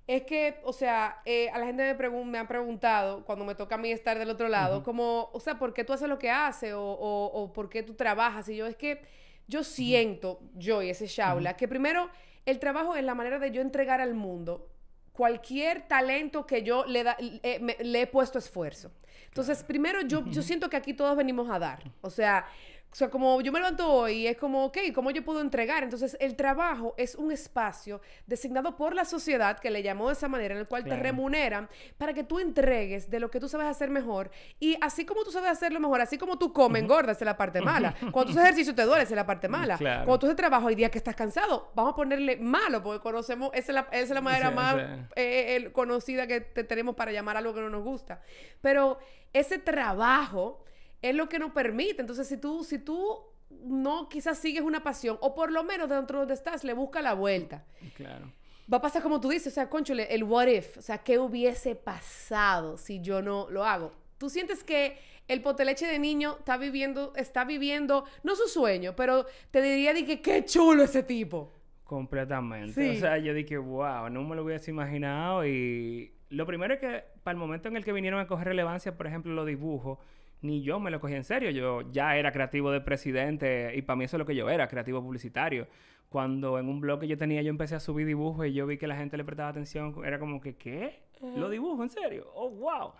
es 0.07 0.23
que, 0.23 0.59
o 0.63 0.71
sea, 0.73 1.21
eh, 1.25 1.49
a 1.49 1.57
la 1.57 1.65
gente 1.65 1.83
me, 1.83 1.97
pregun- 1.97 2.25
me 2.25 2.37
ha 2.37 2.47
preguntado 2.47 3.23
cuando 3.25 3.43
me 3.45 3.55
toca 3.55 3.75
a 3.75 3.77
mí 3.77 3.91
estar 3.91 4.19
del 4.19 4.29
otro 4.29 4.47
lado, 4.49 4.83
como, 4.83 5.29
o 5.33 5.39
sea, 5.39 5.57
¿por 5.57 5.73
qué 5.73 5.83
tú 5.83 5.93
haces 5.93 6.07
lo 6.07 6.19
que 6.19 6.29
haces? 6.29 6.73
O, 6.73 6.81
o, 6.83 7.25
o 7.41 7.51
¿por 7.53 7.69
qué 7.69 7.81
tú 7.83 7.93
trabajas? 7.95 8.47
Y 8.49 8.55
yo, 8.55 8.67
es 8.67 8.75
que 8.75 9.01
yo 9.47 9.63
siento, 9.63 10.39
yo 10.53 10.81
y 10.83 10.89
ese 10.89 11.07
Shaula, 11.07 11.55
que 11.57 11.67
primero 11.67 12.09
el 12.45 12.59
trabajo 12.59 12.95
es 12.95 13.03
la 13.03 13.15
manera 13.15 13.39
de 13.39 13.49
yo 13.51 13.61
entregar 13.61 13.99
al 14.01 14.13
mundo 14.13 14.69
cualquier 15.11 15.87
talento 15.87 16.45
que 16.45 16.61
yo 16.63 16.85
le, 16.85 17.03
da- 17.03 17.17
eh, 17.19 17.59
me- 17.59 17.77
le 17.79 18.01
he 18.01 18.07
puesto 18.07 18.37
esfuerzo. 18.37 18.91
Entonces, 19.27 19.63
primero 19.63 20.01
yo, 20.01 20.25
yo 20.25 20.41
siento 20.41 20.69
que 20.69 20.77
aquí 20.77 20.93
todos 20.93 21.15
venimos 21.17 21.49
a 21.49 21.57
dar. 21.59 21.79
O 22.01 22.09
sea, 22.09 22.45
o 22.91 22.95
sea, 22.97 23.09
como 23.09 23.41
yo 23.41 23.51
me 23.51 23.59
levanto 23.59 23.91
hoy 23.91 24.25
es 24.25 24.37
como, 24.37 24.63
ok, 24.65 24.77
¿cómo 24.93 25.11
yo 25.11 25.21
puedo 25.25 25.41
entregar? 25.41 25.83
Entonces, 25.83 26.15
el 26.21 26.37
trabajo 26.37 26.93
es 26.97 27.15
un 27.15 27.29
espacio 27.29 27.99
designado 28.25 28.77
por 28.77 28.95
la 28.95 29.03
sociedad, 29.03 29.59
que 29.59 29.69
le 29.69 29.83
llamó 29.83 30.07
de 30.07 30.13
esa 30.13 30.29
manera, 30.29 30.53
en 30.55 30.61
el 30.61 30.67
cual 30.67 30.85
te 30.85 30.95
remuneran 30.95 31.67
para 31.97 32.13
que 32.13 32.23
tú 32.23 32.39
entregues 32.39 33.09
de 33.09 33.19
lo 33.19 33.29
que 33.29 33.41
tú 33.41 33.49
sabes 33.49 33.67
hacer 33.67 33.89
mejor. 33.89 34.31
Y 34.61 34.77
así 34.79 35.05
como 35.05 35.25
tú 35.25 35.31
sabes 35.31 35.51
hacerlo 35.51 35.81
mejor, 35.81 35.99
así 35.99 36.17
como 36.17 36.37
tú 36.39 36.53
comes, 36.53 36.81
engordas, 36.83 37.17
es 37.21 37.25
la 37.25 37.35
parte 37.35 37.61
mala. 37.61 37.93
Cuando 37.99 38.25
tú 38.25 38.29
haces 38.39 38.43
ejercicio 38.43 38.73
te 38.73 38.83
duele, 38.83 39.03
es 39.03 39.11
la 39.11 39.25
parte 39.25 39.49
mala. 39.49 39.77
Claro. 39.77 40.05
Cuando 40.05 40.19
tú 40.19 40.25
haces 40.27 40.37
trabajo, 40.37 40.69
hay 40.69 40.75
días 40.75 40.89
que 40.89 40.97
estás 40.99 41.15
cansado, 41.17 41.73
vamos 41.75 41.91
a 41.91 41.95
ponerle 41.97 42.37
malo, 42.37 42.81
porque 42.81 43.01
conocemos, 43.03 43.49
esa 43.53 43.71
es 43.71 43.75
la, 43.75 43.81
esa 43.91 44.03
es 44.03 44.09
la 44.11 44.21
manera 44.21 44.49
Sí, 44.49 44.55
más 44.55 44.75
sí. 44.75 44.81
eh, 45.17 45.55
el- 45.57 45.73
conocida 45.73 46.27
que 46.27 46.39
te- 46.39 46.63
tenemos 46.63 46.95
para 46.95 47.11
llamar 47.11 47.35
algo 47.35 47.53
que 47.53 47.59
no 47.59 47.69
nos 47.69 47.83
gusta. 47.83 48.21
Pero 48.61 48.99
ese 49.33 49.59
trabajo 49.59 50.63
es 51.01 51.15
lo 51.15 51.29
que 51.29 51.39
nos 51.39 51.51
permite. 51.51 52.01
Entonces, 52.01 52.27
si 52.27 52.37
tú, 52.37 52.63
si 52.63 52.79
tú 52.79 53.19
no 53.49 54.09
quizás 54.09 54.37
sigues 54.37 54.63
una 54.63 54.83
pasión, 54.83 55.17
o 55.21 55.35
por 55.35 55.51
lo 55.51 55.63
menos 55.63 55.89
dentro 55.89 56.17
de 56.17 56.21
donde 56.21 56.33
estás, 56.33 56.63
le 56.63 56.73
busca 56.73 57.01
la 57.01 57.13
vuelta. 57.13 57.65
Claro. 57.95 58.31
Va 58.71 58.77
a 58.77 58.81
pasar 58.81 59.03
como 59.03 59.21
tú 59.21 59.29
dices, 59.29 59.53
o 59.53 59.55
sea, 59.55 59.69
conchole, 59.69 60.13
el 60.13 60.23
what 60.23 60.47
if, 60.47 60.77
o 60.77 60.81
sea, 60.81 60.97
¿qué 60.99 61.19
hubiese 61.19 61.75
pasado 61.75 62.77
si 62.77 62.99
yo 63.01 63.21
no 63.21 63.47
lo 63.51 63.63
hago? 63.63 63.91
¿Tú 64.17 64.29
sientes 64.29 64.63
que 64.63 64.97
el 65.27 65.41
poteleche 65.41 65.85
de 65.85 65.99
niño 65.99 66.37
está 66.39 66.57
viviendo, 66.57 67.13
está 67.15 67.45
viviendo, 67.45 68.05
no 68.23 68.35
su 68.35 68.47
sueño, 68.47 68.95
pero 68.95 69.25
te 69.51 69.61
diría 69.61 69.93
de 69.93 70.05
que 70.05 70.21
qué 70.21 70.45
chulo 70.45 70.83
ese 70.83 71.03
tipo? 71.03 71.51
Completamente. 71.83 72.73
Sí. 72.73 72.97
O 72.97 72.99
sea, 72.99 73.17
yo 73.19 73.33
dije, 73.33 73.57
wow, 73.57 74.09
no 74.09 74.23
me 74.23 74.35
lo 74.35 74.43
hubiese 74.43 74.71
imaginado. 74.71 75.45
Y 75.45 76.13
lo 76.29 76.47
primero 76.47 76.73
es 76.73 76.79
que 76.79 77.03
para 77.21 77.33
el 77.33 77.39
momento 77.39 77.67
en 77.67 77.77
el 77.77 77.85
que 77.85 77.93
vinieron 77.93 78.19
a 78.19 78.27
coger 78.27 78.47
relevancia, 78.47 78.97
por 78.97 79.05
ejemplo, 79.05 79.33
los 79.33 79.45
dibujos, 79.45 79.99
ni 80.45 80.61
yo 80.61 80.79
me 80.79 80.91
lo 80.91 80.99
cogí 80.99 81.15
en 81.15 81.23
serio. 81.23 81.49
Yo 81.51 81.91
ya 81.91 82.15
era 82.17 82.31
creativo 82.31 82.71
de 82.71 82.81
presidente 82.81 83.73
y 83.75 83.81
para 83.81 83.97
mí 83.97 84.05
eso 84.05 84.17
es 84.17 84.19
lo 84.19 84.25
que 84.25 84.35
yo 84.35 84.49
era, 84.49 84.67
creativo 84.67 85.01
publicitario. 85.01 85.67
Cuando 86.09 86.59
en 86.59 86.69
un 86.69 86.79
blog 86.79 87.01
que 87.01 87.07
yo 87.07 87.17
tenía 87.17 87.41
yo 87.41 87.49
empecé 87.49 87.75
a 87.75 87.79
subir 87.79 88.05
dibujos 88.05 88.47
y 88.47 88.53
yo 88.53 88.65
vi 88.67 88.77
que 88.77 88.87
la 88.87 88.95
gente 88.95 89.17
le 89.17 89.25
prestaba 89.25 89.49
atención, 89.49 89.93
era 90.05 90.19
como 90.19 90.39
que, 90.39 90.55
¿qué? 90.55 91.03
¿Lo 91.35 91.49
dibujo 91.49 91.83
en 91.83 91.89
serio? 91.89 92.31
¡Oh, 92.35 92.49
wow! 92.49 92.93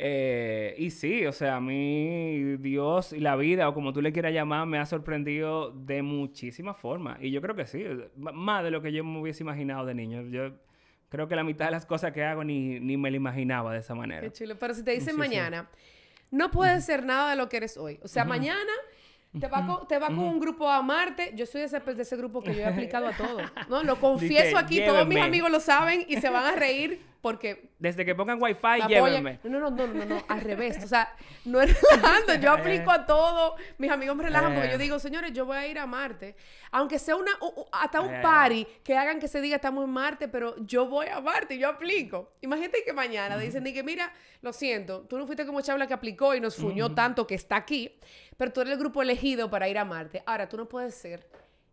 Eh, 0.00 0.76
y 0.78 0.90
sí, 0.90 1.26
o 1.26 1.32
sea, 1.32 1.56
a 1.56 1.60
mí 1.60 2.56
Dios 2.58 3.12
y 3.12 3.18
la 3.18 3.34
vida, 3.34 3.68
o 3.68 3.74
como 3.74 3.92
tú 3.92 4.00
le 4.00 4.12
quieras 4.12 4.32
llamar, 4.32 4.64
me 4.64 4.78
ha 4.78 4.86
sorprendido 4.86 5.72
de 5.72 6.02
muchísimas 6.02 6.76
formas. 6.76 7.18
Y 7.20 7.32
yo 7.32 7.42
creo 7.42 7.56
que 7.56 7.66
sí, 7.66 7.84
más 8.16 8.62
de 8.62 8.70
lo 8.70 8.80
que 8.80 8.92
yo 8.92 9.02
me 9.02 9.18
hubiese 9.20 9.42
imaginado 9.42 9.84
de 9.86 9.94
niño. 9.94 10.22
Yo 10.28 10.52
creo 11.08 11.26
que 11.26 11.34
la 11.34 11.42
mitad 11.42 11.64
de 11.64 11.72
las 11.72 11.84
cosas 11.84 12.12
que 12.12 12.22
hago 12.22 12.44
ni, 12.44 12.78
ni 12.78 12.96
me 12.96 13.10
lo 13.10 13.16
imaginaba 13.16 13.72
de 13.72 13.80
esa 13.80 13.96
manera. 13.96 14.20
Qué 14.20 14.30
chulo. 14.30 14.56
Pero 14.56 14.72
si 14.72 14.84
te 14.84 14.92
dicen 14.92 15.16
Sí, 15.16 15.22
sí. 15.28 15.36
No 16.30 16.50
puedes 16.50 16.84
ser 16.84 17.04
nada 17.04 17.30
de 17.30 17.36
lo 17.36 17.48
que 17.48 17.58
eres 17.58 17.76
hoy. 17.76 17.98
O 18.02 18.08
sea, 18.08 18.24
mañana 18.24 18.72
te 19.38 19.46
va, 19.46 19.66
con, 19.66 19.86
te 19.88 19.98
va 19.98 20.06
con 20.06 20.20
un 20.20 20.40
grupo 20.40 20.68
a 20.68 20.82
Marte. 20.82 21.32
Yo 21.34 21.46
soy 21.46 21.60
de 21.60 21.66
ese, 21.66 21.80
de 21.80 22.02
ese 22.02 22.16
grupo 22.16 22.42
que 22.42 22.54
yo 22.54 22.60
he 22.60 22.66
aplicado 22.66 23.06
a 23.06 23.12
todo. 23.12 23.38
No, 23.68 23.82
lo 23.82 23.96
confieso 24.00 24.56
aquí. 24.56 24.84
Todos 24.84 25.06
mis 25.06 25.20
amigos 25.20 25.50
lo 25.50 25.60
saben 25.60 26.04
y 26.08 26.20
se 26.20 26.28
van 26.30 26.44
a 26.44 26.52
reír 26.56 27.00
porque 27.20 27.70
Desde 27.80 28.04
que 28.04 28.14
pongan 28.14 28.40
wifi, 28.40 28.86
llévenme. 28.88 29.40
No, 29.44 29.58
no, 29.58 29.70
no, 29.70 29.86
no, 29.86 29.92
no, 29.94 30.04
no, 30.04 30.24
al 30.28 30.40
revés. 30.40 30.78
O 30.84 30.86
sea, 30.86 31.12
no 31.44 31.60
es 31.62 31.76
relajando. 31.80 32.34
Yo 32.36 32.52
aplico 32.52 32.90
a 32.90 33.06
todo. 33.06 33.56
Mis 33.78 33.90
amigos 33.90 34.14
me 34.16 34.22
relajan 34.24 34.52
porque 34.54 34.68
Eh. 34.68 34.72
yo 34.72 34.78
digo, 34.78 34.98
señores, 34.98 35.32
yo 35.32 35.44
voy 35.44 35.56
a 35.56 35.66
ir 35.66 35.78
a 35.78 35.86
Marte. 35.86 36.36
Aunque 36.70 36.98
sea 36.98 37.16
una, 37.16 37.32
hasta 37.72 38.00
un 38.00 38.14
Eh. 38.14 38.20
party 38.22 38.66
que 38.84 38.96
hagan 38.96 39.18
que 39.18 39.26
se 39.28 39.40
diga 39.40 39.56
estamos 39.56 39.84
en 39.84 39.90
Marte, 39.90 40.28
pero 40.28 40.54
yo 40.64 40.86
voy 40.86 41.06
a 41.08 41.20
Marte, 41.20 41.58
yo 41.58 41.68
aplico. 41.68 42.32
Imagínate 42.40 42.84
que 42.84 42.92
mañana 42.92 43.36
dicen, 43.36 43.64
ni 43.64 43.72
que 43.72 43.82
mira, 43.82 44.12
lo 44.42 44.52
siento, 44.52 45.00
tú 45.02 45.18
no 45.18 45.26
fuiste 45.26 45.44
como 45.44 45.60
Chabla 45.60 45.86
que 45.88 45.94
aplicó 45.94 46.34
y 46.34 46.40
nos 46.40 46.54
fuñó 46.56 46.94
tanto 46.94 47.26
que 47.26 47.34
está 47.34 47.56
aquí, 47.56 47.98
pero 48.36 48.52
tú 48.52 48.60
eres 48.60 48.74
el 48.74 48.78
grupo 48.78 49.02
elegido 49.02 49.50
para 49.50 49.68
ir 49.68 49.78
a 49.78 49.84
Marte. 49.84 50.22
Ahora, 50.24 50.48
tú 50.48 50.56
no 50.56 50.68
puedes 50.68 50.94
ser 50.94 51.28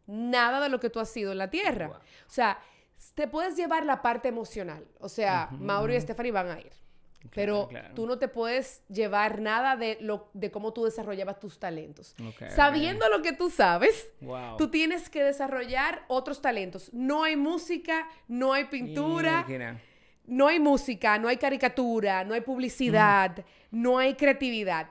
nada 0.08 0.60
de 0.60 0.70
lo 0.70 0.80
que 0.80 0.90
tú 0.90 1.00
has 1.00 1.10
sido 1.10 1.32
en 1.32 1.38
la 1.38 1.50
Tierra. 1.50 1.88
O 1.90 2.30
sea, 2.30 2.60
te 3.14 3.28
puedes 3.28 3.56
llevar 3.56 3.86
la 3.86 4.02
parte 4.02 4.28
emocional. 4.30 4.86
O 5.00 5.10
sea, 5.10 5.50
Mauro 5.52 5.94
y 5.94 6.00
Stephanie 6.02 6.32
van 6.32 6.50
a 6.50 6.60
ir. 6.60 6.72
Pero 7.34 7.68
claro. 7.70 7.96
tú 7.96 8.06
no 8.06 8.20
te 8.20 8.28
puedes 8.28 8.84
llevar 8.88 9.42
nada 9.42 9.76
de, 9.76 9.98
lo, 10.00 10.30
de 10.34 10.52
cómo 10.52 10.74
tú 10.74 10.86
desarrollabas 10.86 11.40
tus 11.40 11.58
talentos. 11.60 12.16
Sabiendo 12.56 13.10
lo 13.10 13.22
que 13.24 13.34
tú 13.34 13.50
sabes, 13.50 14.14
Wow. 14.22 14.58
tú 14.58 14.70
tienes 14.70 15.10
que 15.10 15.24
desarrollar 15.24 16.04
otros 16.08 16.40
talentos. 16.42 16.94
No 16.94 17.24
hay 17.24 17.36
música, 17.36 18.08
no 18.28 18.54
hay 18.54 18.66
pintura, 18.66 19.46
no 20.26 20.48
hay 20.48 20.60
música, 20.60 21.18
no 21.18 21.28
hay 21.28 21.38
caricatura, 21.38 22.24
no 22.24 22.36
hay 22.36 22.42
publicidad, 22.42 23.44
no 23.72 23.98
hay 23.98 24.14
creatividad. 24.14 24.90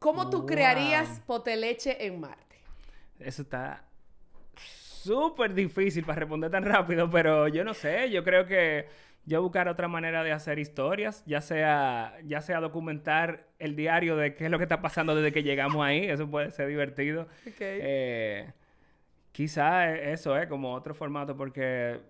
¿Cómo 0.00 0.30
tú 0.30 0.38
Wow. 0.38 0.46
crearías 0.46 1.20
Poteleche 1.20 2.04
en 2.04 2.18
Marte? 2.20 2.56
Eso 3.20 3.42
está 3.42 3.84
súper 5.08 5.54
difícil 5.54 6.04
para 6.04 6.20
responder 6.20 6.50
tan 6.50 6.64
rápido, 6.64 7.10
pero 7.10 7.48
yo 7.48 7.64
no 7.64 7.74
sé, 7.74 8.10
yo 8.10 8.22
creo 8.22 8.46
que 8.46 8.86
yo 9.24 9.42
buscar 9.42 9.68
otra 9.68 9.88
manera 9.88 10.22
de 10.22 10.32
hacer 10.32 10.58
historias, 10.58 11.22
ya 11.26 11.40
sea, 11.40 12.14
ya 12.24 12.40
sea 12.40 12.60
documentar 12.60 13.48
el 13.58 13.76
diario 13.76 14.16
de 14.16 14.34
qué 14.34 14.46
es 14.46 14.50
lo 14.50 14.58
que 14.58 14.64
está 14.64 14.80
pasando 14.80 15.14
desde 15.14 15.32
que 15.32 15.42
llegamos 15.42 15.84
ahí, 15.84 16.04
eso 16.04 16.30
puede 16.30 16.50
ser 16.50 16.68
divertido. 16.68 17.26
Eh, 17.60 18.52
quizá 19.32 19.94
eso 19.94 20.38
es 20.38 20.46
como 20.46 20.72
otro 20.72 20.94
formato, 20.94 21.36
porque 21.36 22.00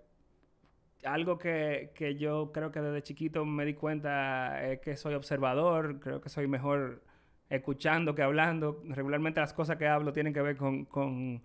algo 1.05 1.39
que, 1.39 1.91
que, 1.95 2.17
yo 2.17 2.53
creo 2.53 2.71
que 2.71 2.81
desde 2.81 3.03
chiquito 3.03 3.45
me 3.45 3.65
di 3.65 3.75
cuenta 3.75 4.65
es 4.65 4.81
que 4.81 4.97
soy 4.97 5.15
observador, 5.15 6.01
creo 6.01 6.21
que 6.21 6.29
soy 6.29 6.47
mejor 6.47 7.03
escuchando 7.51 8.15
que 8.15 8.23
hablando. 8.23 8.83
Regularmente 8.85 9.41
las 9.41 9.53
cosas 9.53 9.77
que 9.77 9.87
hablo 9.87 10.13
tienen 10.13 10.33
que 10.33 10.43
ver 10.43 10.57
con, 10.57 10.85
con 10.85 11.43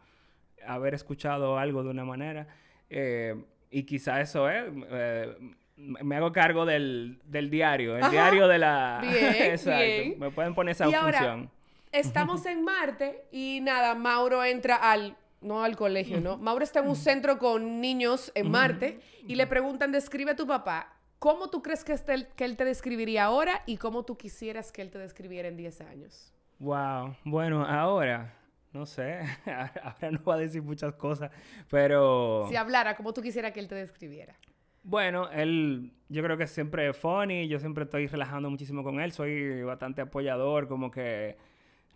haber 0.68 0.94
escuchado 0.94 1.58
algo 1.58 1.84
de 1.84 1.90
una 1.90 2.06
manera. 2.06 2.48
Eh, 2.90 3.36
y 3.70 3.84
quizá 3.84 4.22
eso 4.22 4.50
es... 4.50 4.66
Eh, 4.92 5.36
me 5.76 6.16
hago 6.16 6.32
cargo 6.32 6.66
del, 6.66 7.20
del 7.26 7.50
diario, 7.50 7.98
el 7.98 8.10
diario 8.12 8.48
de 8.48 8.60
la... 8.60 9.00
Bien, 9.02 9.52
Exacto. 9.52 10.20
Me 10.20 10.30
pueden 10.30 10.54
poner 10.54 10.74
esa 10.74 10.90
función. 10.90 11.50
estamos 11.92 12.46
en 12.46 12.64
Marte 12.64 13.26
y 13.32 13.60
nada, 13.62 13.96
Mauro 13.96 14.44
entra 14.44 14.76
al... 14.76 15.18
No 15.42 15.62
al 15.62 15.76
colegio, 15.76 16.22
¿no? 16.22 16.38
Mauro 16.40 16.64
está 16.64 16.80
en 16.80 16.88
un 16.88 16.96
centro 16.96 17.38
con 17.38 17.82
niños 17.82 18.32
en 18.34 18.50
Marte 18.50 19.02
y 19.28 19.36
le 19.36 19.46
preguntan, 19.46 19.92
describe 19.92 20.32
a 20.32 20.36
tu 20.38 20.48
papá. 20.48 20.94
¿Cómo 21.20 21.50
tú 21.50 21.62
crees 21.62 21.84
que, 21.84 21.92
este, 21.92 22.30
que 22.36 22.46
él 22.46 22.56
te 22.56 22.64
describiría 22.64 23.26
ahora 23.26 23.62
y 23.66 23.76
cómo 23.76 24.04
tú 24.04 24.16
quisieras 24.18 24.72
que 24.72 24.82
él 24.82 24.90
te 24.90 25.00
describiera 25.00 25.50
en 25.50 25.58
10 25.58 25.82
años? 25.82 26.34
Wow. 26.60 27.16
Bueno, 27.26 27.66
ahora, 27.66 28.34
no 28.74 28.86
sé, 28.86 29.20
ahora 29.46 30.12
no 30.12 30.24
va 30.24 30.36
a 30.36 30.40
decir 30.40 30.62
muchas 30.62 30.94
cosas, 30.96 31.32
pero... 31.70 32.48
Si 32.50 32.56
hablara, 32.56 32.96
¿cómo 32.96 33.14
tú 33.14 33.22
quisieras 33.22 33.52
que 33.52 33.60
él 33.60 33.68
te 33.68 33.76
describiera? 33.76 34.36
Bueno, 34.84 35.30
él, 35.32 35.94
yo 36.10 36.22
creo 36.24 36.38
que 36.38 36.46
siempre 36.46 36.90
es 36.90 36.98
funny, 36.98 37.48
yo 37.48 37.60
siempre 37.60 37.86
estoy 37.86 38.08
relajando 38.08 38.50
muchísimo 38.50 38.84
con 38.84 39.00
él, 39.00 39.14
soy 39.14 39.64
bastante 39.64 40.02
apoyador, 40.02 40.68
como 40.68 40.92
que 40.92 41.38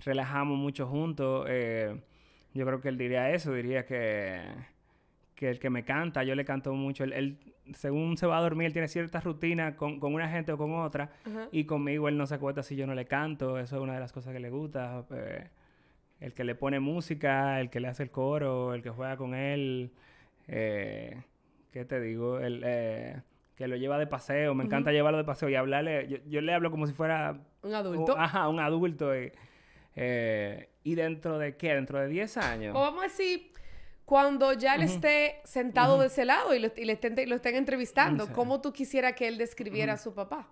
relajamos 0.06 0.58
mucho 0.58 0.88
juntos. 0.88 1.46
Eh, 1.50 2.00
yo 2.54 2.66
creo 2.66 2.80
que 2.80 2.88
él 2.88 2.98
diría 2.98 3.32
eso, 3.32 3.54
diría 3.54 3.86
que, 3.86 4.42
que 5.36 5.50
el 5.50 5.60
que 5.60 5.70
me 5.70 5.84
canta, 5.84 6.24
yo 6.24 6.34
le 6.34 6.46
canto 6.46 6.74
mucho. 6.74 7.04
Él, 7.04 7.38
según 7.74 8.16
se 8.16 8.26
va 8.26 8.38
a 8.38 8.42
dormir, 8.42 8.68
él 8.68 8.74
tiene 8.74 8.88
cierta 8.88 9.20
rutina 9.20 9.76
con, 9.76 10.00
con 10.00 10.14
una 10.14 10.30
gente 10.30 10.54
o 10.54 10.58
con 10.58 10.74
otra, 10.74 11.12
y 11.52 11.66
conmigo 11.66 12.08
él 12.08 12.18
no 12.18 12.26
se 12.26 12.36
acuerda 12.36 12.64
si 12.64 12.78
yo 12.78 12.88
no 12.88 12.96
le 12.96 13.06
canto, 13.06 13.60
eso 13.60 13.76
es 13.76 13.82
una 13.82 13.96
de 13.96 14.00
las 14.00 14.14
cosas 14.14 14.32
que 14.32 14.40
le 14.40 14.50
gusta. 14.50 15.04
Eh, 15.12 15.50
el 16.20 16.34
que 16.34 16.44
le 16.44 16.56
pone 16.56 16.80
música, 16.80 17.60
el 17.60 17.70
que 17.70 17.80
le 17.80 17.88
hace 17.88 18.04
el 18.04 18.12
coro, 18.12 18.74
el 18.74 18.82
que 18.82 18.90
juega 18.90 19.18
con 19.18 19.34
él. 19.34 19.92
Eh, 20.48 21.22
¿qué 21.72 21.86
te 21.86 22.00
digo? 22.00 22.40
El, 22.40 22.64
eh, 22.66 23.22
que 23.56 23.68
lo 23.68 23.76
lleva 23.76 23.98
de 23.98 24.08
paseo, 24.08 24.54
me 24.54 24.64
encanta 24.64 24.92
llevarlo 24.92 25.18
de 25.18 25.24
paseo 25.24 25.50
y 25.50 25.56
hablarle, 25.56 26.22
yo, 26.28 26.42
le 26.42 26.54
hablo 26.54 26.70
como 26.72 26.86
si 26.86 26.94
fuera... 26.94 27.40
Un 27.64 27.74
adulto. 27.74 28.18
ajá, 28.18 28.48
un 28.48 28.60
adulto. 28.60 29.16
Y, 29.20 29.32
eh, 29.96 30.70
¿Y 30.84 30.96
dentro 30.96 31.40
de 31.40 31.58
qué? 31.58 31.74
¿Dentro 31.74 32.00
de 32.00 32.08
10 32.08 32.38
años? 32.38 32.76
O 32.76 32.80
vamos 32.80 33.02
a 33.02 33.08
decir, 33.08 33.52
cuando 34.06 34.54
ya 34.54 34.76
él 34.76 34.84
esté 34.84 35.42
sentado 35.44 36.00
de 36.00 36.08
ese 36.08 36.24
lado 36.24 36.54
y 36.54 36.60
lo, 36.60 36.72
y 36.78 36.86
le 36.86 36.94
estén, 36.94 37.16
lo 37.28 37.36
estén 37.36 37.56
entrevistando, 37.56 38.32
¿cómo 38.32 38.62
tú 38.62 38.72
quisieras 38.72 39.14
que 39.14 39.28
él 39.28 39.38
describiera 39.38 39.94
a 39.94 39.98
su 39.98 40.14
papá? 40.14 40.48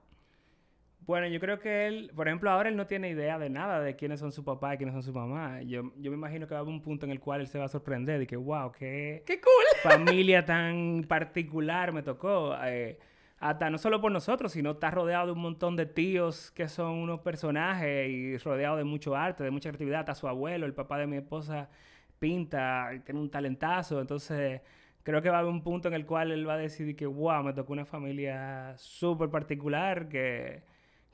Bueno, 1.08 1.28
yo 1.28 1.40
creo 1.40 1.60
que 1.60 1.86
él, 1.86 2.12
por 2.16 2.28
ejemplo, 2.28 2.50
ahora 2.50 2.70
él 2.70 2.76
no 2.76 2.88
tiene 2.88 3.10
idea 3.10 3.38
de 3.38 3.50
nada 3.50 3.80
de 3.80 3.96
quiénes 3.96 4.20
son 4.20 4.32
su 4.32 4.44
papá 4.44 4.74
y 4.74 4.78
quiénes 4.78 4.94
son 4.94 5.04
su 5.04 5.14
mamá. 5.14 5.62
Yo, 5.62 5.92
yo 5.98 6.10
me 6.10 6.18
imagino 6.18 6.48
que 6.48 6.56
va 6.56 6.60
a 6.60 6.62
haber 6.62 6.74
un 6.74 6.82
punto 6.82 7.06
en 7.06 7.12
el 7.12 7.20
cual 7.20 7.42
él 7.42 7.48
se 7.48 7.60
va 7.60 7.66
a 7.66 7.68
sorprender 7.68 8.24
y 8.24 8.28
que, 8.28 8.36
wow, 8.36 8.72
qué, 8.72 9.24
¡Qué 9.26 9.40
cool! 9.40 9.82
familia 9.84 10.44
tan 10.46 11.04
particular 11.08 11.92
me 11.94 12.02
tocó. 12.02 12.56
Eh, 12.64 12.98
hasta 13.38 13.70
no 13.70 13.78
solo 13.78 14.02
por 14.02 14.12
nosotros, 14.12 14.52
sino 14.54 14.72
está 14.72 14.90
rodeado 14.90 15.28
de 15.28 15.32
un 15.34 15.42
montón 15.42 15.76
de 15.76 15.86
tíos 15.86 16.50
que 16.52 16.68
son 16.68 16.94
unos 16.94 17.20
personajes 17.20 18.10
y 18.10 18.38
rodeado 18.38 18.78
de 18.78 18.84
mucho 18.84 19.16
arte, 19.16 19.44
de 19.44 19.52
mucha 19.52 19.70
creatividad. 19.70 20.00
Hasta 20.00 20.16
su 20.16 20.28
abuelo, 20.28 20.66
el 20.66 20.74
papá 20.74 20.98
de 20.98 21.06
mi 21.06 21.18
esposa, 21.18 21.70
pinta, 22.18 22.90
tiene 23.06 23.20
un 23.20 23.30
talentazo. 23.30 24.02
Entonces, 24.02 24.62
creo 25.04 25.22
que 25.22 25.30
va 25.30 25.38
a 25.38 25.40
haber 25.42 25.52
un 25.52 25.62
punto 25.64 25.88
en 25.88 25.94
el 25.94 26.08
cual 26.08 26.32
él 26.32 26.50
va 26.50 26.54
a 26.54 26.58
decidir 26.58 26.96
que, 26.96 27.06
wow, 27.06 27.44
me 27.44 27.54
tocó 27.54 27.74
una 27.74 27.86
familia 27.86 28.74
súper 28.78 29.30
particular 29.30 30.10
que 30.10 30.64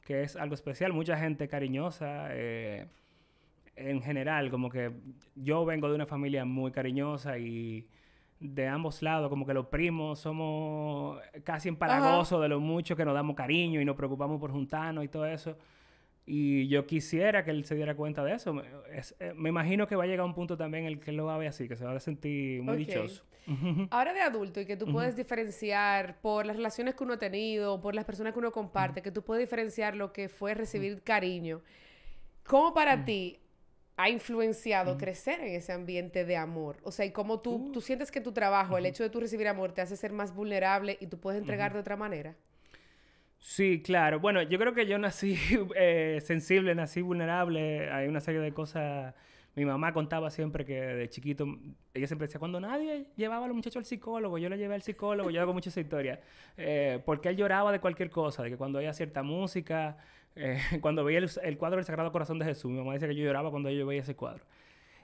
que 0.03 0.23
es 0.23 0.35
algo 0.35 0.55
especial. 0.55 0.93
Mucha 0.93 1.17
gente 1.17 1.47
cariñosa. 1.47 2.27
Eh, 2.31 2.87
en 3.75 4.01
general, 4.01 4.51
como 4.51 4.69
que 4.69 4.91
yo 5.35 5.65
vengo 5.65 5.89
de 5.89 5.95
una 5.95 6.05
familia 6.05 6.45
muy 6.45 6.71
cariñosa 6.71 7.37
y 7.37 7.87
de 8.39 8.67
ambos 8.67 9.01
lados, 9.01 9.29
como 9.29 9.45
que 9.45 9.53
los 9.53 9.67
primos 9.67 10.19
somos 10.19 11.19
casi 11.43 11.69
empalagosos 11.69 12.41
de 12.41 12.49
lo 12.49 12.59
mucho 12.59 12.95
que 12.95 13.05
nos 13.05 13.13
damos 13.13 13.35
cariño 13.35 13.79
y 13.79 13.85
nos 13.85 13.95
preocupamos 13.95 14.39
por 14.39 14.51
juntarnos 14.51 15.03
y 15.03 15.07
todo 15.07 15.25
eso. 15.25 15.57
Y 16.33 16.69
yo 16.69 16.87
quisiera 16.87 17.43
que 17.43 17.51
él 17.51 17.65
se 17.65 17.75
diera 17.75 17.93
cuenta 17.93 18.23
de 18.23 18.33
eso. 18.33 18.55
Eh, 19.19 19.33
me 19.35 19.49
imagino 19.49 19.85
que 19.85 19.97
va 19.97 20.05
a 20.05 20.07
llegar 20.07 20.25
un 20.25 20.33
punto 20.33 20.55
también 20.55 20.85
en 20.85 20.93
el 20.93 20.99
que 21.01 21.11
él 21.11 21.17
lo 21.17 21.25
va 21.25 21.35
a 21.35 21.37
ver 21.37 21.49
así, 21.49 21.67
que 21.67 21.75
se 21.75 21.83
va 21.83 21.91
a 21.91 21.99
sentir 21.99 22.63
muy 22.63 22.77
dichoso. 22.77 23.25
Ahora 23.91 24.13
de 24.13 24.21
adulto 24.21 24.61
y 24.61 24.65
que 24.65 24.77
tú 24.77 24.89
puedes 24.89 25.17
diferenciar 25.17 26.21
por 26.21 26.45
las 26.45 26.55
relaciones 26.55 26.95
que 26.95 27.03
uno 27.03 27.15
ha 27.15 27.19
tenido, 27.19 27.81
por 27.81 27.95
las 27.95 28.05
personas 28.05 28.31
que 28.31 28.39
uno 28.39 28.53
comparte, 28.53 29.01
que 29.01 29.11
tú 29.11 29.23
puedes 29.23 29.43
diferenciar 29.43 29.97
lo 29.97 30.13
que 30.13 30.29
fue 30.29 30.53
recibir 30.53 31.01
cariño. 31.01 31.63
¿Cómo 32.45 32.73
para 32.73 33.03
ti 33.03 33.37
ha 33.97 34.09
influenciado 34.09 34.97
crecer 34.97 35.41
en 35.41 35.55
ese 35.55 35.73
ambiente 35.73 36.23
de 36.23 36.37
amor? 36.37 36.77
O 36.83 36.93
sea, 36.93 37.05
y 37.05 37.11
cómo 37.11 37.41
tú, 37.41 37.71
tú 37.73 37.81
sientes 37.81 38.09
que 38.09 38.21
tu 38.21 38.31
trabajo, 38.31 38.77
el 38.77 38.85
hecho 38.85 39.03
de 39.03 39.09
tú 39.09 39.19
recibir 39.19 39.49
amor, 39.49 39.73
te 39.73 39.81
hace 39.81 39.97
ser 39.97 40.13
más 40.13 40.33
vulnerable 40.33 40.97
y 41.01 41.07
tú 41.07 41.19
puedes 41.19 41.41
entregar 41.41 41.73
de 41.73 41.79
otra 41.79 41.97
manera. 41.97 42.37
Sí, 43.41 43.81
claro. 43.83 44.19
Bueno, 44.19 44.43
yo 44.43 44.59
creo 44.59 44.73
que 44.75 44.85
yo 44.85 44.97
nací 44.99 45.35
eh, 45.75 46.19
sensible, 46.23 46.75
nací 46.75 47.01
vulnerable. 47.01 47.89
Hay 47.91 48.07
una 48.07 48.21
serie 48.21 48.39
de 48.39 48.53
cosas. 48.53 49.15
Mi 49.55 49.65
mamá 49.65 49.93
contaba 49.93 50.29
siempre 50.29 50.63
que 50.63 50.79
de 50.79 51.09
chiquito, 51.09 51.45
ella 51.93 52.07
siempre 52.07 52.27
decía, 52.27 52.39
cuando 52.39 52.59
nadie 52.61 53.07
llevaba 53.17 53.45
a 53.45 53.47
los 53.47 53.55
muchachos 53.55 53.77
al 53.77 53.85
psicólogo, 53.85 54.37
yo 54.37 54.47
lo 54.47 54.55
llevé 54.55 54.75
al 54.75 54.81
psicólogo, 54.81 55.29
yo 55.29 55.41
hago 55.41 55.53
mucha 55.53 55.69
esa 55.69 55.81
historia. 55.81 56.21
Eh, 56.55 57.01
porque 57.05 57.29
él 57.29 57.35
lloraba 57.37 57.71
de 57.71 57.79
cualquier 57.81 58.09
cosa, 58.11 58.43
de 58.43 58.51
que 58.51 58.57
cuando 58.57 58.79
oía 58.79 58.93
cierta 58.93 59.23
música, 59.23 59.97
eh, 60.35 60.59
cuando 60.81 61.03
veía 61.03 61.19
el, 61.19 61.57
cuadro 61.57 61.77
del 61.77 61.85
Sagrado 61.85 62.11
Corazón 62.11 62.39
de 62.39 62.45
Jesús, 62.45 62.71
mi 62.71 62.77
mamá 62.77 62.93
decía 62.93 63.07
que 63.09 63.15
yo 63.15 63.25
lloraba 63.25 63.51
cuando 63.51 63.69
yo 63.71 63.85
veía 63.85 64.01
ese 64.01 64.15
cuadro. 64.15 64.45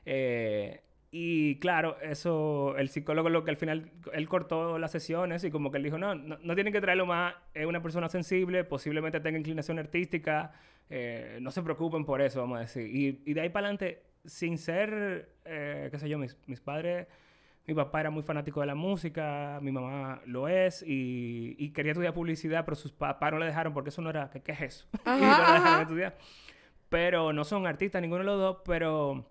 Eh, 0.06 0.82
y 1.10 1.60
claro, 1.60 1.98
eso, 2.02 2.76
el 2.78 2.89
psicólogo 2.89 3.30
lo 3.30 3.46
que 3.46 3.52
al 3.52 3.58
final, 3.58 3.91
él 4.12 4.28
cortó 4.28 4.78
las 4.78 4.91
sesiones 4.91 5.43
y 5.43 5.52
como 5.52 5.72
que 5.72 5.78
él 5.78 5.84
dijo, 5.84 5.98
no, 5.98 6.15
no, 6.15 6.56
tienen 6.56 6.74
que 6.74 6.82
traerlo 6.82 7.06
más, 7.06 7.34
es 7.54 7.65
una 7.65 7.82
persona 7.82 8.10
sensible, 8.10 8.65
posiblemente 8.65 9.22
tenga 9.22 9.38
inclinación 9.38 9.80
artística, 9.80 10.52
eh, 10.89 11.39
no 11.41 11.52
se 11.52 11.62
preocupen 11.62 12.04
por 12.04 12.22
eso, 12.22 12.41
vamos 12.41 12.58
a 12.58 12.62
decir. 12.62 12.93
Y, 12.93 13.22
y 13.26 13.34
de 13.34 13.41
ahí 13.41 13.50
para 13.50 13.67
adelante, 13.67 14.04
sin 14.26 14.58
ser, 14.58 15.30
eh, 15.46 15.88
qué 15.91 15.98
sé 15.98 16.10
yo, 16.10 16.17
mis, 16.17 16.38
mis, 16.46 16.60
padres, 16.60 17.08
mi 17.65 17.74
papá 17.74 18.02
era 18.02 18.10
muy 18.10 18.24
fanático 18.24 18.60
de 18.60 18.67
la 18.67 18.76
música, 18.76 19.60
mi 19.62 19.72
mamá 19.72 20.22
lo 20.26 20.50
es 20.50 20.84
y, 20.86 21.56
y 21.58 21.72
quería 21.72 21.93
estudiar 21.93 22.13
publicidad, 22.13 22.65
pero 22.65 22.76
sus 22.76 22.91
papás 22.91 23.32
no 23.32 23.39
le 23.39 23.46
dejaron 23.46 23.74
porque 23.74 23.89
eso 23.91 24.02
no 24.02 24.10
era, 24.10 24.30
¿qué, 24.30 24.41
qué 24.41 24.52
es 24.52 24.62
eso? 24.62 24.88
y 25.06 25.10
no 25.10 25.20
le 25.20 25.54
dejaron 25.54 25.82
estudiar. 25.84 26.18
Pero 26.89 27.32
no 27.32 27.45
son 27.45 27.66
artistas 27.66 28.01
ninguno 28.01 28.20
de 28.20 28.26
los 28.26 28.39
dos, 28.39 28.58
pero 28.66 29.26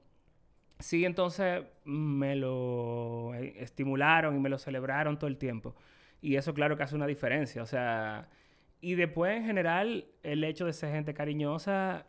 sí, 0.79 1.05
entonces 1.05 1.65
me 1.85 2.37
lo 2.37 3.35
eh, 3.35 3.55
estimularon 3.59 4.37
y 4.37 4.41
me 4.41 4.49
lo 4.49 4.59
celebraron 4.59 5.19
todo 5.19 5.29
el 5.29 5.39
tiempo. 5.39 5.75
Y 6.21 6.37
eso 6.37 6.55
claro 6.55 6.77
que 6.77 6.83
hace 6.83 6.97
una 6.97 7.07
diferencia, 7.07 7.63
o 7.63 7.67
sea, 7.67 8.29
y 8.81 8.95
después 8.95 9.37
en 9.37 9.45
general 9.45 10.07
el 10.23 10.45
hecho 10.45 10.67
de 10.67 10.73
ser 10.73 10.93
gente 10.93 11.15
cariñosa 11.15 12.07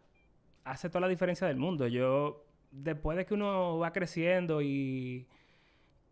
hace 0.63 0.89
toda 0.89 1.01
la 1.01 1.07
diferencia 1.07 1.47
del 1.47 1.57
mundo. 1.57 1.88
Yo, 1.88 2.45
después 2.72 3.18
de 3.18 3.26
que 3.26 3.34
uno 3.34 3.78
va 3.80 3.91
creciendo 3.93 4.61
y, 4.61 5.28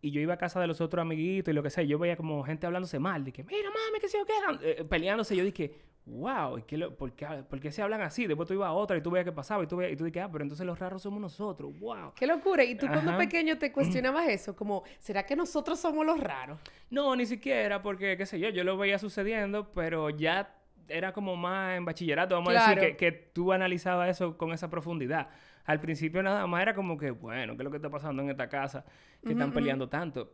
y 0.00 0.10
yo 0.10 0.20
iba 0.20 0.34
a 0.34 0.38
casa 0.38 0.60
de 0.60 0.66
los 0.66 0.80
otros 0.80 1.02
amiguitos 1.02 1.52
y 1.52 1.54
lo 1.54 1.62
que 1.62 1.70
sea, 1.70 1.84
yo 1.84 1.98
veía 1.98 2.16
como 2.16 2.42
gente 2.44 2.66
hablándose 2.66 2.98
mal, 2.98 3.24
de 3.24 3.32
que, 3.32 3.44
mira 3.44 3.68
mami, 3.68 4.00
que 4.00 4.08
se 4.08 4.18
yo 4.18 4.24
qué, 4.26 4.84
peleándose, 4.84 5.36
yo 5.36 5.44
dije, 5.44 5.74
wow, 6.06 6.62
por, 6.96 7.12
qué, 7.12 7.72
se 7.72 7.82
hablan 7.82 8.00
así? 8.00 8.26
Después 8.26 8.46
tú 8.46 8.54
ibas 8.54 8.68
a 8.68 8.72
otra 8.72 8.96
y 8.96 9.00
tú 9.00 9.10
veías 9.10 9.24
qué 9.24 9.32
pasaba 9.32 9.64
y 9.64 9.66
tú, 9.66 9.76
veías, 9.76 9.92
y 9.92 9.96
tú 9.96 10.04
dices, 10.04 10.22
ah, 10.22 10.28
pero 10.30 10.44
entonces 10.44 10.64
los 10.64 10.78
raros 10.78 11.02
somos 11.02 11.20
nosotros, 11.20 11.78
wow. 11.80 12.12
Qué 12.14 12.26
locura. 12.26 12.64
¿Y 12.64 12.76
tú 12.76 12.86
cuando 12.86 13.16
pequeño 13.16 13.58
te 13.58 13.72
cuestionabas 13.72 14.28
eso? 14.28 14.54
Como, 14.54 14.84
¿será 14.98 15.26
que 15.26 15.34
nosotros 15.34 15.80
somos 15.80 16.06
los 16.06 16.20
raros? 16.20 16.60
No, 16.90 17.14
ni 17.16 17.26
siquiera, 17.26 17.82
porque, 17.82 18.16
qué 18.16 18.24
sé 18.24 18.38
yo, 18.38 18.48
yo 18.50 18.62
lo 18.62 18.76
veía 18.76 18.98
sucediendo, 18.98 19.72
pero 19.72 20.10
ya 20.10 20.54
era 20.88 21.12
como 21.12 21.34
más 21.34 21.76
en 21.76 21.84
bachillerato, 21.84 22.36
vamos 22.36 22.54
a 22.54 22.68
decir, 22.68 22.78
que, 22.78 22.96
que 22.96 23.12
tú 23.12 23.52
analizabas 23.52 24.08
eso 24.08 24.38
con 24.38 24.52
esa 24.52 24.70
profundidad. 24.70 25.28
Al 25.64 25.80
principio 25.80 26.22
nada 26.22 26.46
más 26.46 26.62
era 26.62 26.74
como 26.74 26.96
que, 26.96 27.10
bueno, 27.10 27.56
¿qué 27.56 27.62
es 27.62 27.64
lo 27.64 27.70
que 27.72 27.78
está 27.78 27.90
pasando 27.90 28.22
en 28.22 28.30
esta 28.30 28.48
casa? 28.48 28.84
Que 29.24 29.32
están 29.32 29.52
peleando 29.52 29.88
tanto 29.88 30.32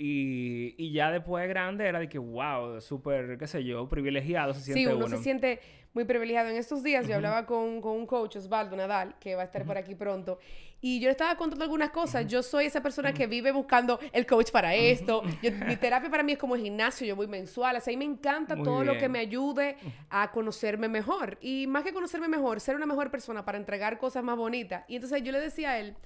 Y, 0.00 0.76
y 0.78 0.92
ya 0.92 1.10
después 1.10 1.42
de 1.42 1.48
grande 1.48 1.84
era 1.86 1.98
de 1.98 2.08
que, 2.08 2.18
wow, 2.18 2.80
súper, 2.80 3.36
qué 3.36 3.48
sé 3.48 3.64
yo, 3.64 3.88
privilegiado 3.88 4.54
se 4.54 4.60
siente 4.60 4.80
Sí, 4.80 4.86
uno, 4.86 5.04
uno. 5.06 5.08
se 5.16 5.22
siente 5.22 5.58
muy 5.92 6.04
privilegiado. 6.04 6.48
En 6.50 6.56
estos 6.56 6.84
días 6.84 7.08
yo 7.08 7.16
hablaba 7.16 7.44
con, 7.46 7.80
con 7.80 7.96
un 7.96 8.06
coach, 8.06 8.36
Osvaldo 8.36 8.76
Nadal, 8.76 9.16
que 9.18 9.34
va 9.34 9.42
a 9.42 9.44
estar 9.46 9.64
por 9.64 9.76
aquí 9.76 9.96
pronto, 9.96 10.38
y 10.80 11.00
yo 11.00 11.06
le 11.06 11.10
estaba 11.10 11.34
contando 11.36 11.64
algunas 11.64 11.90
cosas. 11.90 12.24
Yo 12.28 12.44
soy 12.44 12.66
esa 12.66 12.80
persona 12.80 13.12
que 13.12 13.26
vive 13.26 13.50
buscando 13.50 13.98
el 14.12 14.24
coach 14.24 14.52
para 14.52 14.72
esto. 14.76 15.22
Yo- 15.42 15.50
mi 15.66 15.74
terapia 15.74 16.08
para 16.08 16.22
mí 16.22 16.30
es 16.30 16.38
como 16.38 16.54
el 16.54 16.62
gimnasio, 16.62 17.04
yo 17.04 17.16
voy 17.16 17.26
mensual. 17.26 17.74
O 17.74 17.80
sea, 17.80 17.92
a 17.92 17.96
mí 17.96 18.06
me 18.06 18.12
encanta 18.12 18.54
Muy 18.54 18.64
todo 18.64 18.84
lo 18.84 18.96
que 18.98 19.08
me 19.08 19.18
ayude 19.18 19.76
a 20.10 20.30
conocerme 20.30 20.86
mejor. 20.88 21.36
Y 21.40 21.66
más 21.66 21.82
que 21.82 21.92
conocerme 21.92 22.28
mejor, 22.28 22.60
ser 22.60 22.76
una 22.76 22.86
mejor 22.86 23.10
persona 23.10 23.44
para 23.44 23.58
entregar 23.58 23.98
cosas 23.98 24.22
más 24.22 24.36
bonitas. 24.36 24.84
Y 24.86 24.94
entonces 24.94 25.20
yo 25.24 25.32
le 25.32 25.40
decía 25.40 25.70
a 25.72 25.80
él, 25.80 25.96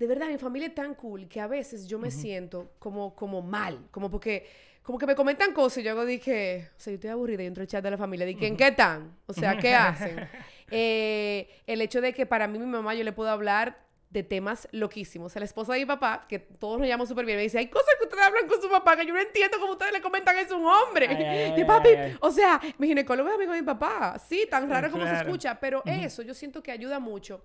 de 0.00 0.06
verdad, 0.06 0.28
mi 0.28 0.38
familia 0.38 0.68
es 0.68 0.74
tan 0.74 0.94
cool 0.94 1.28
que 1.28 1.42
a 1.42 1.46
veces 1.46 1.86
yo 1.86 1.98
me 1.98 2.10
siento 2.10 2.72
como, 2.78 3.14
como 3.14 3.42
mal, 3.42 3.86
como 3.90 4.10
porque, 4.10 4.46
como 4.82 4.96
que 4.98 5.06
me 5.06 5.14
comentan 5.14 5.52
cosas 5.52 5.76
y 5.78 5.82
yo 5.82 5.90
hago, 5.90 6.06
dije, 6.06 6.70
o 6.74 6.80
sea, 6.80 6.90
yo 6.90 6.94
estoy 6.94 7.10
aburrida 7.10 7.42
y 7.42 7.46
entro 7.46 7.60
al 7.60 7.68
chat 7.68 7.84
de 7.84 7.90
la 7.90 7.98
familia, 7.98 8.24
dije, 8.24 8.46
¿en 8.46 8.56
qué 8.56 8.68
están? 8.68 9.14
O 9.26 9.34
sea, 9.34 9.58
¿qué 9.58 9.74
hacen? 9.76 10.26
Eh, 10.70 11.50
el 11.66 11.82
hecho 11.82 12.00
de 12.00 12.14
que 12.14 12.24
para 12.24 12.48
mí, 12.48 12.58
mi 12.58 12.64
mamá, 12.64 12.94
yo 12.94 13.04
le 13.04 13.12
puedo 13.12 13.28
hablar 13.28 13.89
de 14.10 14.24
temas 14.24 14.68
loquísimos. 14.72 15.26
O 15.26 15.32
sea, 15.32 15.40
la 15.40 15.46
esposa 15.46 15.72
de 15.72 15.78
mi 15.80 15.86
papá, 15.86 16.26
que 16.28 16.40
todos 16.40 16.78
nos 16.80 16.88
llamamos 16.88 17.08
súper 17.08 17.24
bien, 17.24 17.36
me 17.38 17.42
dice, 17.44 17.58
hay 17.58 17.68
cosas 17.68 17.88
que 17.98 18.04
ustedes 18.06 18.24
hablan 18.24 18.48
con 18.48 18.60
su 18.60 18.68
papá 18.68 18.96
que 18.96 19.06
yo 19.06 19.14
no 19.14 19.20
entiendo 19.20 19.58
cómo 19.60 19.72
ustedes 19.74 19.92
le 19.92 20.00
comentan 20.00 20.36
eso 20.36 20.54
a 20.54 20.58
un 20.58 20.66
hombre. 20.66 21.06
Ay, 21.08 21.16
ay, 21.16 21.52
y 21.56 21.60
ay, 21.60 21.64
papi, 21.64 21.88
ay, 21.90 21.96
ay. 21.96 22.16
o 22.20 22.30
sea, 22.32 22.60
mi 22.78 22.88
ginecólogo 22.88 23.28
es 23.28 23.36
amigo 23.36 23.52
de 23.52 23.60
mi 23.60 23.66
papá. 23.66 24.18
Sí, 24.18 24.46
tan 24.50 24.68
raro 24.68 24.90
como 24.90 25.06
se 25.06 25.14
escucha, 25.14 25.58
pero 25.60 25.82
eso 25.86 26.22
yo 26.22 26.34
siento 26.34 26.60
que 26.62 26.72
ayuda 26.72 26.98
mucho. 26.98 27.42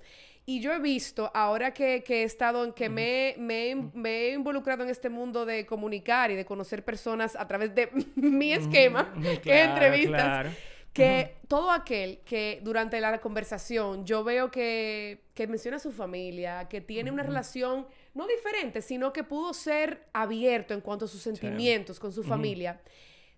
Y 0.47 0.59
yo 0.59 0.73
he 0.73 0.79
visto, 0.79 1.31
ahora 1.33 1.71
que, 1.73 2.03
que 2.03 2.21
he 2.21 2.23
estado, 2.23 2.63
en 2.65 2.73
que 2.73 2.87
me, 2.89 3.35
me, 3.37 3.69
he- 3.71 3.75
me 3.75 4.09
he 4.27 4.33
involucrado 4.33 4.83
en 4.83 4.89
este 4.89 5.09
mundo 5.09 5.43
de 5.45 5.65
comunicar 5.65 6.29
y 6.31 6.35
de 6.35 6.45
conocer 6.45 6.83
personas 6.83 7.35
a 7.35 7.47
través 7.47 7.73
de 7.75 7.89
mi 8.15 8.53
esquema, 8.53 9.11
que 9.21 9.33
es 9.33 9.39
Claro, 9.39 9.71
entrevistas, 9.73 10.21
claro. 10.23 10.49
Que 10.95 11.35
todo 11.49 11.71
aquel 11.71 12.19
que 12.19 12.61
durante 12.63 13.01
la 13.01 13.19
conversación 13.19 14.05
yo 14.05 14.23
veo 14.23 14.49
que, 14.49 15.25
que 15.33 15.45
menciona 15.45 15.75
a 15.75 15.79
su 15.81 15.91
familia, 15.91 16.69
que 16.69 16.79
tiene 16.79 17.11
una 17.11 17.21
relación 17.21 17.85
no 18.13 18.25
diferente, 18.25 18.81
sino 18.81 19.11
que 19.11 19.23
pudo 19.23 19.53
ser 19.53 20.07
abierto 20.13 20.73
en 20.73 20.79
cuanto 20.79 21.03
a 21.03 21.07
sus 21.09 21.21
sentimientos 21.21 21.99
con 21.99 22.13
su 22.13 22.23
familia, 22.23 22.79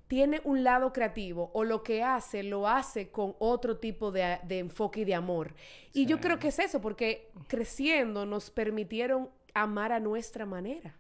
tiene 0.08 0.39
un 0.43 0.64
lado 0.64 0.93
creativo 0.93 1.49
o 1.55 1.64
lo 1.64 1.82
que 1.82 2.03
hace 2.03 2.43
lo 2.43 2.68
hace 2.68 3.10
con 3.10 3.36
otro 3.39 3.78
tipo 3.78 4.12
de, 4.12 4.38
de 4.43 4.60
enfoque 4.60 5.01
y 5.01 5.05
de 5.05 5.16
amor. 5.16 5.55
Y 5.93 6.05
yo 6.05 6.22
creo 6.22 6.38
que 6.38 6.49
es 6.49 6.60
eso, 6.60 6.80
porque 6.80 7.32
creciendo 7.47 8.28
nos 8.28 8.51
permitieron 8.51 9.30
amar 9.55 9.91
a 9.91 9.99
nuestra 9.99 10.45
manera. 10.45 10.95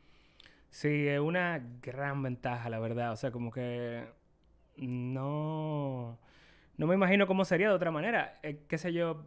Sí, 0.71 1.07
es 1.07 1.19
una 1.19 1.63
gran 1.83 2.23
ventaja, 2.23 2.67
la 2.69 2.79
verdad. 2.79 3.11
O 3.11 3.15
sea, 3.15 3.31
como 3.31 3.51
que 3.51 4.03
no, 4.75 6.17
no 6.77 6.87
me 6.87 6.95
imagino 6.95 7.27
cómo 7.27 7.43
sería 7.45 7.69
de 7.69 7.75
otra 7.75 7.91
manera. 7.91 8.39
Eh, 8.43 8.59
qué 8.67 8.77
sé 8.77 8.93
yo, 8.93 9.25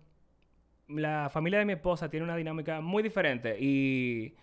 la 0.89 1.29
familia 1.31 1.59
de 1.59 1.65
mi 1.65 1.73
esposa 1.75 2.09
tiene 2.09 2.25
una 2.25 2.37
dinámica 2.37 2.81
muy 2.81 3.03
diferente 3.03 3.57
y, 3.61 4.35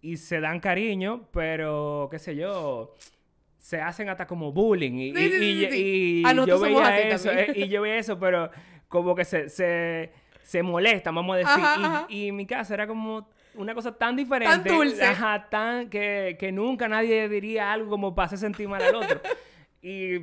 y 0.00 0.16
se 0.16 0.40
dan 0.40 0.60
cariño, 0.60 1.28
pero 1.32 2.08
qué 2.10 2.18
sé 2.18 2.36
yo, 2.36 2.94
se 3.58 3.80
hacen 3.80 4.08
hasta 4.08 4.26
como 4.26 4.52
bullying. 4.52 4.92
Y, 4.92 5.12
Sí, 5.14 5.18
y- 5.24 5.30
sí, 5.30 5.38
sí, 5.38 5.44
y- 5.44 5.64
sí, 5.66 5.70
sí. 5.70 6.22
y 6.26 6.46
yo 6.46 6.60
veía 6.60 6.98
eso, 7.08 7.28
también. 7.28 7.50
eh, 7.50 7.52
y 7.56 7.68
yo 7.68 7.82
veía 7.82 7.96
eso, 7.98 8.18
pero 8.18 8.50
como 8.88 9.14
que 9.14 9.24
se, 9.24 9.48
se, 9.48 10.12
se 10.42 10.62
molestan, 10.62 11.14
vamos 11.14 11.34
a 11.34 11.38
decir. 11.38 11.52
Ajá, 11.64 11.80
y, 11.80 11.84
ajá. 11.84 12.06
y 12.08 12.28
en 12.28 12.36
mi 12.36 12.46
casa 12.46 12.74
era 12.74 12.86
como 12.86 13.28
una 13.54 13.74
cosa 13.74 13.96
tan 13.96 14.16
diferente. 14.16 14.68
dulce. 14.68 15.04
Ajá, 15.04 15.48
tan 15.48 15.88
que, 15.90 16.36
que 16.38 16.50
nunca 16.52 16.88
nadie 16.88 17.28
diría 17.28 17.72
algo 17.72 17.90
como 17.90 18.14
para 18.14 18.26
hacer 18.26 18.38
sentir 18.38 18.68
mal 18.68 18.82
al 18.82 18.94
otro. 18.96 19.20
y, 19.82 20.16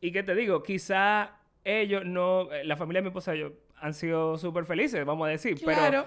y 0.00 0.12
qué 0.12 0.22
te 0.22 0.34
digo, 0.34 0.62
quizá 0.62 1.32
ellos 1.68 2.04
no, 2.04 2.50
eh, 2.52 2.64
la 2.64 2.76
familia 2.76 2.98
de 3.00 3.02
mi 3.04 3.08
esposa, 3.08 3.34
ellos 3.34 3.52
han 3.80 3.94
sido 3.94 4.38
súper 4.38 4.64
felices, 4.64 5.04
vamos 5.04 5.26
a 5.26 5.30
decir, 5.30 5.58
Claro. 5.60 5.80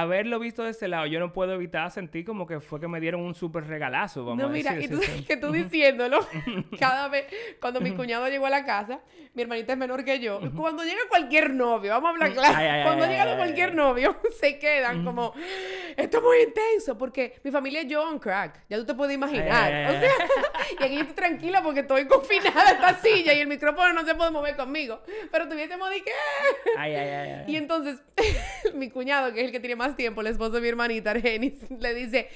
haberlo 0.00 0.38
visto 0.38 0.64
de 0.64 0.70
ese 0.70 0.88
lado, 0.88 1.06
yo 1.06 1.20
no 1.20 1.32
puedo 1.32 1.52
evitar 1.52 1.90
sentir 1.90 2.24
como 2.24 2.46
que 2.46 2.60
fue 2.60 2.80
que 2.80 2.88
me 2.88 3.00
dieron 3.00 3.20
un 3.20 3.34
súper 3.34 3.66
regalazo, 3.66 4.24
vamos 4.24 4.42
No, 4.42 4.48
a 4.48 4.50
mira, 4.50 4.72
decir. 4.74 4.90
y 4.90 4.94
tú 4.94 5.02
sí, 5.02 5.24
que 5.28 5.36
tú 5.36 5.52
diciéndolo, 5.52 6.26
cada 6.78 7.08
vez, 7.08 7.26
cuando 7.60 7.80
mi 7.80 7.92
cuñado 7.92 8.28
llegó 8.28 8.46
a 8.46 8.50
la 8.50 8.64
casa, 8.64 9.00
mi 9.34 9.42
hermanita 9.42 9.72
es 9.72 9.78
menor 9.78 10.04
que 10.04 10.18
yo, 10.20 10.40
cuando 10.56 10.82
llega 10.84 11.00
cualquier 11.08 11.50
novio, 11.50 11.92
vamos 11.92 12.08
a 12.08 12.10
hablar 12.12 12.32
claro, 12.32 12.54
Ay, 12.56 12.66
ay, 12.66 12.78
ay, 12.78 12.84
cuando 12.84 13.04
ay, 13.04 13.10
llega 13.10 13.36
cualquier 13.36 13.74
novio, 13.74 14.16
se 14.40 14.58
quedan 14.58 15.04
como, 15.04 15.32
esto 15.96 16.16
es 16.18 16.22
muy 16.22 16.38
intenso, 16.42 16.98
porque 16.98 17.40
mi 17.44 17.50
familia 17.50 17.80
es 17.82 17.86
yo 17.86 18.02
on 18.02 18.18
crack, 18.18 18.64
ya 18.68 18.76
tú 18.78 18.84
te 18.86 18.94
puedes 18.94 19.14
imaginar, 19.14 19.94
o 19.94 20.00
sea, 20.00 20.12
y 20.80 20.82
aquí 20.82 20.94
yo 20.94 21.00
estoy 21.02 21.14
tranquila 21.14 21.62
porque 21.62 21.80
estoy 21.80 22.06
confinada 22.06 22.70
en 22.70 22.76
esta 22.76 23.00
silla 23.00 23.32
y 23.32 23.40
el 23.40 23.46
micrófono 23.48 23.92
no 23.92 24.04
se 24.04 24.14
puede 24.14 24.30
mover 24.30 24.56
conmigo, 24.56 25.00
pero 25.30 25.48
tuviésemos 25.48 25.88
de 25.90 26.02
qué... 26.02 27.44
Y 27.46 27.56
entonces, 27.56 28.00
mi 28.74 28.90
cuñado, 28.90 29.32
que 29.32 29.40
es 29.40 29.46
el 29.46 29.52
que 29.52 29.60
tiene 29.60 29.76
más 29.76 29.83
tiempo, 29.96 30.22
el 30.22 30.28
esposo 30.28 30.52
de 30.52 30.60
mi 30.60 30.68
hermanita, 30.68 31.10
Argenis, 31.10 31.54
le 31.78 31.94
dice, 31.94 32.28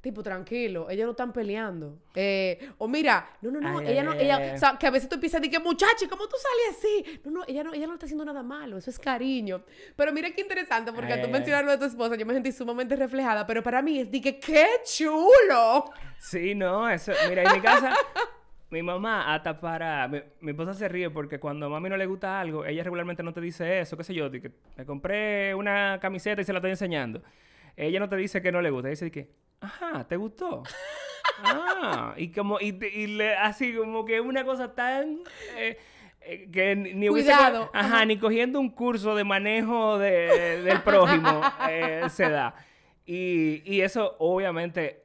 tipo, 0.00 0.22
tranquilo, 0.22 0.88
ellos 0.90 1.04
no 1.06 1.10
están 1.12 1.32
peleando. 1.32 1.98
Eh, 2.14 2.70
o 2.78 2.86
mira, 2.86 3.28
no, 3.42 3.50
no, 3.50 3.60
no, 3.60 3.78
Ay, 3.78 3.88
ella 3.88 4.02
no, 4.02 4.12
ay, 4.12 4.20
ella, 4.20 4.36
ay. 4.36 4.50
o 4.54 4.58
sea, 4.58 4.76
que 4.78 4.86
a 4.86 4.90
veces 4.90 5.08
tú 5.08 5.16
empiezas 5.16 5.38
a 5.38 5.40
decir 5.40 5.58
que, 5.58 5.62
muchacho, 5.62 6.08
¿cómo 6.08 6.28
tú 6.28 6.36
sales 6.36 6.78
así? 6.78 7.20
No, 7.24 7.30
no, 7.30 7.44
ella 7.46 7.64
no, 7.64 7.74
ella 7.74 7.86
no 7.86 7.94
está 7.94 8.06
haciendo 8.06 8.24
nada 8.24 8.42
malo, 8.42 8.78
eso 8.78 8.90
es 8.90 8.98
cariño. 8.98 9.62
Pero 9.96 10.12
mira 10.12 10.30
qué 10.30 10.42
interesante, 10.42 10.92
porque 10.92 11.12
al 11.12 11.20
tú 11.20 11.26
ay, 11.26 11.32
mencionar 11.32 11.64
lo 11.64 11.72
de 11.72 11.78
tu 11.78 11.84
esposa, 11.84 12.14
yo 12.16 12.26
me 12.26 12.34
sentí 12.34 12.52
sumamente 12.52 12.94
reflejada, 12.96 13.46
pero 13.46 13.62
para 13.62 13.82
mí 13.82 14.00
es 14.00 14.10
de 14.10 14.20
que, 14.20 14.38
¡qué 14.38 14.66
chulo! 14.84 15.90
Sí, 16.18 16.54
no, 16.54 16.88
eso, 16.88 17.12
mira, 17.28 17.42
en 17.42 17.52
mi 17.52 17.60
casa, 17.60 17.92
mi 18.70 18.82
mamá 18.82 19.32
hasta 19.34 19.60
para, 19.60 20.08
mi, 20.08 20.20
mi 20.40 20.50
esposa 20.50 20.74
se 20.74 20.88
ríe 20.88 21.08
porque 21.10 21.38
cuando 21.38 21.66
a 21.66 21.68
mami 21.68 21.88
no 21.88 21.96
le 21.96 22.06
gusta 22.06 22.40
algo, 22.40 22.64
ella 22.64 22.82
regularmente 22.82 23.22
no 23.22 23.32
te 23.32 23.40
dice 23.40 23.80
eso, 23.80 23.96
qué 23.96 24.04
sé 24.04 24.14
yo, 24.14 24.30
que 24.30 24.50
me 24.76 24.84
compré 24.84 25.54
una 25.54 25.98
camiseta 26.00 26.40
y 26.40 26.44
se 26.44 26.52
la 26.52 26.58
estoy 26.58 26.72
enseñando. 26.72 27.22
Ella 27.76 28.00
no 28.00 28.08
te 28.08 28.16
dice 28.16 28.40
que 28.42 28.50
no 28.50 28.60
le 28.62 28.70
gusta, 28.70 28.88
ella 28.88 28.92
dice 28.94 29.10
que, 29.10 29.30
ajá, 29.60 30.06
¿te 30.08 30.16
gustó? 30.16 30.62
Ah, 31.44 32.14
y 32.16 32.32
como, 32.32 32.58
y, 32.60 32.68
y 32.94 33.08
le, 33.08 33.36
así 33.36 33.74
como 33.74 34.06
que 34.06 34.20
una 34.22 34.42
cosa 34.44 34.74
tan... 34.74 35.18
eh, 35.58 35.76
eh, 36.22 36.48
que 36.50 36.74
ni, 36.74 37.10
hubiese 37.10 37.30
Cuidado, 37.30 37.70
ajá, 37.74 37.86
ajá. 37.96 38.04
ni 38.06 38.18
cogiendo 38.18 38.58
un 38.58 38.70
curso 38.70 39.14
de 39.14 39.22
manejo 39.24 39.98
de- 39.98 40.62
del 40.62 40.80
prójimo 40.82 41.42
eh, 41.68 42.04
se 42.08 42.30
da. 42.30 42.54
Y, 43.04 43.62
y 43.70 43.82
eso 43.82 44.16
obviamente 44.18 45.02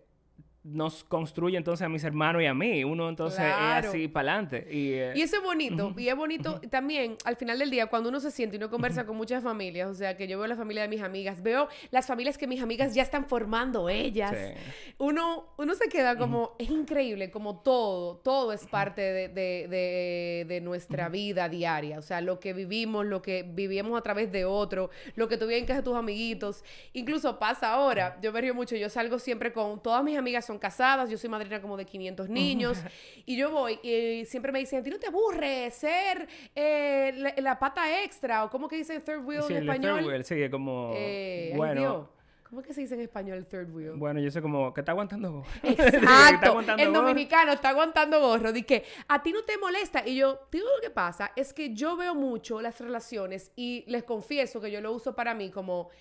nos 0.63 1.03
construye 1.03 1.57
entonces 1.57 1.83
a 1.83 1.89
mis 1.89 2.03
hermanos 2.03 2.41
y 2.43 2.45
a 2.45 2.53
mí. 2.53 2.83
Uno 2.83 3.09
entonces 3.09 3.39
Claro. 3.39 3.79
es 3.79 3.93
así 3.95 4.07
para 4.07 4.33
adelante. 4.33 4.67
Y, 4.69 4.91
eh, 4.93 5.13
Y 5.15 5.21
eso 5.21 5.37
es 5.37 5.43
bonito, 5.43 5.93
y 5.97 6.07
es 6.07 6.15
bonito 6.15 6.61
también 6.69 7.15
al 7.25 7.35
final 7.35 7.57
del 7.57 7.71
día 7.71 7.87
cuando 7.87 8.09
uno 8.09 8.19
se 8.19 8.29
siente 8.29 8.55
y 8.55 8.57
uno 8.57 8.69
conversa 8.69 9.05
con 9.05 9.17
muchas 9.17 9.43
familias, 9.43 9.89
o 9.89 9.95
sea, 9.95 10.15
que 10.15 10.27
yo 10.27 10.37
veo 10.37 10.45
la 10.47 10.55
familia 10.55 10.83
de 10.83 10.87
mis 10.87 11.01
amigas, 11.01 11.41
veo 11.41 11.67
las 11.89 12.05
familias 12.05 12.37
que 12.37 12.45
mis 12.45 12.61
amigas 12.61 12.93
ya 12.93 13.01
están 13.01 13.25
formando 13.25 13.89
ellas. 13.89 14.35
Sí. 14.37 14.93
Uno, 14.99 15.47
uno 15.57 15.73
se 15.73 15.89
queda 15.89 16.15
como, 16.15 16.55
es 16.59 16.69
increíble, 16.69 17.31
como 17.31 17.59
todo, 17.61 18.17
todo 18.17 18.53
es 18.53 18.67
parte 18.67 19.01
de, 19.01 19.29
de- 19.29 19.67
de- 19.67 20.45
de 20.47 20.61
nuestra 20.61 21.09
vida 21.09 21.49
diaria, 21.49 21.97
o 21.97 22.01
sea, 22.03 22.21
lo 22.21 22.39
que 22.39 22.53
vivimos, 22.53 23.05
lo 23.05 23.21
que 23.23 23.43
vivimos 23.43 23.97
a 23.97 24.03
través 24.03 24.31
de 24.31 24.45
otro, 24.45 24.91
lo 25.15 25.27
que 25.27 25.37
tú 25.37 25.45
vives 25.47 25.61
en 25.61 25.65
casa 25.67 25.79
de 25.79 25.85
tus 25.85 25.95
amiguitos, 25.95 26.63
incluso 26.93 27.39
pasa 27.39 27.71
ahora, 27.73 28.19
yo 28.21 28.31
me 28.31 28.41
río 28.41 28.53
mucho, 28.53 28.75
yo 28.75 28.89
salgo 28.89 29.17
siempre 29.17 29.51
con, 29.53 29.81
todas 29.81 30.03
mis 30.03 30.17
amigas 30.17 30.45
son 30.51 30.59
casadas, 30.59 31.09
yo 31.09 31.17
soy 31.17 31.29
madrina 31.29 31.61
como 31.61 31.77
de 31.77 31.85
500 31.85 32.29
niños, 32.29 32.77
y 33.25 33.37
yo 33.37 33.51
voy 33.51 33.79
y 33.83 34.25
siempre 34.25 34.51
me 34.51 34.59
dicen, 34.59 34.79
¿a 34.79 34.83
ti 34.83 34.89
no 34.89 34.99
te 34.99 35.07
aburre 35.07 35.71
ser 35.71 36.27
eh, 36.53 37.13
la, 37.15 37.33
la 37.37 37.59
pata 37.59 38.03
extra? 38.03 38.43
¿O 38.43 38.49
cómo 38.49 38.67
que 38.67 38.75
dice 38.75 38.99
third 38.99 39.25
wheel 39.25 39.43
sí, 39.43 39.53
en 39.53 39.59
el 39.59 39.69
español? 39.69 39.99
third 39.99 40.07
wheel, 40.07 40.25
sí, 40.25 40.49
como... 40.49 40.91
Eh, 40.95 41.53
bueno, 41.55 42.09
¿Cómo 42.49 42.59
es 42.59 42.67
que 42.67 42.73
se 42.73 42.81
dice 42.81 42.95
en 42.95 43.01
español 43.01 43.45
third 43.45 43.73
wheel? 43.73 43.93
bueno, 43.93 44.19
yo 44.19 44.29
sé 44.29 44.41
como 44.41 44.73
que 44.73 44.81
está 44.81 44.91
aguantando. 44.91 45.31
gorro. 45.31 45.47
Exacto. 45.63 46.47
aguantando 46.47 46.83
el 46.83 46.89
gorro. 46.89 47.01
dominicano 47.03 47.53
está 47.53 47.69
aguantando 47.69 48.19
gorro. 48.19 48.51
Que 48.51 48.83
a 49.07 49.23
ti 49.23 49.31
no 49.31 49.43
te 49.43 49.57
molesta. 49.57 50.05
Y 50.05 50.17
yo, 50.17 50.47
digo 50.51 50.65
lo 50.65 50.81
que 50.81 50.89
pasa 50.89 51.31
es 51.37 51.53
que 51.53 51.73
yo 51.73 51.95
veo 51.95 52.13
mucho 52.13 52.59
las 52.59 52.77
relaciones 52.81 53.53
y 53.55 53.85
les 53.87 54.03
confieso 54.03 54.59
que 54.59 54.69
yo 54.69 54.81
lo 54.81 54.91
uso 54.91 55.15
para 55.15 55.33
mí 55.33 55.49
como 55.49 55.91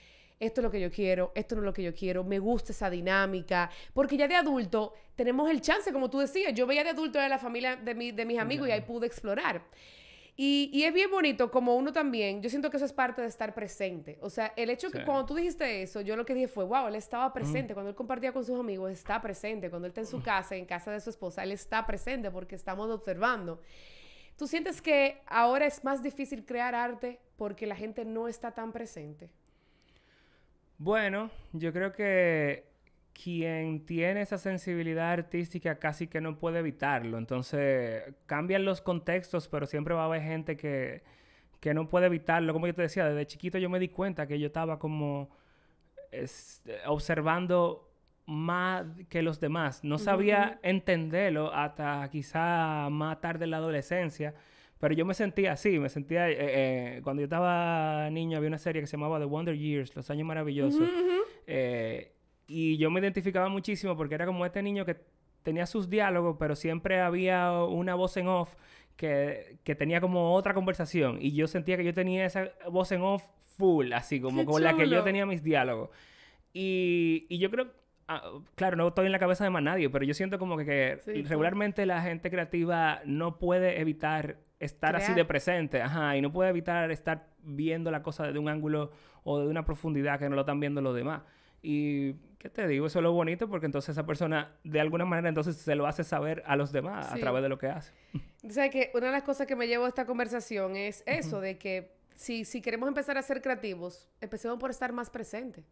esto 0.40 0.60
es 0.60 0.64
lo 0.64 0.70
que 0.70 0.80
yo 0.80 0.90
quiero, 0.90 1.30
esto 1.36 1.54
no 1.54 1.60
es 1.60 1.66
lo 1.66 1.72
que 1.72 1.82
yo 1.82 1.94
quiero, 1.94 2.24
me 2.24 2.38
gusta 2.40 2.72
esa 2.72 2.90
dinámica. 2.90 3.70
Porque 3.92 4.16
ya 4.16 4.26
de 4.26 4.34
adulto 4.34 4.94
tenemos 5.14 5.48
el 5.50 5.60
chance, 5.60 5.92
como 5.92 6.10
tú 6.10 6.18
decías. 6.18 6.52
Yo 6.54 6.66
veía 6.66 6.82
de 6.82 6.90
adulto 6.90 7.18
de 7.20 7.28
la 7.28 7.38
familia 7.38 7.76
de, 7.76 7.94
mi- 7.94 8.10
de 8.10 8.24
mis 8.24 8.38
amigos 8.40 8.66
y 8.68 8.72
ahí 8.72 8.80
pude 8.80 9.06
explorar. 9.06 9.62
Y, 10.36 10.70
y 10.72 10.84
es 10.84 10.94
bien 10.94 11.10
bonito 11.10 11.50
como 11.50 11.76
uno 11.76 11.92
también, 11.92 12.40
yo 12.40 12.48
siento 12.48 12.70
que 12.70 12.78
eso 12.78 12.86
es 12.86 12.94
parte 12.94 13.20
de 13.20 13.28
estar 13.28 13.52
presente. 13.52 14.16
O 14.22 14.30
sea, 14.30 14.54
el 14.56 14.70
hecho 14.70 14.90
que 14.90 14.98
Sí. 15.00 15.04
cuando 15.04 15.26
tú 15.26 15.34
dijiste 15.34 15.82
eso, 15.82 16.00
yo 16.00 16.16
lo 16.16 16.24
que 16.24 16.32
dije 16.32 16.48
fue, 16.48 16.64
wow, 16.64 16.86
él 16.86 16.94
estaba 16.94 17.30
presente. 17.34 17.74
Cuando 17.74 17.90
él 17.90 17.94
compartía 17.96 18.32
con 18.32 18.42
sus 18.42 18.58
amigos, 18.58 18.90
está 18.90 19.20
presente. 19.20 19.68
Cuando 19.68 19.84
él 19.86 19.90
está 19.90 20.00
en 20.00 20.06
su 20.06 20.22
casa, 20.22 20.56
en 20.56 20.64
casa 20.64 20.90
de 20.92 21.00
su 21.00 21.10
esposa, 21.10 21.42
él 21.42 21.52
está 21.52 21.86
presente 21.86 22.30
porque 22.30 22.54
estamos 22.54 22.88
observando. 22.90 23.60
¿Tú 24.38 24.46
sientes 24.46 24.80
que 24.80 25.20
ahora 25.26 25.66
es 25.66 25.84
más 25.84 26.02
difícil 26.02 26.46
crear 26.46 26.74
arte 26.74 27.20
porque 27.36 27.66
la 27.66 27.76
gente 27.76 28.06
no 28.06 28.26
está 28.26 28.52
tan 28.52 28.72
presente? 28.72 29.28
Bueno, 30.80 31.30
yo 31.52 31.74
creo 31.74 31.92
que 31.92 32.64
quien 33.12 33.84
tiene 33.84 34.22
esa 34.22 34.38
sensibilidad 34.38 35.12
artística 35.12 35.78
casi 35.78 36.06
que 36.06 36.22
no 36.22 36.38
puede 36.38 36.60
evitarlo. 36.60 37.18
Entonces, 37.18 38.02
cambian 38.24 38.64
los 38.64 38.80
contextos, 38.80 39.46
pero 39.46 39.66
siempre 39.66 39.92
va 39.92 40.04
a 40.04 40.06
haber 40.06 40.22
gente 40.22 40.56
que, 40.56 41.02
que 41.60 41.74
no 41.74 41.90
puede 41.90 42.06
evitarlo. 42.06 42.54
Como 42.54 42.66
yo 42.66 42.74
te 42.74 42.80
decía, 42.80 43.04
desde 43.04 43.26
chiquito 43.26 43.58
yo 43.58 43.68
me 43.68 43.78
di 43.78 43.88
cuenta 43.88 44.26
que 44.26 44.38
yo 44.38 44.46
estaba 44.46 44.78
como 44.78 45.28
observando 46.86 47.92
más 48.24 48.86
que 49.10 49.20
los 49.20 49.38
demás. 49.38 49.84
No 49.84 49.98
sabía 49.98 50.60
entenderlo 50.62 51.52
hasta 51.52 52.08
quizá 52.10 52.88
más 52.88 53.20
tarde 53.20 53.44
en 53.44 53.50
la 53.50 53.58
adolescencia. 53.58 54.34
Pero 54.80 54.94
yo 54.94 55.04
me 55.04 55.14
sentía 55.14 55.52
así, 55.52 55.78
me 55.78 55.88
sentía... 55.88 56.28
Eh, 56.28 56.36
eh, 56.38 57.00
cuando 57.04 57.20
yo 57.20 57.24
estaba 57.24 58.08
niño 58.10 58.38
había 58.38 58.48
una 58.48 58.58
serie 58.58 58.80
que 58.80 58.86
se 58.86 58.96
llamaba 58.96 59.18
The 59.18 59.26
Wonder 59.26 59.56
Years, 59.56 59.94
Los 59.94 60.10
Años 60.10 60.26
Maravillosos. 60.26 60.88
Eh, 61.46 62.12
y 62.46 62.78
yo 62.78 62.90
me 62.90 63.00
identificaba 63.00 63.48
muchísimo 63.48 63.96
porque 63.96 64.14
era 64.14 64.24
como 64.24 64.46
este 64.46 64.62
niño 64.62 64.84
que 64.84 64.96
tenía 65.42 65.66
sus 65.66 65.90
diálogos, 65.90 66.36
pero 66.38 66.54
siempre 66.54 67.00
había 67.00 67.52
una 67.52 67.94
voz 67.94 68.16
en 68.16 68.28
off 68.28 68.54
que, 68.96 69.58
que 69.64 69.74
tenía 69.74 70.00
como 70.00 70.34
otra 70.34 70.54
conversación. 70.54 71.18
Y 71.20 71.32
yo 71.32 71.46
sentía 71.46 71.76
que 71.76 71.84
yo 71.84 71.92
tenía 71.92 72.24
esa 72.24 72.50
voz 72.70 72.92
en 72.92 73.02
off 73.02 73.24
full, 73.56 73.92
así 73.92 74.20
como 74.20 74.44
con 74.44 74.62
la 74.62 74.76
que 74.76 74.88
yo 74.88 75.02
tenía 75.02 75.26
mis 75.26 75.42
diálogos. 75.42 75.90
Y, 76.52 77.26
y 77.28 77.38
yo 77.38 77.50
creo 77.50 77.70
Ah, 78.12 78.28
claro, 78.56 78.76
no 78.76 78.88
estoy 78.88 79.06
en 79.06 79.12
la 79.12 79.20
cabeza 79.20 79.44
de 79.44 79.50
más 79.50 79.62
nadie, 79.62 79.88
pero 79.88 80.04
yo 80.04 80.14
siento 80.14 80.40
como 80.40 80.56
que, 80.56 80.98
regularmente 81.28 81.86
la 81.86 82.02
gente 82.02 82.28
creativa 82.28 83.02
no 83.04 83.38
puede 83.38 83.80
evitar 83.80 84.38
estar 84.60 84.94
así 84.94 85.14
de 85.14 85.24
presente, 85.24 85.80
ajá, 85.80 86.16
y 86.16 86.20
no 86.20 86.30
puede 86.32 86.50
evitar 86.50 86.90
estar 86.90 87.26
viendo 87.42 87.90
la 87.90 88.02
cosa 88.02 88.26
desde 88.26 88.38
un 88.38 88.48
ángulo 88.48 88.92
o 89.24 89.40
de 89.40 89.48
una 89.48 89.64
profundidad 89.64 90.18
que 90.18 90.28
no 90.28 90.34
lo 90.36 90.42
están 90.42 90.60
viendo 90.60 90.82
los 90.82 90.94
demás. 90.94 91.22
Y, 91.62 92.12
¿qué 92.38 92.48
te 92.50 92.66
digo? 92.68 92.86
Eso 92.86 92.98
es 93.00 93.02
lo 93.02 93.12
bonito 93.12 93.48
porque 93.48 93.66
entonces 93.66 93.90
esa 93.90 94.06
persona, 94.06 94.52
de 94.62 94.80
alguna 94.80 95.04
manera, 95.04 95.28
entonces 95.28 95.56
se 95.56 95.74
lo 95.74 95.86
hace 95.86 96.04
saber 96.04 96.42
a 96.46 96.56
los 96.56 96.72
demás 96.72 97.10
a 97.10 97.16
través 97.16 97.42
de 97.42 97.48
lo 97.48 97.58
que 97.58 97.68
hace. 97.68 97.92
O 98.42 98.48
sea, 98.48 98.70
que 98.70 98.90
una 98.94 99.06
de 99.06 99.12
las 99.12 99.22
cosas 99.22 99.46
que 99.46 99.54
me 99.54 99.66
llevo 99.66 99.84
a 99.84 99.88
esta 99.88 100.06
conversación 100.06 100.74
es 100.74 101.02
eso, 101.04 101.42
de 101.42 101.58
que 101.58 101.92
si, 102.14 102.46
si 102.46 102.62
queremos 102.62 102.88
empezar 102.88 103.18
a 103.18 103.22
ser 103.22 103.42
creativos, 103.42 104.08
empecemos 104.22 104.58
por 104.58 104.70
estar 104.70 104.94
más 104.94 105.10
presentes. 105.10 105.62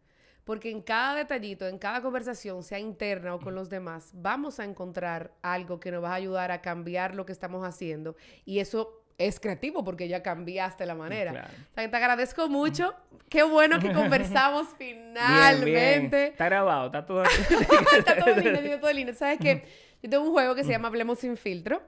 Porque 0.49 0.71
en 0.71 0.81
cada 0.81 1.13
detallito, 1.13 1.67
en 1.67 1.77
cada 1.77 2.01
conversación, 2.01 2.63
sea 2.63 2.79
interna 2.79 3.35
o 3.35 3.39
con 3.39 3.53
los 3.53 3.69
demás, 3.69 4.09
vamos 4.15 4.59
a 4.59 4.63
encontrar 4.63 5.31
algo 5.43 5.79
que 5.79 5.91
nos 5.91 6.03
va 6.03 6.09
a 6.09 6.15
ayudar 6.15 6.49
a 6.49 6.59
cambiar 6.59 7.13
lo 7.13 7.23
que 7.23 7.31
estamos 7.31 7.63
haciendo. 7.63 8.15
Y 8.45 8.57
eso 8.57 9.03
es 9.19 9.39
creativo 9.39 9.83
porque 9.83 10.07
ya 10.07 10.23
cambiaste 10.23 10.87
la 10.87 10.95
manera. 10.95 11.51
te 11.75 11.83
agradezco 11.83 12.49
mucho. 12.49 12.95
Qué 13.29 13.43
bueno 13.43 13.77
que 13.79 13.93
conversamos 13.93 14.69
finalmente. 14.79 16.29
Está 16.29 16.45
grabado, 16.45 16.87
está 16.87 17.05
todo. 17.05 17.23
está 17.95 18.17
todo 18.17 18.35
lindo, 18.35 18.79
todo 18.79 18.91
lindo. 18.91 19.13
¿Sabes 19.13 19.37
qué? 19.39 19.67
Yo 20.01 20.09
tengo 20.09 20.23
un 20.23 20.31
juego 20.31 20.55
que 20.55 20.63
se 20.63 20.71
llama 20.71 20.87
Hablemos 20.87 21.19
sin 21.19 21.35
filtro, 21.35 21.81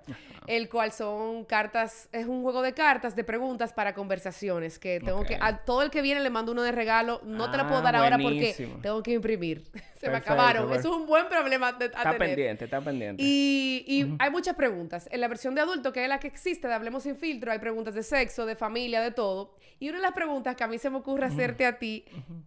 el 0.46 0.68
cual 0.68 0.92
son 0.92 1.46
cartas, 1.46 2.10
es 2.12 2.26
un 2.26 2.44
juego 2.44 2.62
de 2.62 2.74
cartas, 2.74 3.16
de 3.16 3.24
preguntas 3.24 3.72
para 3.72 3.94
conversaciones, 3.94 4.80
que 4.80 5.00
tengo 5.00 5.24
que, 5.24 5.38
a 5.40 5.60
todo 5.60 5.82
el 5.82 5.90
que 5.90 6.02
viene 6.02 6.20
le 6.20 6.30
mando 6.30 6.52
uno 6.52 6.62
de 6.62 6.74
regalo, 6.74 7.22
no 7.24 7.50
te 7.50 7.56
la 7.56 7.70
puedo 7.70 7.82
dar 7.82 7.96
ahora 7.96 8.18
porque 8.18 8.70
tengo 8.82 9.02
que 9.02 9.14
imprimir, 9.14 9.64
se 9.96 10.10
me 10.10 10.18
acabaron, 10.18 10.70
eso 10.74 10.90
es 10.90 10.96
un 10.98 11.08
buen 11.08 11.30
problema 11.30 11.72
de, 11.72 11.86
Está 11.86 12.18
pendiente, 12.18 12.66
está 12.66 12.82
pendiente. 12.82 13.24
Y, 13.24 13.86
y 13.88 14.16
hay 14.20 14.30
muchas 14.30 14.56
preguntas, 14.56 15.08
en 15.10 15.22
la 15.22 15.30
versión 15.30 15.56
de 15.56 15.62
adulto, 15.62 15.94
que 15.94 16.04
es 16.04 16.10
la 16.10 16.20
que 16.20 16.28
existe 16.28 16.68
de 16.68 16.74
Hablemos 16.74 17.04
sin 17.04 17.16
filtro, 17.16 17.50
hay 17.50 17.60
preguntas 17.60 17.96
de 17.96 18.04
sexo, 18.04 18.46
de 18.46 18.58
familia, 18.58 19.00
de 19.00 19.12
todo, 19.12 19.56
y 19.80 19.88
una 19.88 20.00
de 20.00 20.04
las 20.04 20.14
preguntas 20.14 20.58
que 20.58 20.66
a 20.66 20.68
mí 20.68 20.78
se 20.78 20.90
me 20.90 20.98
ocurre 20.98 21.28
hacerte 21.28 21.66
a 21.66 21.80
ti 21.80 22.04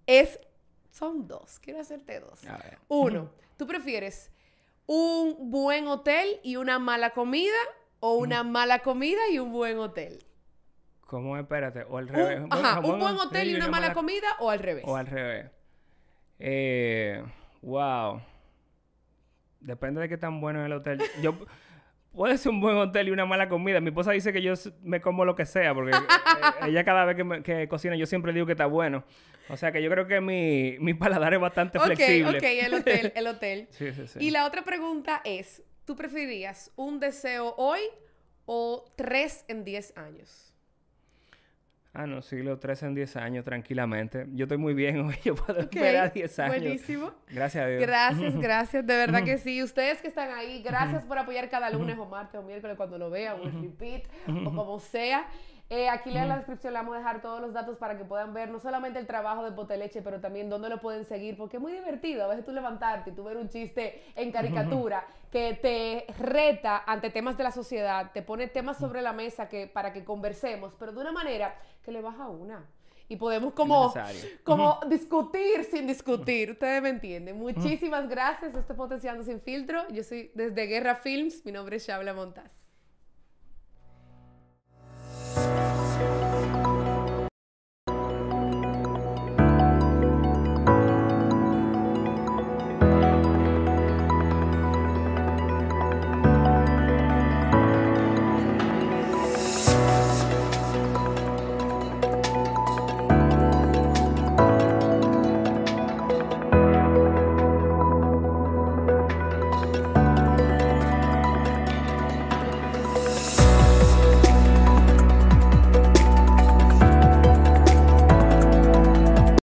es, 0.06 0.38
son 0.90 1.26
dos, 1.26 1.58
quiero 1.58 1.80
hacerte 1.80 2.20
dos. 2.20 2.42
Uno, 2.88 3.30
¿tú 3.56 3.66
prefieres 3.66 4.30
un 4.86 5.50
buen 5.50 5.86
hotel 5.86 6.40
y 6.42 6.56
una 6.56 6.78
mala 6.78 7.10
comida 7.10 7.56
o 8.00 8.14
una 8.14 8.42
mala 8.42 8.80
comida 8.80 9.20
y 9.30 9.38
un 9.38 9.52
buen 9.52 9.78
hotel? 9.78 10.24
¿Cómo? 11.06 11.36
Espérate, 11.36 11.84
o 11.88 11.98
al 11.98 12.08
revés. 12.08 12.40
Un, 12.40 12.52
ajá, 12.52 12.80
un 12.80 12.98
buen 12.98 13.16
hotel 13.16 13.50
y 13.50 13.54
una, 13.54 13.68
mala, 13.68 13.92
comida 13.92 14.26
o 14.40 14.50
al 14.50 14.58
revés. 14.58 14.84
O 14.86 14.96
al 14.96 15.06
revés. 15.06 15.50
Eh, 16.38 17.22
wow. 17.62 18.20
Depende 19.60 20.00
de 20.00 20.08
qué 20.08 20.18
tan 20.18 20.40
bueno 20.40 20.60
es 20.60 20.66
el 20.66 20.72
hotel. 20.72 21.02
Yo 21.22 21.34
puede 22.14 22.38
ser 22.38 22.52
un 22.52 22.60
buen 22.60 22.76
hotel 22.76 23.08
y 23.08 23.10
una 23.10 23.26
mala 23.26 23.48
comida. 23.48 23.80
Mi 23.80 23.88
esposa 23.88 24.12
dice 24.12 24.32
que 24.32 24.40
yo 24.40 24.54
me 24.82 25.00
como 25.00 25.24
lo 25.24 25.34
que 25.34 25.44
sea, 25.44 25.74
porque 25.74 25.90
eh, 25.90 26.68
ella 26.68 26.84
cada 26.84 27.04
vez 27.04 27.16
que, 27.16 27.42
que, 27.42 27.68
cocina 27.68 27.96
yo 27.96 28.06
siempre 28.06 28.32
digo 28.32 28.46
que 28.46 28.52
está 28.52 28.66
bueno. 28.66 29.04
O 29.48 29.56
sea 29.56 29.72
que 29.72 29.82
yo 29.82 29.90
creo 29.90 30.06
que 30.06 30.20
mi, 30.20 30.76
mi 30.78 30.94
paladar 30.94 31.34
es 31.34 31.40
bastante 31.40 31.78
flexible. 31.78 32.30
Ok, 32.30 32.36
ok, 32.36 32.44
el 32.44 32.74
hotel, 32.74 33.12
el 33.14 33.26
hotel. 33.26 33.68
sí, 33.70 33.92
sí, 33.92 34.06
sí. 34.06 34.18
Y 34.20 34.30
la 34.30 34.46
otra 34.46 34.62
pregunta 34.62 35.20
es, 35.24 35.62
¿tú 35.84 35.96
preferirías 35.96 36.72
un 36.76 37.00
deseo 37.00 37.54
hoy 37.56 37.80
o 38.46 38.84
tres 38.96 39.44
en 39.48 39.64
diez 39.64 39.92
años? 39.96 40.53
Ah, 41.96 42.08
no, 42.08 42.22
siglo 42.22 42.58
tres 42.58 42.82
en 42.82 42.92
diez 42.92 43.14
años, 43.14 43.44
tranquilamente. 43.44 44.26
Yo 44.32 44.46
estoy 44.46 44.58
muy 44.58 44.74
bien 44.74 44.98
hoy, 45.06 45.14
yo 45.24 45.36
puedo 45.36 45.60
esperar 45.60 46.12
10 46.12 46.38
años. 46.40 46.56
Buenísimo. 46.60 47.12
Gracias 47.30 47.64
a 47.64 47.68
Dios. 47.68 47.82
Gracias, 47.82 48.36
gracias, 48.40 48.84
de 48.84 48.96
verdad 48.96 49.22
que 49.22 49.38
sí. 49.38 49.62
Ustedes 49.62 50.02
que 50.02 50.08
están 50.08 50.32
ahí, 50.32 50.60
gracias 50.64 51.04
por 51.04 51.18
apoyar 51.18 51.48
cada 51.48 51.70
lunes 51.70 51.96
o 51.96 52.04
martes 52.06 52.40
o 52.40 52.42
miércoles 52.42 52.76
cuando 52.76 52.98
lo 52.98 53.10
vean, 53.10 53.38
o 53.40 53.44
el 53.44 53.62
repeat, 53.62 54.08
o 54.26 54.42
como 54.42 54.80
sea. 54.80 55.28
Eh, 55.70 55.88
aquí 55.88 56.16
en 56.16 56.28
la 56.28 56.36
descripción 56.36 56.74
le 56.74 56.78
vamos 56.78 56.94
a 56.94 56.98
dejar 56.98 57.22
todos 57.22 57.40
los 57.40 57.54
datos 57.54 57.78
para 57.78 57.96
que 57.96 58.04
puedan 58.04 58.34
ver 58.34 58.50
no 58.50 58.60
solamente 58.60 58.98
el 58.98 59.06
trabajo 59.06 59.42
de 59.42 59.52
Poteleche, 59.52 60.02
pero 60.02 60.20
también 60.20 60.50
dónde 60.50 60.68
lo 60.68 60.80
pueden 60.80 61.04
seguir, 61.06 61.36
porque 61.36 61.56
es 61.56 61.62
muy 61.62 61.72
divertido. 61.72 62.24
A 62.24 62.28
veces 62.28 62.44
tú 62.44 62.52
levantarte 62.52 63.10
y 63.10 63.12
tú 63.14 63.24
ver 63.24 63.38
un 63.38 63.48
chiste 63.48 64.02
en 64.14 64.30
caricatura 64.30 65.06
que 65.32 65.54
te 65.54 66.12
reta 66.22 66.84
ante 66.86 67.10
temas 67.10 67.36
de 67.38 67.44
la 67.44 67.50
sociedad, 67.50 68.12
te 68.12 68.22
pone 68.22 68.46
temas 68.46 68.76
sobre 68.76 69.00
la 69.00 69.12
mesa 69.12 69.48
que, 69.48 69.66
para 69.66 69.92
que 69.92 70.04
conversemos, 70.04 70.74
pero 70.78 70.92
de 70.92 71.00
una 71.00 71.12
manera 71.12 71.56
que 71.82 71.92
le 71.92 72.02
baja 72.02 72.28
una 72.28 72.64
y 73.08 73.16
podemos 73.16 73.52
como, 73.52 73.92
como 74.44 74.80
discutir 74.88 75.64
sin 75.64 75.86
discutir. 75.86 76.52
Ustedes 76.52 76.82
me 76.82 76.90
entienden. 76.90 77.38
Muchísimas 77.38 78.08
gracias. 78.08 78.54
Esto 78.54 78.72
es 78.72 78.76
Potenciando 78.76 79.22
Sin 79.22 79.40
Filtro. 79.40 79.86
Yo 79.88 80.02
soy 80.02 80.30
desde 80.34 80.66
Guerra 80.66 80.96
Films. 80.96 81.44
Mi 81.44 81.52
nombre 81.52 81.76
es 81.76 81.86
Shabla 81.86 82.14
Montaz. 82.14 82.63